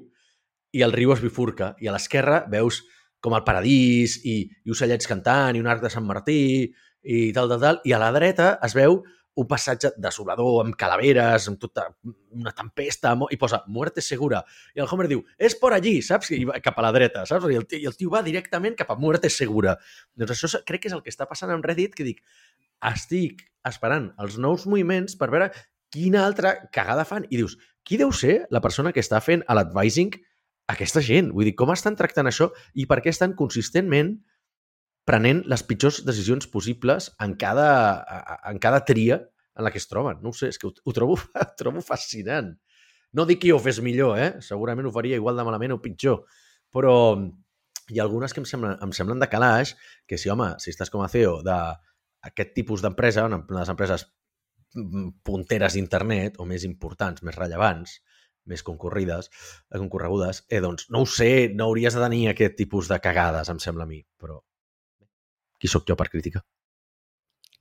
i 0.72 0.84
el 0.84 0.92
riu 0.92 1.12
es 1.12 1.20
bifurca 1.24 1.74
i 1.80 1.88
a 1.88 1.94
l'esquerra 1.96 2.44
veus 2.52 2.82
com 3.22 3.34
el 3.36 3.44
paradís 3.46 4.18
i, 4.24 4.36
i 4.64 4.72
ocellets 4.72 5.08
cantant 5.08 5.56
i 5.56 5.62
un 5.62 5.68
arc 5.70 5.82
de 5.84 5.90
Sant 5.92 6.06
Martí 6.06 6.70
i 7.02 7.18
tal, 7.34 7.50
tal, 7.50 7.60
tal, 7.60 7.80
i 7.84 7.92
a 7.92 8.00
la 8.00 8.12
dreta 8.14 8.56
es 8.62 8.76
veu 8.78 9.00
un 9.34 9.46
passatge 9.48 9.92
desolador, 9.96 10.58
amb 10.64 10.76
calaveres, 10.78 11.46
amb 11.48 11.60
tota 11.60 11.86
una 12.04 12.52
tempesta, 12.56 13.14
i 13.32 13.38
posa 13.40 13.62
muerte 13.66 14.04
segura. 14.04 14.42
I 14.76 14.82
el 14.84 14.90
Homer 14.90 15.08
diu, 15.08 15.22
és 15.38 15.56
por 15.58 15.72
allí, 15.72 16.00
saps? 16.04 16.32
I 16.36 16.44
va 16.48 16.58
cap 16.64 16.78
a 16.78 16.84
la 16.84 16.92
dreta, 16.92 17.24
saps? 17.28 17.48
I 17.48 17.56
el, 17.60 17.66
tio, 17.66 17.80
I 17.80 17.88
el 17.88 17.96
tio 17.96 18.12
va 18.12 18.22
directament 18.26 18.76
cap 18.78 18.92
a 18.92 18.98
muerte 19.00 19.30
segura. 19.32 19.78
Doncs 20.18 20.34
això 20.36 20.60
crec 20.68 20.84
que 20.84 20.92
és 20.92 20.96
el 20.96 21.04
que 21.04 21.12
està 21.12 21.28
passant 21.30 21.52
amb 21.52 21.64
Reddit, 21.64 21.96
que 21.96 22.06
dic, 22.06 22.20
estic 22.92 23.46
esperant 23.68 24.10
els 24.20 24.36
nous 24.42 24.66
moviments 24.66 25.16
per 25.16 25.30
veure 25.32 25.52
quina 25.92 26.26
altra 26.26 26.56
cagada 26.74 27.06
fan. 27.08 27.24
I 27.30 27.40
dius, 27.40 27.56
qui 27.86 27.98
deu 28.00 28.12
ser 28.12 28.42
la 28.50 28.60
persona 28.64 28.92
que 28.92 29.00
està 29.00 29.20
fent 29.24 29.46
l'advising 29.48 30.12
aquesta 30.72 31.00
gent? 31.04 31.30
Vull 31.32 31.48
dir, 31.48 31.56
com 31.58 31.72
estan 31.72 31.96
tractant 31.96 32.28
això 32.28 32.50
i 32.74 32.86
per 32.90 33.00
què 33.04 33.12
estan 33.12 33.36
consistentment 33.38 34.16
prenent 35.08 35.42
les 35.50 35.62
pitjors 35.66 36.02
decisions 36.06 36.46
possibles 36.50 37.10
en 37.22 37.34
cada, 37.38 37.68
en 38.48 38.58
cada 38.62 38.84
tria 38.86 39.20
en 39.56 39.64
la 39.64 39.70
que 39.70 39.80
es 39.82 39.88
troben. 39.88 40.20
No 40.22 40.30
ho 40.30 40.36
sé, 40.36 40.48
és 40.52 40.58
que 40.58 40.68
ho, 40.68 40.72
ho, 40.72 40.94
trobo, 40.96 41.18
ho 41.40 41.48
trobo 41.58 41.82
fascinant. 41.84 42.52
No 43.12 43.26
dic 43.28 43.42
que 43.42 43.52
ho 43.52 43.60
fes 43.60 43.82
millor, 43.84 44.16
eh? 44.18 44.30
Segurament 44.44 44.88
ho 44.88 44.94
faria 44.94 45.18
igual 45.20 45.36
de 45.36 45.44
malament 45.44 45.74
o 45.76 45.82
pitjor. 45.84 46.22
Però 46.72 46.94
hi 47.90 47.98
ha 47.98 48.06
algunes 48.06 48.32
que 48.32 48.40
em 48.40 48.48
semblen, 48.48 48.78
em 48.80 48.94
semblen 48.96 49.20
de 49.20 49.28
calaix, 49.28 49.74
que 50.08 50.16
si, 50.18 50.30
home, 50.32 50.54
si 50.62 50.72
estàs 50.72 50.92
com 50.92 51.02
a 51.04 51.10
CEO 51.12 51.40
d'aquest 51.44 52.54
tipus 52.56 52.84
d'empresa, 52.84 53.26
una 53.28 53.42
de 53.42 53.58
les 53.58 53.72
empreses 53.72 54.06
punteres 55.26 55.76
d'internet, 55.76 56.38
o 56.40 56.46
més 56.48 56.64
importants, 56.64 57.20
més 57.26 57.36
rellevants, 57.36 57.98
més 58.48 58.62
concorrides, 58.64 59.28
concorregudes, 59.74 60.46
eh, 60.48 60.62
doncs 60.64 60.88
no 60.90 61.02
ho 61.04 61.06
sé, 61.06 61.50
no 61.52 61.68
hauries 61.68 61.94
de 61.94 62.00
tenir 62.02 62.22
aquest 62.30 62.56
tipus 62.58 62.88
de 62.88 62.98
cagades, 63.04 63.52
em 63.52 63.60
sembla 63.62 63.84
a 63.84 63.90
mi, 63.90 64.00
però 64.18 64.40
qui 65.62 65.70
sóc 65.70 65.86
jo 65.86 65.94
per 65.98 66.08
criticar? 66.10 66.42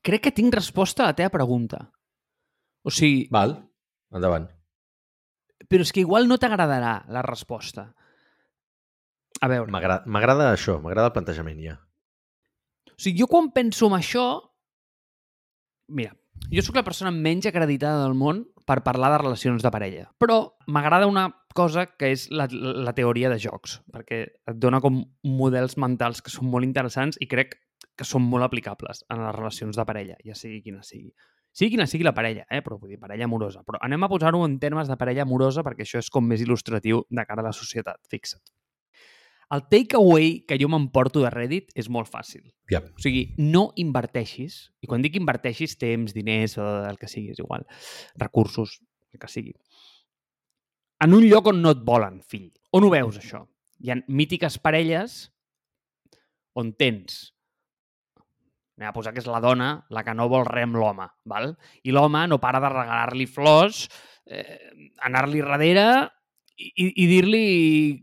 Crec 0.01 0.25
que 0.25 0.33
tinc 0.33 0.55
resposta 0.57 1.05
a 1.05 1.11
la 1.11 1.17
teva 1.17 1.29
pregunta. 1.29 1.83
O 2.81 2.89
sigui... 2.89 3.27
Val, 3.29 3.59
endavant. 4.09 4.47
Però 5.69 5.85
és 5.85 5.93
que 5.93 6.01
igual 6.01 6.25
no 6.25 6.39
t'agradarà 6.41 6.95
la 7.13 7.21
resposta. 7.21 7.91
A 9.41 9.49
veure... 9.51 9.69
M'agrada 9.69 10.49
això, 10.49 10.79
m'agrada 10.81 11.11
el 11.11 11.15
plantejament, 11.19 11.61
ja. 11.61 11.77
O 12.89 12.97
sigui, 12.97 13.19
jo 13.21 13.29
quan 13.29 13.51
penso 13.53 13.91
en 13.91 13.99
això... 13.99 14.25
Mira, 15.93 16.15
jo 16.49 16.65
sóc 16.65 16.79
la 16.79 16.87
persona 16.87 17.13
menys 17.13 17.45
acreditada 17.51 18.01
del 18.01 18.17
món 18.17 18.47
per 18.65 18.81
parlar 18.85 19.11
de 19.13 19.21
relacions 19.21 19.61
de 19.61 19.71
parella. 19.73 20.09
Però 20.17 20.41
m'agrada 20.65 21.09
una 21.09 21.29
cosa 21.53 21.85
que 21.85 22.09
és 22.15 22.29
la, 22.33 22.47
la 22.49 22.93
teoria 22.97 23.29
de 23.29 23.37
jocs, 23.41 23.81
perquè 23.93 24.23
et 24.25 24.57
dona 24.57 24.81
com 24.81 25.03
models 25.27 25.77
mentals 25.77 26.23
que 26.23 26.33
són 26.33 26.49
molt 26.49 26.65
interessants 26.65 27.21
i 27.21 27.29
crec 27.29 27.59
que 28.01 28.07
són 28.07 28.25
molt 28.25 28.47
aplicables 28.47 29.03
en 29.13 29.21
les 29.21 29.35
relacions 29.35 29.77
de 29.77 29.85
parella, 29.85 30.17
ja 30.25 30.37
sigui 30.37 30.63
quina 30.65 30.81
sigui. 30.85 31.11
Sigui 31.51 31.75
quina 31.75 31.85
sigui 31.89 32.07
la 32.07 32.15
parella, 32.15 32.45
eh? 32.49 32.61
però 32.63 32.77
vull 32.79 32.93
dir, 32.93 32.97
parella 32.99 33.27
amorosa. 33.27 33.61
Però 33.67 33.79
anem 33.83 34.07
a 34.07 34.09
posar-ho 34.09 34.39
en 34.47 34.55
termes 34.59 34.87
de 34.87 34.95
parella 34.97 35.25
amorosa 35.27 35.65
perquè 35.67 35.83
això 35.83 35.99
és 35.99 36.09
com 36.09 36.25
més 36.25 36.41
il·lustratiu 36.41 37.03
de 37.11 37.25
cara 37.27 37.43
a 37.43 37.49
la 37.49 37.53
societat, 37.55 37.99
fixa't. 38.09 38.41
El 39.51 39.65
takeaway 39.67 40.45
que 40.47 40.55
jo 40.55 40.69
m'emporto 40.71 41.25
de 41.25 41.29
Reddit 41.33 41.73
és 41.75 41.89
molt 41.91 42.07
fàcil. 42.07 42.45
Yep. 42.71 42.93
O 42.95 43.03
sigui, 43.03 43.25
no 43.51 43.65
inverteixis, 43.83 44.61
i 44.79 44.87
quan 44.87 45.03
dic 45.03 45.17
inverteixis, 45.19 45.75
temps, 45.75 46.15
diners, 46.15 46.55
o 46.55 46.69
el 46.87 46.95
que 47.01 47.11
sigui, 47.11 47.35
és 47.35 47.43
igual, 47.43 47.67
recursos, 48.15 48.77
el 49.11 49.19
que 49.19 49.27
sigui, 49.27 49.51
en 51.03 51.17
un 51.17 51.27
lloc 51.27 51.51
on 51.51 51.59
no 51.59 51.75
et 51.75 51.83
volen, 51.83 52.21
fill. 52.23 52.47
On 52.71 52.87
ho 52.87 52.93
veus, 52.93 53.19
això? 53.19 53.43
Hi 53.83 53.91
ha 53.91 53.99
mítiques 54.07 54.55
parelles 54.63 55.25
on 56.55 56.71
tens 56.79 57.33
anem 58.81 58.89
a 58.89 58.95
posar 58.95 59.13
que 59.13 59.21
és 59.21 59.29
la 59.29 59.41
dona 59.43 59.75
la 59.93 60.01
que 60.03 60.15
no 60.17 60.27
vol 60.31 60.47
res 60.49 60.65
amb 60.65 60.79
l'home, 60.81 61.05
val? 61.29 61.53
i 61.85 61.93
l'home 61.93 62.25
no 62.27 62.39
para 62.41 62.59
de 62.63 62.71
regalar-li 62.73 63.27
flors, 63.29 63.85
eh, 64.25 64.57
anar-li 65.05 65.43
darrere 65.45 65.85
i, 66.57 66.89
i 67.03 67.07
dir-li 67.09 67.45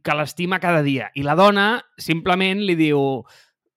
que 0.02 0.16
l'estima 0.16 0.58
cada 0.62 0.82
dia. 0.86 1.10
I 1.14 1.26
la 1.26 1.36
dona 1.38 1.68
simplement 1.98 2.62
li 2.64 2.78
diu 2.78 3.02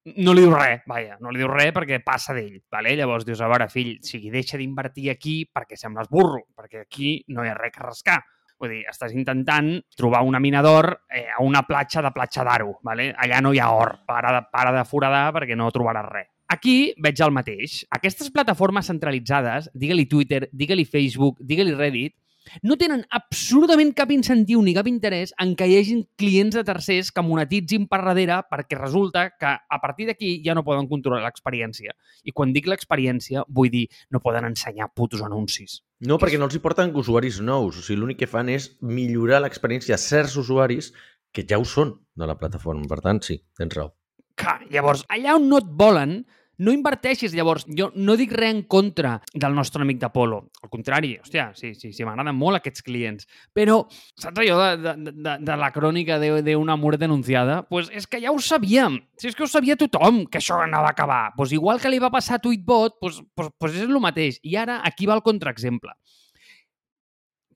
no 0.02 0.34
li 0.34 0.42
diu 0.42 0.54
res, 0.56 0.82
vaja, 0.90 1.18
no 1.22 1.30
li 1.30 1.42
diu 1.42 1.50
res 1.52 1.74
perquè 1.76 2.00
passa 2.06 2.34
d'ell, 2.34 2.58
vale? 2.74 2.96
llavors 2.98 3.26
dius, 3.26 3.42
a 3.42 3.50
veure, 3.52 3.68
fill, 3.70 3.94
o 4.00 4.06
sigui, 4.06 4.32
deixa 4.34 4.58
d'invertir 4.58 5.12
aquí 5.14 5.44
perquè 5.46 5.78
sembles 5.78 6.10
burro, 6.10 6.48
perquè 6.58 6.88
aquí 6.88 7.20
no 7.30 7.46
hi 7.46 7.52
ha 7.52 7.58
res 7.58 7.76
que 7.76 7.86
rascar. 7.86 8.20
Vull 8.62 8.76
dir, 8.76 8.82
estàs 8.90 9.14
intentant 9.18 9.72
trobar 9.98 10.22
una 10.26 10.42
mina 10.42 10.62
d'or 10.62 10.90
eh, 11.10 11.28
a 11.34 11.42
una 11.42 11.64
platja 11.66 12.02
de 12.06 12.12
platja 12.14 12.46
d'aro, 12.46 12.76
vale? 12.86 13.12
allà 13.18 13.42
no 13.42 13.54
hi 13.54 13.62
ha 13.62 13.72
or, 13.74 14.00
para 14.06 14.34
de, 14.38 14.44
para 14.54 14.74
de 14.76 14.86
foradar 14.86 15.32
perquè 15.38 15.58
no 15.58 15.70
trobaràs 15.74 16.10
res. 16.10 16.31
Aquí 16.52 16.92
veig 17.00 17.22
el 17.24 17.32
mateix. 17.32 17.82
Aquestes 17.96 18.28
plataformes 18.34 18.90
centralitzades, 18.92 19.70
digue-li 19.72 20.04
Twitter, 20.12 20.50
digue-li 20.52 20.84
Facebook, 20.84 21.38
digue-li 21.40 21.72
Reddit, 21.78 22.18
no 22.66 22.76
tenen 22.76 23.04
absolutament 23.16 23.94
cap 23.96 24.10
incentiu 24.12 24.60
ni 24.66 24.74
cap 24.76 24.88
interès 24.90 25.32
en 25.40 25.54
que 25.56 25.68
hi 25.70 25.78
hagin 25.78 26.02
clients 26.20 26.58
de 26.58 26.64
tercers 26.68 27.12
que 27.14 27.24
monetitzin 27.24 27.86
per 27.88 28.02
darrere 28.04 28.42
perquè 28.52 28.80
resulta 28.80 29.28
que 29.38 29.52
a 29.52 29.80
partir 29.84 30.10
d'aquí 30.10 30.34
ja 30.44 30.56
no 30.58 30.66
poden 30.68 30.90
controlar 30.90 31.22
l'experiència. 31.24 31.96
I 32.28 32.34
quan 32.36 32.52
dic 32.52 32.68
l'experiència, 32.68 33.46
vull 33.48 33.72
dir, 33.72 33.86
no 34.12 34.20
poden 34.26 34.50
ensenyar 34.50 34.90
putos 34.96 35.24
anuncis. 35.24 35.80
No, 36.02 36.18
perquè 36.20 36.42
no 36.42 36.50
els 36.50 36.58
hi 36.58 36.64
porten 36.66 36.92
usuaris 36.98 37.40
nous. 37.46 37.78
O 37.78 37.86
sigui, 37.86 38.02
l'únic 38.02 38.24
que 38.26 38.32
fan 38.32 38.52
és 38.52 38.74
millorar 38.82 39.40
l'experiència 39.46 39.96
a 39.96 40.02
certs 40.02 40.36
usuaris 40.42 40.92
que 41.32 41.46
ja 41.48 41.62
ho 41.62 41.66
són 41.66 41.96
de 42.18 42.28
la 42.28 42.36
plataforma. 42.36 42.90
Per 42.90 43.00
tant, 43.06 43.24
sí, 43.24 43.40
tens 43.56 43.78
raó. 43.78 43.94
Clar, 44.42 44.60
llavors, 44.74 45.06
allà 45.14 45.38
on 45.38 45.48
no 45.48 45.60
et 45.62 45.68
volen, 45.78 46.22
no 46.62 46.74
inverteixis. 46.76 47.34
Llavors, 47.36 47.66
jo 47.78 47.90
no 47.98 48.16
dic 48.20 48.34
res 48.38 48.54
en 48.54 48.62
contra 48.70 49.16
del 49.34 49.56
nostre 49.58 49.84
amic 49.84 50.00
d'Apolo. 50.02 50.42
Al 50.62 50.72
contrari, 50.74 51.16
hòstia, 51.22 51.50
sí, 51.58 51.74
sí, 51.78 51.92
sí 51.96 52.06
m'agraden 52.08 52.38
molt 52.38 52.60
aquests 52.60 52.86
clients. 52.86 53.28
Però, 53.58 53.82
saps 54.22 54.44
allò 54.44 54.60
de, 54.62 54.94
de, 54.94 55.16
de, 55.18 55.36
de 55.48 55.58
la 55.64 55.72
crònica 55.74 56.20
d'una 56.22 56.78
mort 56.80 57.02
denunciada? 57.02 57.62
Pues 57.70 57.90
és 57.96 58.08
que 58.08 58.22
ja 58.24 58.34
ho 58.34 58.40
sabíem. 58.44 59.00
Si 59.20 59.32
és 59.32 59.38
que 59.38 59.46
ho 59.46 59.50
sabia 59.50 59.78
tothom, 59.80 60.24
que 60.30 60.42
això 60.42 60.62
anava 60.62 60.92
a 60.92 60.96
acabar. 60.96 61.22
Pues 61.38 61.54
igual 61.58 61.82
que 61.82 61.92
li 61.92 62.02
va 62.02 62.14
passar 62.14 62.38
a 62.38 62.44
Tweetbot, 62.46 63.00
pues, 63.02 63.22
pues, 63.36 63.52
pues 63.58 63.78
és 63.78 63.90
el 63.90 64.00
mateix. 64.04 64.40
I 64.44 64.58
ara 64.62 64.82
aquí 64.86 65.10
va 65.10 65.18
el 65.18 65.26
contraexemple. 65.26 65.96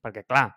Perquè, 0.05 0.25
clar, 0.25 0.47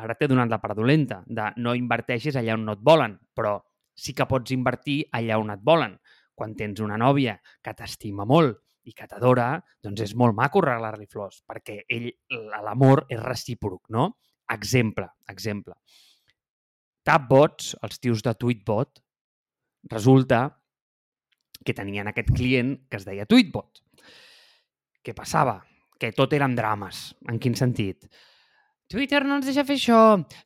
ara 0.00 0.16
t'he 0.16 0.28
donat 0.28 0.48
la 0.52 0.60
part 0.60 0.76
dolenta 0.76 1.22
de 1.26 1.50
no 1.60 1.74
inverteixis 1.76 2.36
allà 2.40 2.56
on 2.56 2.64
no 2.64 2.76
et 2.76 2.84
volen, 2.84 3.18
però 3.36 3.58
sí 3.94 4.14
que 4.16 4.26
pots 4.26 4.50
invertir 4.50 5.04
allà 5.14 5.38
on 5.38 5.52
et 5.54 5.60
volen 5.62 5.98
quan 6.34 6.54
tens 6.58 6.82
una 6.84 6.98
nòvia 7.00 7.36
que 7.62 7.74
t'estima 7.76 8.26
molt 8.28 8.60
i 8.84 8.92
que 8.92 9.06
t'adora, 9.08 9.54
doncs 9.82 10.02
és 10.04 10.14
molt 10.18 10.36
maco 10.36 10.60
regalar-li 10.64 11.06
flors, 11.10 11.40
perquè 11.48 11.80
ell, 11.88 12.10
l'amor 12.64 13.06
és 13.08 13.22
recíproc, 13.22 13.88
no? 13.94 14.10
Exemple, 14.52 15.08
exemple. 15.32 15.76
Tapbots, 17.04 17.74
els 17.84 18.00
tios 18.00 18.22
de 18.24 18.34
Tweetbot, 18.36 19.00
resulta 19.92 20.46
que 21.64 21.74
tenien 21.76 22.08
aquest 22.08 22.30
client 22.36 22.76
que 22.90 23.00
es 23.00 23.06
deia 23.08 23.26
Tweetbot. 23.28 23.80
Què 25.04 25.14
passava? 25.16 25.58
Que 26.00 26.12
tot 26.16 26.32
eren 26.36 26.56
drames. 26.56 27.10
En 27.28 27.40
quin 27.40 27.56
sentit? 27.56 28.08
Twitter 28.90 29.24
no 29.24 29.38
ens 29.38 29.46
deixa 29.48 29.64
fer 29.64 29.78
això. 29.78 30.00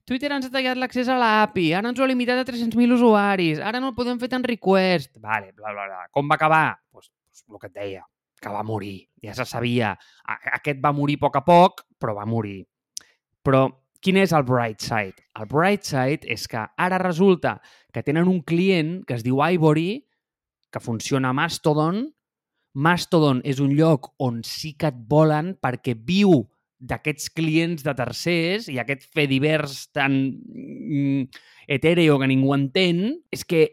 Twitter 0.07 0.31
ens 0.33 0.46
ha 0.46 0.53
tallat 0.53 0.79
l'accés 0.79 1.09
a 1.11 1.16
l'API. 1.18 1.72
Ara 1.79 1.90
ens 1.90 1.98
ho 1.98 2.05
ha 2.05 2.11
limitat 2.11 2.38
a 2.38 2.46
300.000 2.46 2.94
usuaris. 2.94 3.59
Ara 3.59 3.81
no 3.83 3.90
el 3.90 3.96
podem 3.96 4.20
fer 4.20 4.31
tan 4.31 4.46
request. 4.46 5.16
Vale, 5.18 5.53
bla, 5.57 5.72
bla, 5.74 5.88
bla. 5.90 6.07
Com 6.14 6.31
va 6.31 6.38
acabar? 6.38 6.79
Pues, 6.90 7.11
pues 7.27 7.44
el 7.48 7.59
que 7.59 7.70
et 7.70 7.74
deia, 7.74 8.05
que 8.40 8.53
va 8.55 8.62
morir. 8.62 9.09
Ja 9.24 9.35
se 9.35 9.46
sabia. 9.48 9.96
Aquest 10.61 10.79
va 10.85 10.94
morir 10.94 11.18
a 11.18 11.24
poc 11.27 11.40
a 11.40 11.44
poc, 11.46 11.83
però 11.98 12.14
va 12.16 12.27
morir. 12.31 12.62
Però 13.42 13.66
quin 14.01 14.20
és 14.22 14.33
el 14.37 14.46
bright 14.46 14.85
side? 14.85 15.18
El 15.38 15.48
bright 15.51 15.83
side 15.87 16.29
és 16.31 16.46
que 16.46 16.62
ara 16.62 17.01
resulta 17.03 17.59
que 17.92 18.05
tenen 18.07 18.31
un 18.31 18.44
client 18.46 19.01
que 19.09 19.18
es 19.18 19.27
diu 19.27 19.42
Ivory, 19.42 20.05
que 20.70 20.81
funciona 20.81 21.33
a 21.33 21.37
Mastodon. 21.37 22.05
Mastodon 22.79 23.42
és 23.42 23.59
un 23.59 23.74
lloc 23.74 24.12
on 24.22 24.44
sí 24.46 24.77
que 24.79 24.92
et 24.92 25.03
volen 25.11 25.57
perquè 25.59 25.96
viu 25.98 26.44
d'aquests 26.78 27.32
clients 27.34 27.84
de 27.84 27.94
tercers 27.98 28.68
i 28.70 28.78
aquest 28.78 29.08
fe 29.14 29.26
divers 29.30 29.88
tan 29.94 30.14
mm, 30.30 31.42
etèreo 31.78 32.18
que 32.20 32.30
ningú 32.30 32.54
entén, 32.54 33.18
és 33.34 33.44
que 33.44 33.66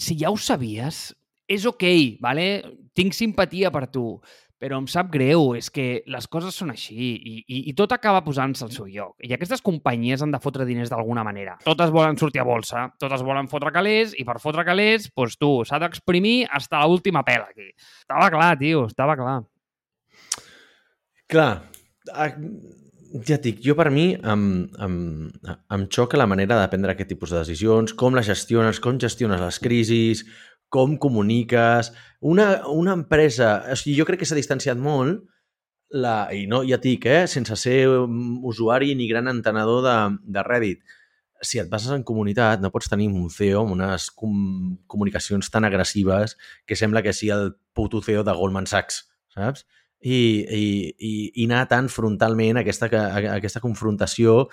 si 0.00 0.16
ja 0.20 0.30
ho 0.32 0.38
sabies, 0.40 1.10
és 1.50 1.66
ok, 1.66 1.86
vale? 2.22 2.46
tinc 2.94 3.14
simpatia 3.16 3.70
per 3.72 3.86
tu, 3.90 4.20
però 4.60 4.76
em 4.76 4.86
sap 4.90 5.08
greu, 5.12 5.54
és 5.56 5.70
que 5.72 6.02
les 6.10 6.26
coses 6.28 6.54
són 6.60 6.72
així 6.74 6.96
i, 7.00 7.34
i, 7.40 7.60
i 7.70 7.74
tot 7.76 7.94
acaba 7.96 8.20
posant-se 8.26 8.66
al 8.66 8.72
seu 8.74 8.90
lloc. 8.92 9.14
I 9.24 9.32
aquestes 9.32 9.64
companyies 9.64 10.20
han 10.20 10.34
de 10.34 10.40
fotre 10.42 10.66
diners 10.68 10.92
d'alguna 10.92 11.24
manera. 11.24 11.56
Totes 11.64 11.92
volen 11.94 12.20
sortir 12.20 12.42
a 12.42 12.46
bolsa, 12.46 12.84
totes 13.00 13.24
volen 13.24 13.48
fotre 13.48 13.72
calés 13.72 14.12
i 14.20 14.26
per 14.28 14.36
fotre 14.42 14.66
calés, 14.68 15.08
doncs 15.16 15.40
tu, 15.40 15.52
s'ha 15.64 15.80
d'exprimir 15.80 16.42
fins 16.52 16.68
a 16.76 16.84
l'última 16.84 17.24
pela 17.24 17.48
aquí. 17.48 17.70
Estava 18.04 18.28
clar, 18.36 18.52
tio, 18.60 18.84
estava 18.90 19.16
clar. 19.16 19.38
Clar, 21.30 21.54
ja 23.26 23.36
et 23.36 23.42
dic, 23.46 23.58
jo 23.64 23.74
per 23.78 23.88
mi 23.90 24.12
em, 24.14 24.44
em, 24.82 24.94
em 25.74 25.88
xoca 25.90 26.18
la 26.20 26.28
manera 26.30 26.60
de 26.60 26.68
prendre 26.70 26.94
aquest 26.94 27.10
tipus 27.10 27.32
de 27.34 27.40
decisions, 27.40 27.94
com 27.98 28.14
les 28.14 28.28
gestiones, 28.28 28.80
com 28.80 29.00
gestiones 29.02 29.42
les 29.42 29.58
crisis, 29.62 30.24
com 30.70 30.96
comuniques... 30.98 31.92
Una, 32.20 32.66
una 32.68 32.94
empresa... 32.94 33.58
O 33.72 33.76
sigui, 33.78 33.96
jo 33.98 34.06
crec 34.06 34.22
que 34.22 34.28
s'ha 34.28 34.38
distanciat 34.38 34.78
molt 34.78 35.24
la, 35.90 36.30
i 36.30 36.46
no, 36.46 36.62
ja 36.68 36.78
et 36.78 36.86
dic, 36.86 37.06
eh, 37.10 37.26
sense 37.26 37.56
ser 37.58 37.82
usuari 37.90 38.94
ni 38.94 39.08
gran 39.10 39.28
entenedor 39.30 39.82
de, 39.82 39.96
de 40.36 40.44
Reddit, 40.46 40.98
si 41.42 41.58
et 41.58 41.68
bases 41.72 41.92
en 41.94 42.04
comunitat, 42.06 42.60
no 42.60 42.70
pots 42.70 42.90
tenir 42.92 43.08
un 43.08 43.30
CEO 43.32 43.64
amb 43.64 43.74
unes 43.74 44.10
com, 44.14 44.34
comunicacions 44.90 45.50
tan 45.50 45.66
agressives 45.66 46.36
que 46.68 46.76
sembla 46.76 47.02
que 47.02 47.14
sigui 47.16 47.32
el 47.34 47.54
puto 47.74 48.02
CEO 48.04 48.24
de 48.28 48.36
Goldman 48.36 48.68
Sachs, 48.70 49.06
saps? 49.34 49.64
I, 50.00 50.16
i, 50.16 50.64
i, 50.96 51.12
i 51.42 51.46
anar 51.46 51.66
tan 51.68 51.90
frontalment 51.92 52.58
a 52.58 52.64
aquesta, 52.64 52.88
a 52.88 53.34
aquesta 53.36 53.60
confrontació 53.60 54.46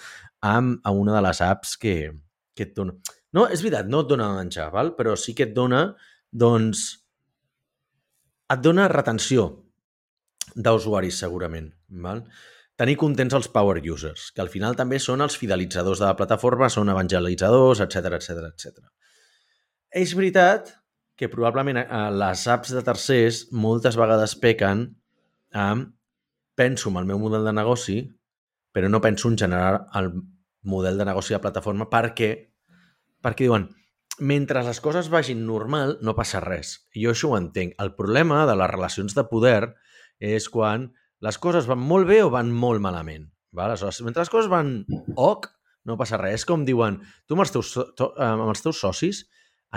amb 0.43 0.83
a 0.83 0.91
una 0.91 1.15
de 1.15 1.23
les 1.23 1.41
apps 1.45 1.77
que, 1.79 1.95
que 2.55 2.67
et 2.67 2.75
dona... 2.75 2.97
No, 3.35 3.45
és 3.51 3.63
veritat, 3.63 3.87
no 3.91 4.03
et 4.03 4.11
dona 4.11 4.31
menjar, 4.35 4.69
val? 4.73 4.93
però 4.97 5.15
sí 5.19 5.35
que 5.37 5.47
et 5.47 5.55
dona, 5.55 5.85
doncs, 6.31 6.83
et 8.51 8.61
dona 8.63 8.87
retenció 8.91 9.49
d'usuaris, 10.55 11.19
segurament. 11.23 11.71
Val? 12.03 12.23
Tenir 12.77 12.97
contents 12.99 13.33
els 13.33 13.47
power 13.49 13.79
users, 13.89 14.29
que 14.35 14.43
al 14.43 14.51
final 14.53 14.75
també 14.77 14.99
són 15.01 15.23
els 15.25 15.37
fidelitzadors 15.39 16.03
de 16.03 16.05
la 16.05 16.17
plataforma, 16.17 16.69
són 16.69 16.91
evangelitzadors, 16.93 17.81
etc 17.87 18.19
etc 18.19 18.51
etc. 18.51 18.83
És 19.97 20.13
veritat 20.17 20.75
que 21.17 21.29
probablement 21.31 21.79
eh, 21.81 21.87
les 22.13 22.43
apps 22.53 22.75
de 22.75 22.83
tercers 22.85 23.47
moltes 23.51 23.97
vegades 23.97 24.35
pequen 24.37 24.85
amb 25.53 25.93
penso 26.57 26.89
en 26.89 26.97
el 26.97 27.05
meu 27.05 27.19
model 27.21 27.45
de 27.45 27.53
negoci, 27.53 27.97
però 28.73 28.89
no 28.89 29.01
penso 29.01 29.29
en 29.29 29.37
generar 29.37 29.87
el 29.95 30.11
model 30.67 30.97
de 30.97 31.05
negoci 31.05 31.35
de 31.35 31.41
plataforma 31.43 31.87
perquè, 31.89 32.31
perquè 33.23 33.45
diuen, 33.45 33.67
mentre 34.19 34.63
les 34.65 34.81
coses 34.81 35.09
vagin 35.13 35.45
normal, 35.45 35.97
no 36.01 36.15
passa 36.17 36.41
res. 36.41 36.79
Jo 36.97 37.13
això 37.13 37.31
ho 37.31 37.37
entenc. 37.37 37.75
El 37.81 37.93
problema 37.95 38.45
de 38.49 38.55
les 38.57 38.71
relacions 38.71 39.15
de 39.15 39.25
poder 39.29 39.75
és 40.19 40.49
quan 40.49 40.89
les 41.21 41.37
coses 41.41 41.69
van 41.69 41.81
molt 41.81 42.09
bé 42.09 42.23
o 42.25 42.31
van 42.33 42.51
molt 42.51 42.81
malament. 42.81 43.29
Val? 43.53 43.71
Aleshores, 43.71 44.01
mentre 44.05 44.25
les 44.25 44.33
coses 44.33 44.49
van 44.51 44.81
ok, 45.15 45.47
no 45.87 45.97
passa 45.97 46.19
res. 46.19 46.41
És 46.41 46.45
com 46.49 46.65
diuen, 46.65 46.99
tu 47.25 47.37
amb 47.37 47.45
els 47.45 47.53
teus, 47.53 47.73
to, 47.97 48.11
amb 48.21 48.49
els 48.49 48.63
teus 48.65 48.81
socis 48.81 49.23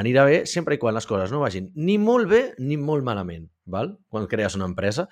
anirà 0.00 0.24
bé 0.26 0.44
sempre 0.46 0.76
i 0.76 0.80
quan 0.80 0.94
les 0.94 1.06
coses 1.09 1.33
no 1.35 1.42
vagin 1.42 1.70
ni 1.74 1.96
molt 1.98 2.28
bé 2.30 2.42
ni 2.62 2.76
molt 2.78 3.04
malament, 3.06 3.48
val? 3.66 3.96
quan 4.09 4.28
crees 4.30 4.56
una 4.59 4.68
empresa. 4.70 5.09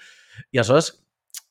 I 0.53 0.61
aleshores 0.61 0.92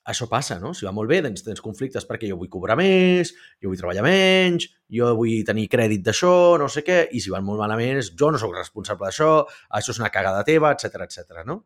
això 0.08 0.28
passa, 0.32 0.56
no? 0.64 0.72
Si 0.74 0.86
va 0.88 0.94
molt 0.96 1.10
bé, 1.12 1.20
doncs 1.24 1.44
tens 1.44 1.60
conflictes 1.64 2.06
perquè 2.08 2.30
jo 2.30 2.38
vull 2.40 2.52
cobrar 2.52 2.78
més, 2.80 3.34
jo 3.60 3.72
vull 3.72 3.80
treballar 3.80 4.06
menys, 4.06 4.70
jo 4.98 5.10
vull 5.20 5.44
tenir 5.48 5.68
crèdit 5.72 6.06
d'això, 6.06 6.56
no 6.62 6.70
sé 6.72 6.84
què, 6.88 7.02
i 7.12 7.20
si 7.24 7.34
van 7.34 7.44
molt 7.44 7.60
malament 7.60 8.00
és 8.00 8.14
jo 8.16 8.32
no 8.32 8.40
sóc 8.40 8.56
responsable 8.56 9.10
d'això, 9.10 9.32
això 9.80 9.92
és 9.92 10.00
una 10.00 10.12
cagada 10.14 10.46
teva, 10.48 10.72
etc 10.72 11.04
etc. 11.04 11.44
no? 11.48 11.60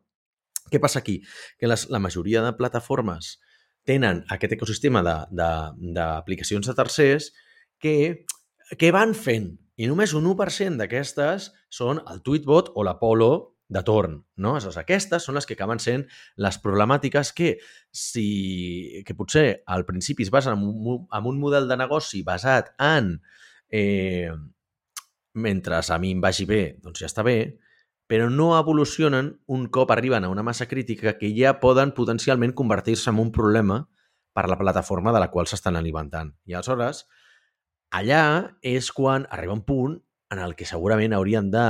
Què 0.72 0.80
passa 0.82 0.98
aquí? 1.02 1.20
Que 1.60 1.70
les, 1.70 1.86
la 1.92 2.02
majoria 2.02 2.42
de 2.42 2.52
plataformes 2.58 3.36
tenen 3.86 4.24
aquest 4.30 4.56
ecosistema 4.58 5.02
d'aplicacions 5.04 6.66
de, 6.66 6.72
de, 6.72 6.74
de 6.74 6.82
tercers 6.82 7.30
que, 7.82 7.94
que 8.78 8.90
van 8.94 9.14
fent 9.14 9.52
i 9.78 9.86
només 9.90 10.14
un 10.18 10.26
1% 10.30 10.78
d'aquestes 10.82 11.50
són 11.70 12.02
el 12.10 12.22
Tweetbot 12.26 12.74
o 12.74 12.84
l'Apollo 12.86 13.51
de 13.72 13.82
torn. 13.86 14.18
No? 14.36 14.54
Aleshores, 14.56 14.78
aquestes 14.80 15.26
són 15.26 15.38
les 15.38 15.48
que 15.48 15.56
acaben 15.56 15.80
sent 15.82 16.06
les 16.36 16.58
problemàtiques 16.62 17.32
que, 17.36 17.56
si, 17.90 19.02
que 19.06 19.16
potser 19.18 19.62
al 19.66 19.86
principi 19.88 20.26
es 20.26 20.32
basen 20.34 20.58
en 20.58 20.66
un, 20.68 21.06
en 21.08 21.28
un 21.28 21.40
model 21.40 21.68
de 21.70 21.78
negoci 21.80 22.22
basat 22.26 22.74
en 22.82 23.16
eh, 23.72 24.30
mentre 25.34 25.80
a 25.80 25.98
mi 25.98 26.12
em 26.12 26.20
vagi 26.20 26.44
bé, 26.44 26.62
doncs 26.82 27.00
ja 27.00 27.08
està 27.08 27.24
bé, 27.24 27.56
però 28.06 28.28
no 28.28 28.52
evolucionen 28.58 29.30
un 29.48 29.66
cop 29.72 29.90
arriben 29.90 30.24
a 30.24 30.28
una 30.28 30.44
massa 30.44 30.66
crítica 30.68 31.16
que 31.16 31.32
ja 31.32 31.58
poden 31.60 31.94
potencialment 31.96 32.52
convertir-se 32.52 33.10
en 33.10 33.18
un 33.18 33.32
problema 33.32 33.86
per 34.32 34.48
la 34.48 34.58
plataforma 34.58 35.12
de 35.12 35.20
la 35.20 35.30
qual 35.30 35.48
s'estan 35.48 35.76
alimentant. 35.76 36.34
I 36.44 36.56
aleshores, 36.58 37.06
allà 37.92 38.52
és 38.60 38.92
quan 38.92 39.26
arriba 39.30 39.56
un 39.56 39.64
punt 39.64 39.96
en 40.32 40.40
el 40.40 40.54
que 40.56 40.68
segurament 40.68 41.12
haurien 41.16 41.50
de 41.52 41.64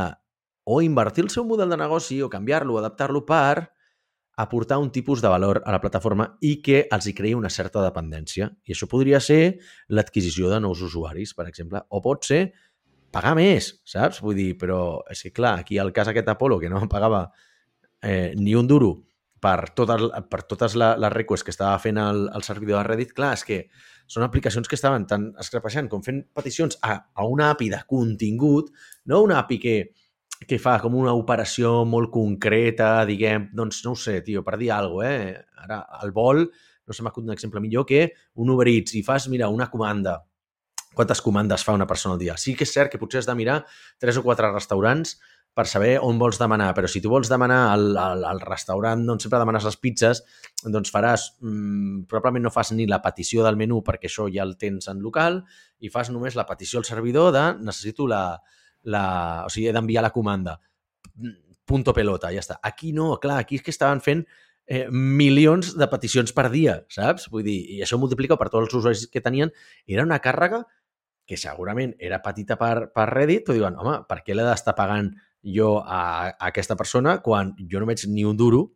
o 0.64 0.80
invertir 0.82 1.24
el 1.24 1.30
seu 1.30 1.44
model 1.44 1.70
de 1.70 1.78
negoci 1.80 2.20
o 2.22 2.30
canviar-lo 2.30 2.74
o 2.76 2.80
adaptar-lo 2.80 3.24
per 3.26 3.72
aportar 4.36 4.78
un 4.78 4.90
tipus 4.90 5.20
de 5.20 5.28
valor 5.28 5.62
a 5.66 5.72
la 5.72 5.80
plataforma 5.80 6.26
i 6.40 6.56
que 6.64 6.86
els 6.90 7.06
hi 7.06 7.14
creï 7.14 7.34
una 7.36 7.50
certa 7.52 7.82
dependència. 7.84 8.48
I 8.64 8.74
això 8.74 8.88
podria 8.88 9.20
ser 9.20 9.58
l'adquisició 9.88 10.50
de 10.50 10.60
nous 10.60 10.80
usuaris, 10.82 11.34
per 11.36 11.46
exemple, 11.50 11.82
o 11.88 12.00
pot 12.00 12.24
ser 12.24 12.42
pagar 13.12 13.34
més, 13.36 13.74
saps? 13.84 14.22
Vull 14.24 14.38
dir, 14.38 14.50
però 14.58 15.02
és 15.12 15.20
que 15.26 15.34
clar, 15.36 15.58
aquí 15.60 15.78
el 15.78 15.92
cas 15.92 16.08
aquest 16.08 16.28
Apolo, 16.32 16.58
que 16.58 16.70
no 16.72 16.80
pagava 16.88 17.26
eh, 18.00 18.32
ni 18.36 18.56
un 18.56 18.66
duro 18.66 18.94
per 19.42 19.72
totes, 19.76 20.06
per 20.30 20.44
totes 20.48 20.76
la, 20.78 20.94
les 20.96 21.12
requests 21.12 21.44
que 21.44 21.52
estava 21.52 21.76
fent 21.82 21.98
el, 22.00 22.28
el 22.32 22.44
servidor 22.46 22.80
de 22.80 22.88
Reddit, 22.88 23.12
clar, 23.16 23.34
és 23.36 23.44
que 23.44 23.64
són 24.08 24.24
aplicacions 24.24 24.68
que 24.68 24.78
estaven 24.78 25.04
tant 25.10 25.28
escrapeixant 25.40 25.88
com 25.92 26.02
fent 26.04 26.22
peticions 26.34 26.78
a, 26.82 26.94
a 27.12 27.26
una 27.28 27.50
API 27.52 27.68
de 27.74 27.82
contingut, 27.90 28.70
no 29.10 29.22
una 29.26 29.40
API 29.42 29.58
que, 29.60 29.76
que 30.48 30.58
fa 30.62 30.76
com 30.82 30.94
una 30.98 31.14
operació 31.16 31.82
molt 31.88 32.10
concreta, 32.14 33.04
diguem, 33.08 33.48
doncs 33.56 33.82
no 33.86 33.94
ho 33.94 33.98
sé, 33.98 34.20
tio, 34.26 34.42
per 34.46 34.58
dir 34.60 34.72
alguna 34.74 35.08
cosa, 35.08 35.14
eh? 35.14 35.62
Ara, 35.62 35.80
el 36.02 36.12
vol, 36.12 36.46
no 36.86 36.96
se 36.96 37.04
m'acut 37.06 37.24
un 37.24 37.34
exemple 37.34 37.60
millor 37.62 37.86
que 37.86 38.12
un 38.34 38.50
Uber 38.50 38.68
Eats 38.68 38.96
i 38.98 39.02
fas, 39.06 39.28
mira, 39.30 39.48
una 39.48 39.70
comanda. 39.70 40.18
Quantes 40.92 41.22
comandes 41.24 41.62
fa 41.64 41.72
una 41.72 41.86
persona 41.86 42.16
al 42.16 42.20
dia? 42.20 42.34
Sí 42.36 42.56
que 42.58 42.66
és 42.66 42.72
cert 42.74 42.92
que 42.92 43.00
potser 43.00 43.22
has 43.22 43.28
de 43.28 43.36
mirar 43.38 43.62
tres 44.02 44.18
o 44.20 44.24
quatre 44.26 44.50
restaurants 44.52 45.16
per 45.52 45.66
saber 45.68 45.98
on 46.00 46.18
vols 46.20 46.38
demanar, 46.40 46.70
però 46.76 46.88
si 46.88 47.00
tu 47.04 47.10
vols 47.12 47.28
demanar 47.28 47.60
al, 47.72 47.90
al, 48.00 48.24
al 48.24 48.40
restaurant 48.40 49.02
on 49.12 49.20
sempre 49.20 49.40
demanes 49.40 49.64
les 49.68 49.76
pizzas, 49.76 50.22
doncs 50.64 50.92
faràs, 50.92 51.26
mmm, 51.44 52.04
probablement 52.08 52.48
no 52.48 52.52
fas 52.52 52.72
ni 52.72 52.86
la 52.88 53.02
petició 53.04 53.44
del 53.44 53.58
menú 53.60 53.82
perquè 53.84 54.08
això 54.08 54.28
ja 54.32 54.46
el 54.46 54.56
tens 54.60 54.88
en 54.88 55.02
local 55.04 55.42
i 55.80 55.92
fas 55.92 56.08
només 56.12 56.36
la 56.36 56.46
petició 56.48 56.80
al 56.80 56.88
servidor 56.88 57.32
de 57.36 57.44
necessito 57.60 58.08
la, 58.08 58.22
la 58.84 59.04
o 59.46 59.50
sigui, 59.52 59.68
he 59.70 59.74
d'enviar 59.74 60.02
la 60.04 60.12
comanda 60.14 60.58
punto 61.64 61.94
pelota, 61.94 62.32
ja 62.34 62.42
està. 62.42 62.58
Aquí 62.62 62.92
no, 62.92 63.14
clar, 63.22 63.38
aquí 63.40 63.58
és 63.58 63.64
que 63.64 63.72
estaven 63.72 64.02
fent 64.04 64.24
eh, 64.66 64.86
milions 64.90 65.74
de 65.78 65.88
peticions 65.90 66.34
per 66.34 66.48
dia, 66.52 66.80
saps? 66.92 67.28
Vull 67.32 67.46
dir, 67.46 67.58
i 67.76 67.82
això 67.84 67.98
multiplica 68.00 68.38
per 68.40 68.50
tots 68.50 68.66
els 68.66 68.78
usuaris 68.80 69.06
que 69.12 69.22
tenien. 69.24 69.52
Era 69.86 70.06
una 70.06 70.20
càrrega 70.22 70.64
que 71.28 71.38
segurament 71.38 71.94
era 72.02 72.20
petita 72.22 72.58
per, 72.60 72.90
per 72.92 73.06
Reddit, 73.12 73.46
però 73.46 73.56
diuen, 73.56 73.78
home, 73.78 74.00
per 74.08 74.20
què 74.26 74.34
l'he 74.34 74.46
d'estar 74.46 74.74
pagant 74.78 75.12
jo 75.42 75.76
a, 75.80 76.02
a 76.30 76.50
aquesta 76.50 76.76
persona 76.78 77.16
quan 77.22 77.54
jo 77.70 77.80
no 77.80 77.88
veig 77.88 78.04
ni 78.10 78.26
un 78.26 78.36
duro 78.38 78.66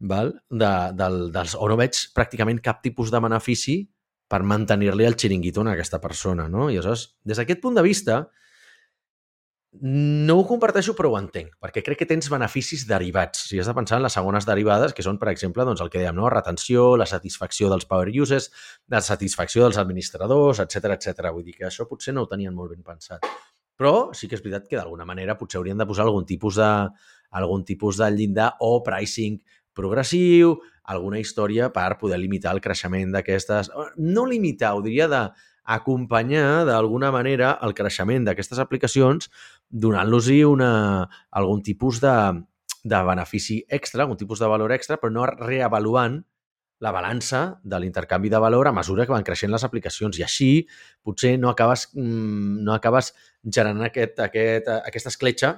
val? 0.00 0.34
De, 0.50 0.72
del, 0.96 1.18
dels, 1.32 1.56
o 1.56 1.68
no 1.70 1.78
veig 1.80 1.98
pràcticament 2.16 2.60
cap 2.64 2.82
tipus 2.84 3.12
de 3.12 3.20
benefici 3.24 3.80
per 4.28 4.42
mantenir-li 4.44 5.06
el 5.06 5.16
xiringuito 5.20 5.64
a 5.64 5.72
aquesta 5.72 6.00
persona. 6.00 6.48
No? 6.48 6.68
I 6.70 6.78
aleshores, 6.78 7.14
des 7.24 7.40
d'aquest 7.40 7.60
punt 7.64 7.76
de 7.76 7.84
vista, 7.84 8.24
no 9.80 10.36
ho 10.38 10.44
comparteixo, 10.46 10.94
però 10.94 11.10
ho 11.10 11.16
entenc, 11.18 11.56
perquè 11.62 11.82
crec 11.82 11.98
que 12.02 12.06
tens 12.06 12.28
beneficis 12.30 12.84
derivats. 12.86 13.48
Si 13.48 13.58
has 13.58 13.66
de 13.66 13.74
pensar 13.74 13.98
en 13.98 14.04
les 14.06 14.14
segones 14.14 14.46
derivades, 14.46 14.94
que 14.94 15.02
són, 15.02 15.18
per 15.18 15.32
exemple, 15.32 15.64
doncs, 15.66 15.82
el 15.82 15.90
que 15.90 15.98
dèiem, 15.98 16.14
no? 16.14 16.28
retenció, 16.30 16.92
la 17.00 17.08
satisfacció 17.10 17.70
dels 17.72 17.88
power 17.90 18.12
users, 18.22 18.50
la 18.92 19.02
satisfacció 19.02 19.64
dels 19.64 19.80
administradors, 19.82 20.62
etc 20.62 20.94
etc. 20.94 21.32
Vull 21.34 21.46
dir 21.48 21.56
que 21.58 21.66
això 21.70 21.88
potser 21.90 22.14
no 22.14 22.22
ho 22.22 22.30
tenien 22.30 22.54
molt 22.54 22.74
ben 22.76 22.84
pensat. 22.86 23.26
Però 23.74 24.12
sí 24.14 24.28
que 24.30 24.38
és 24.38 24.44
veritat 24.44 24.68
que 24.70 24.78
d'alguna 24.78 25.06
manera 25.08 25.34
potser 25.38 25.58
haurien 25.58 25.80
de 25.80 25.86
posar 25.88 26.06
algun 26.06 26.26
tipus 26.26 26.60
de, 26.60 26.70
algun 27.34 27.64
tipus 27.66 27.98
de 27.98 28.10
llindar 28.14 28.52
o 28.62 28.76
pricing 28.86 29.40
progressiu, 29.74 30.60
alguna 30.84 31.18
història 31.18 31.72
per 31.74 31.96
poder 31.98 32.20
limitar 32.22 32.54
el 32.54 32.62
creixement 32.62 33.10
d'aquestes... 33.10 33.72
No 33.98 34.24
limitar, 34.30 34.76
ho 34.76 34.84
diria 34.84 35.08
de 35.10 35.24
acompanyar 35.64 36.64
d'alguna 36.68 37.10
manera 37.10 37.54
el 37.64 37.72
creixement 37.74 38.26
d'aquestes 38.26 38.60
aplicacions 38.60 39.30
donant-los 39.74 40.30
una, 40.46 40.70
algun 41.34 41.62
tipus 41.62 42.00
de, 42.00 42.14
de 42.84 43.02
benefici 43.02 43.64
extra, 43.68 44.04
algun 44.04 44.20
tipus 44.20 44.38
de 44.38 44.46
valor 44.46 44.72
extra, 44.72 45.00
però 45.02 45.10
no 45.10 45.26
reavaluant 45.26 46.22
la 46.84 46.92
balança 46.92 47.60
de 47.62 47.78
l'intercanvi 47.80 48.30
de 48.30 48.38
valor 48.38 48.68
a 48.68 48.74
mesura 48.76 49.06
que 49.06 49.14
van 49.14 49.26
creixent 49.26 49.50
les 49.50 49.64
aplicacions. 49.66 50.18
I 50.18 50.24
així 50.26 50.50
potser 51.02 51.36
no 51.38 51.50
acabes, 51.50 51.88
mm, 51.94 52.62
no 52.62 52.74
acabes 52.74 53.14
generant 53.42 53.82
aquest, 53.86 54.20
aquest, 54.20 54.68
aquesta 54.68 55.10
escletxa 55.10 55.54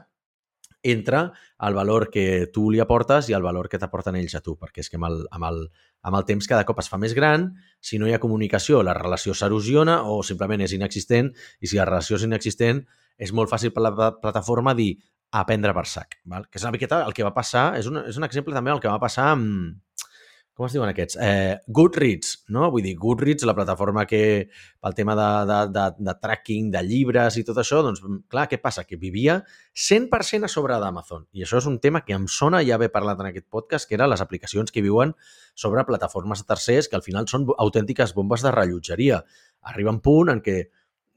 entre 0.83 1.33
el 1.67 1.75
valor 1.75 2.11
que 2.11 2.47
tu 2.53 2.71
li 2.71 2.81
aportes 2.81 3.29
i 3.29 3.35
el 3.35 3.43
valor 3.43 3.69
que 3.69 3.79
t'aporten 3.79 4.17
ells 4.17 4.37
a 4.39 4.41
tu, 4.41 4.55
perquè 4.61 4.85
és 4.85 4.91
que 4.93 5.01
amb 5.01 5.09
el, 5.09 5.25
amb, 5.33 5.49
el, 5.49 5.65
amb 6.07 6.17
el 6.21 6.27
temps 6.29 6.47
cada 6.47 6.65
cop 6.69 6.79
es 6.79 6.89
fa 6.93 7.01
més 7.01 7.15
gran, 7.17 7.49
si 7.81 7.99
no 7.99 8.07
hi 8.07 8.15
ha 8.15 8.23
comunicació 8.23 8.85
la 8.87 8.95
relació 8.95 9.35
s'erosiona 9.35 10.05
o 10.07 10.23
simplement 10.23 10.63
és 10.63 10.77
inexistent 10.77 11.33
i 11.61 11.67
si 11.67 11.81
la 11.81 11.89
relació 11.89 12.21
és 12.21 12.29
inexistent 12.29 12.85
és 13.19 13.33
molt 13.33 13.53
fàcil 13.53 13.73
per 13.75 13.85
la 13.87 13.95
plataforma 14.21 14.75
dir 14.77 14.95
aprendre 15.37 15.75
per 15.75 15.87
sac, 15.91 16.21
val? 16.25 16.47
que 16.51 16.61
és 16.61 16.65
una 16.65 16.75
miqueta 16.77 17.03
el 17.05 17.17
que 17.17 17.27
va 17.27 17.35
passar, 17.35 17.73
és 17.81 17.89
un, 17.91 17.99
és 18.07 18.17
un 18.17 18.25
exemple 18.25 18.55
també 18.55 18.73
el 18.73 18.81
que 18.81 18.93
va 18.93 19.03
passar 19.03 19.33
amb, 19.35 19.75
com 20.57 20.65
es 20.65 20.73
diuen 20.73 20.89
aquests? 20.89 21.19
Eh, 21.21 21.59
Goodreads, 21.69 22.31
no? 22.57 22.71
Vull 22.73 22.87
dir, 22.87 22.95
Goodreads, 22.97 23.45
la 23.45 23.53
plataforma 23.55 24.07
que, 24.09 24.49
pel 24.81 24.95
tema 24.97 25.13
de, 25.19 25.27
de, 25.51 25.59
de, 25.75 25.85
de 26.07 26.15
tracking, 26.17 26.71
de 26.73 26.81
llibres 26.87 27.37
i 27.37 27.45
tot 27.45 27.61
això, 27.61 27.83
doncs, 27.85 28.01
clar, 28.33 28.47
què 28.49 28.57
passa? 28.63 28.87
Que 28.89 28.97
vivia 28.97 29.37
100% 29.77 30.49
a 30.49 30.51
sobre 30.51 30.79
d'Amazon. 30.81 31.27
I 31.37 31.45
això 31.45 31.61
és 31.61 31.69
un 31.69 31.77
tema 31.85 32.01
que 32.07 32.17
em 32.17 32.25
sona 32.33 32.63
ja 32.65 32.79
haver 32.81 32.89
parlat 32.95 33.21
en 33.21 33.29
aquest 33.29 33.51
podcast, 33.53 33.85
que 33.85 33.99
eren 33.99 34.09
les 34.09 34.25
aplicacions 34.25 34.73
que 34.73 34.85
viuen 34.87 35.13
sobre 35.53 35.85
plataformes 35.85 36.41
de 36.41 36.49
tercers, 36.49 36.89
que 36.89 36.97
al 36.97 37.05
final 37.05 37.29
són 37.29 37.45
autèntiques 37.59 38.17
bombes 38.17 38.41
de 38.47 38.57
rellotgeria. 38.57 39.21
Arriba 39.61 39.93
un 39.93 40.01
punt 40.01 40.33
en 40.33 40.41
què 40.41 40.63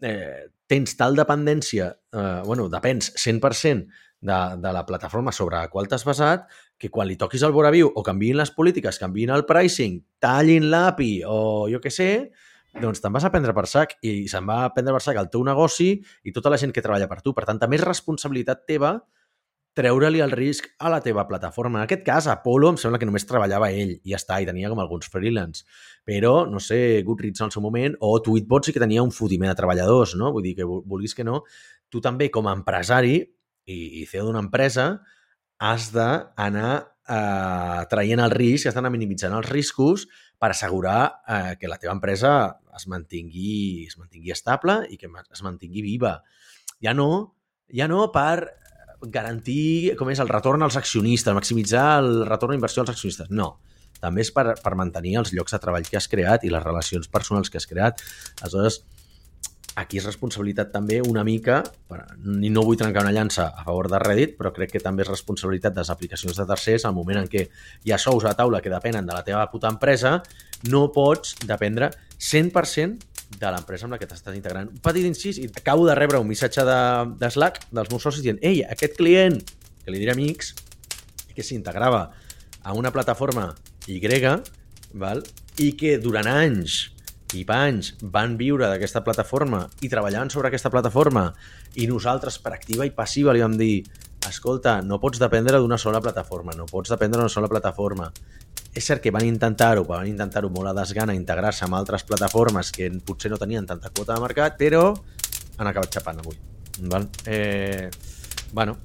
eh, 0.01 0.49
tens 0.69 0.95
tal 0.97 1.17
dependència, 1.17 1.89
eh, 2.13 2.41
bueno, 2.45 2.67
depens 2.69 3.11
100% 3.17 3.87
de, 4.21 4.39
de 4.61 4.73
la 4.73 4.85
plataforma 4.85 5.31
sobre 5.31 5.57
la 5.57 5.69
qual 5.69 5.87
t'has 5.87 6.05
basat, 6.05 6.45
que 6.77 6.91
quan 6.91 7.07
li 7.07 7.17
toquis 7.17 7.43
el 7.43 7.55
viu 7.55 7.89
o 7.89 8.03
canviïn 8.03 8.37
les 8.37 8.51
polítiques, 8.51 8.99
canviïn 8.99 9.33
el 9.35 9.45
pricing, 9.45 9.99
tallin 10.19 10.69
l'API 10.69 11.23
o 11.27 11.67
jo 11.71 11.81
què 11.83 11.91
sé, 11.91 12.31
doncs 12.79 13.01
te'n 13.01 13.13
vas 13.13 13.25
a 13.25 13.31
prendre 13.33 13.53
per 13.55 13.65
sac 13.67 13.95
i 14.05 14.27
se'n 14.29 14.45
va 14.45 14.63
a 14.65 14.73
prendre 14.73 14.93
per 14.93 15.01
sac 15.01 15.17
el 15.17 15.29
teu 15.33 15.43
negoci 15.43 15.95
i 16.23 16.33
tota 16.35 16.51
la 16.53 16.59
gent 16.61 16.71
que 16.75 16.83
treballa 16.85 17.09
per 17.09 17.21
tu. 17.25 17.33
Per 17.33 17.47
tant, 17.47 17.57
també 17.57 17.79
és 17.79 17.85
responsabilitat 17.85 18.67
teva 18.69 18.99
treure-li 19.79 20.19
el 20.23 20.33
risc 20.35 20.67
a 20.83 20.91
la 20.91 20.99
teva 21.03 21.23
plataforma. 21.29 21.79
En 21.79 21.87
aquest 21.87 22.03
cas, 22.03 22.27
Apollo 22.27 22.73
em 22.73 22.79
sembla 22.81 22.99
que 22.99 23.07
només 23.07 23.25
treballava 23.27 23.71
ell 23.71 23.95
i 23.95 24.11
ja 24.11 24.19
està, 24.19 24.41
i 24.43 24.47
tenia 24.49 24.71
com 24.71 24.81
alguns 24.83 25.07
freelance. 25.11 25.63
Però, 26.07 26.43
no 26.51 26.59
sé, 26.63 26.99
Goodreads 27.07 27.39
en 27.39 27.47
el 27.47 27.55
seu 27.55 27.63
moment, 27.63 27.95
o 28.03 28.17
Tweetbot 28.25 28.67
sí 28.67 28.75
que 28.75 28.83
tenia 28.83 29.05
un 29.05 29.15
fotiment 29.15 29.51
de 29.51 29.57
treballadors, 29.59 30.17
no? 30.19 30.33
Vull 30.35 30.49
dir 30.49 30.55
que 30.59 30.67
vulguis 30.67 31.15
que 31.15 31.27
no, 31.27 31.43
tu 31.89 32.03
també 32.03 32.29
com 32.33 32.49
a 32.49 32.55
empresari 32.57 33.17
i, 33.19 33.79
i 34.01 34.05
CEO 34.09 34.27
d'una 34.27 34.43
empresa, 34.43 34.91
has 35.59 35.89
d'anar 35.95 36.73
eh, 37.09 37.81
traient 37.91 38.23
el 38.23 38.35
risc, 38.35 38.69
has 38.69 38.77
d'anar 38.77 38.93
minimitzant 38.93 39.35
els 39.35 39.49
riscos 39.49 40.07
per 40.39 40.53
assegurar 40.53 41.01
eh, 41.23 41.55
que 41.59 41.71
la 41.71 41.79
teva 41.81 41.95
empresa 41.95 42.33
es 42.75 42.87
mantingui, 42.91 43.87
es 43.87 43.97
mantingui 43.99 44.31
estable 44.35 44.81
i 44.89 44.99
que 44.99 45.09
es 45.09 45.43
mantingui 45.43 45.83
viva. 45.83 46.19
Ja 46.83 46.95
no, 46.95 47.35
ja 47.75 47.89
no 47.91 48.07
per 48.13 48.59
garantir 49.01 49.95
com 49.99 50.09
és 50.11 50.19
el 50.19 50.29
retorn 50.31 50.63
als 50.65 50.77
accionistes, 50.79 51.33
maximitzar 51.35 51.87
el 52.03 52.25
retorn 52.27 52.55
d'inversió 52.55 52.83
als 52.83 52.93
accionistes. 52.93 53.29
No, 53.31 53.57
també 53.99 54.23
és 54.25 54.31
per, 54.35 54.53
per 54.59 54.75
mantenir 54.79 55.17
els 55.21 55.33
llocs 55.35 55.55
de 55.55 55.59
treball 55.63 55.87
que 55.87 55.99
has 55.99 56.09
creat 56.11 56.45
i 56.45 56.53
les 56.53 56.63
relacions 56.63 57.07
personals 57.11 57.51
que 57.51 57.59
has 57.59 57.67
creat. 57.69 58.03
Aleshores, 58.41 58.81
aquí 59.79 59.99
és 59.99 60.07
responsabilitat 60.07 60.73
també 60.73 60.99
una 61.05 61.23
mica, 61.23 61.61
i 62.41 62.51
no 62.51 62.63
vull 62.67 62.79
trencar 62.79 63.05
una 63.05 63.13
llança 63.15 63.49
a 63.49 63.63
favor 63.63 63.89
de 63.91 63.99
Reddit, 64.01 64.35
però 64.39 64.51
crec 64.55 64.73
que 64.75 64.83
també 64.83 65.05
és 65.05 65.11
responsabilitat 65.11 65.75
de 65.75 65.83
les 65.83 65.91
aplicacions 65.93 66.39
de 66.39 66.47
tercers 66.49 66.85
al 66.85 66.95
moment 66.97 67.21
en 67.21 67.29
què 67.31 67.45
hi 67.85 67.93
ha 67.95 68.01
sous 68.01 68.25
a 68.25 68.35
taula 68.35 68.61
que 68.65 68.73
depenen 68.73 69.07
de 69.07 69.15
la 69.15 69.23
teva 69.27 69.45
puta 69.51 69.71
empresa, 69.71 70.19
no 70.67 70.89
pots 70.95 71.37
dependre 71.47 71.91
100% 72.19 73.08
de 73.37 73.51
l'empresa 73.53 73.85
amb 73.85 73.95
la 73.95 73.99
que 74.01 74.07
t'estàs 74.09 74.35
integrant. 74.35 74.71
Un 74.73 74.81
petit 74.83 75.05
incís, 75.05 75.37
i 75.37 75.49
acabo 75.61 75.85
de 75.87 75.95
rebre 75.97 76.19
un 76.21 76.27
missatge 76.27 76.65
de, 76.65 76.79
de 77.19 77.29
Slack 77.29 77.67
dels 77.71 77.91
meus 77.93 78.05
socis 78.05 78.25
dient 78.25 78.39
ei, 78.41 78.63
aquest 78.65 78.97
client, 78.97 79.37
que 79.83 79.93
li 79.93 80.01
diré 80.01 80.15
amics, 80.15 80.55
que 81.35 81.45
s'integrava 81.45 82.09
a 82.63 82.73
una 82.75 82.91
plataforma 82.91 83.53
Y, 83.87 83.99
val? 84.93 85.23
i 85.59 85.73
que 85.75 85.97
durant 85.99 86.27
anys 86.29 86.89
i 87.35 87.43
Panys 87.45 87.93
van 88.01 88.35
viure 88.39 88.67
d'aquesta 88.69 89.03
plataforma 89.05 89.63
i 89.85 89.89
treballaven 89.89 90.31
sobre 90.33 90.49
aquesta 90.49 90.71
plataforma 90.73 91.27
i 91.77 91.85
nosaltres 91.89 92.39
per 92.41 92.53
activa 92.55 92.87
i 92.87 92.93
passiva 92.95 93.35
li 93.35 93.43
vam 93.43 93.57
dir 93.59 93.83
escolta, 94.29 94.79
no 94.81 94.99
pots 94.99 95.19
dependre 95.21 95.59
d'una 95.59 95.77
sola 95.77 96.01
plataforma, 96.01 96.55
no 96.57 96.65
pots 96.69 96.91
dependre 96.91 97.21
d'una 97.21 97.31
sola 97.31 97.47
plataforma. 97.51 98.09
És 98.73 98.85
cert 98.85 99.01
que 99.01 99.11
van 99.11 99.25
intentar-ho, 99.25 99.83
van 99.87 100.07
intentar-ho 100.07 100.51
molt 100.53 100.69
a 100.69 100.75
desgana, 100.77 101.15
integrar-se 101.17 101.65
amb 101.65 101.77
altres 101.79 102.05
plataformes 102.05 102.69
que 102.71 102.91
potser 103.05 103.31
no 103.33 103.41
tenien 103.41 103.65
tanta 103.65 103.89
quota 103.89 104.13
de 104.13 104.21
mercat, 104.21 104.55
però 104.59 104.93
han 105.57 105.67
acabat 105.67 105.99
xapant 105.99 106.21
avui. 106.21 106.37
Val? 106.91 107.09
Eh, 107.25 107.89
bueno, 108.53 108.77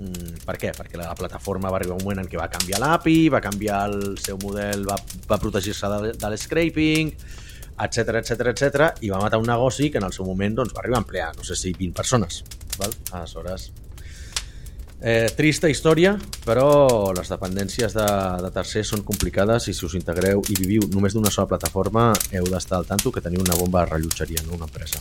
mm, 0.00 0.44
per 0.44 0.58
què? 0.58 0.74
Perquè 0.76 0.98
la 1.00 1.14
plataforma 1.14 1.70
va 1.70 1.78
arribar 1.78 1.96
un 1.96 2.04
moment 2.04 2.24
en 2.24 2.30
què 2.30 2.40
va 2.40 2.50
canviar 2.52 2.82
l'API, 2.82 3.18
va 3.32 3.40
canviar 3.44 3.84
el 3.88 4.18
seu 4.20 4.40
model, 4.42 4.84
va, 4.88 4.98
va 5.30 5.40
protegir-se 5.40 5.92
de, 5.94 6.14
de 6.18 6.32
l'escraping, 6.34 7.14
etc 7.78 8.18
etc 8.18 8.48
etc 8.50 9.04
i 9.06 9.10
va 9.12 9.20
matar 9.22 9.38
un 9.38 9.46
negoci 9.46 9.86
que 9.90 10.00
en 10.02 10.08
el 10.08 10.14
seu 10.14 10.26
moment 10.26 10.56
doncs, 10.58 10.74
va 10.74 10.82
arribar 10.82 10.98
a 10.98 11.04
emplear, 11.06 11.28
no 11.36 11.46
sé 11.46 11.56
si 11.56 11.72
20 11.72 11.94
persones. 11.94 12.42
Val? 12.78 12.94
Aleshores, 13.12 13.70
Eh, 14.98 15.30
trista 15.36 15.68
història, 15.70 16.16
però 16.42 17.12
les 17.14 17.30
dependències 17.30 17.94
de, 17.94 18.06
de 18.42 18.50
tercers 18.50 18.90
són 18.90 19.04
complicades 19.06 19.68
i 19.70 19.76
si 19.76 19.86
us 19.86 19.94
integreu 19.94 20.42
i 20.50 20.58
viviu 20.58 20.88
només 20.90 21.14
d'una 21.14 21.30
sola 21.30 21.46
plataforma 21.54 22.10
heu 22.34 22.50
d'estar 22.50 22.80
al 22.80 22.90
tanto 22.90 23.14
que 23.14 23.22
teniu 23.22 23.44
una 23.46 23.54
bomba 23.60 23.84
de 23.84 23.92
rellotgeria, 23.94 24.42
no 24.46 24.58
una 24.58 24.66
empresa. 24.66 24.98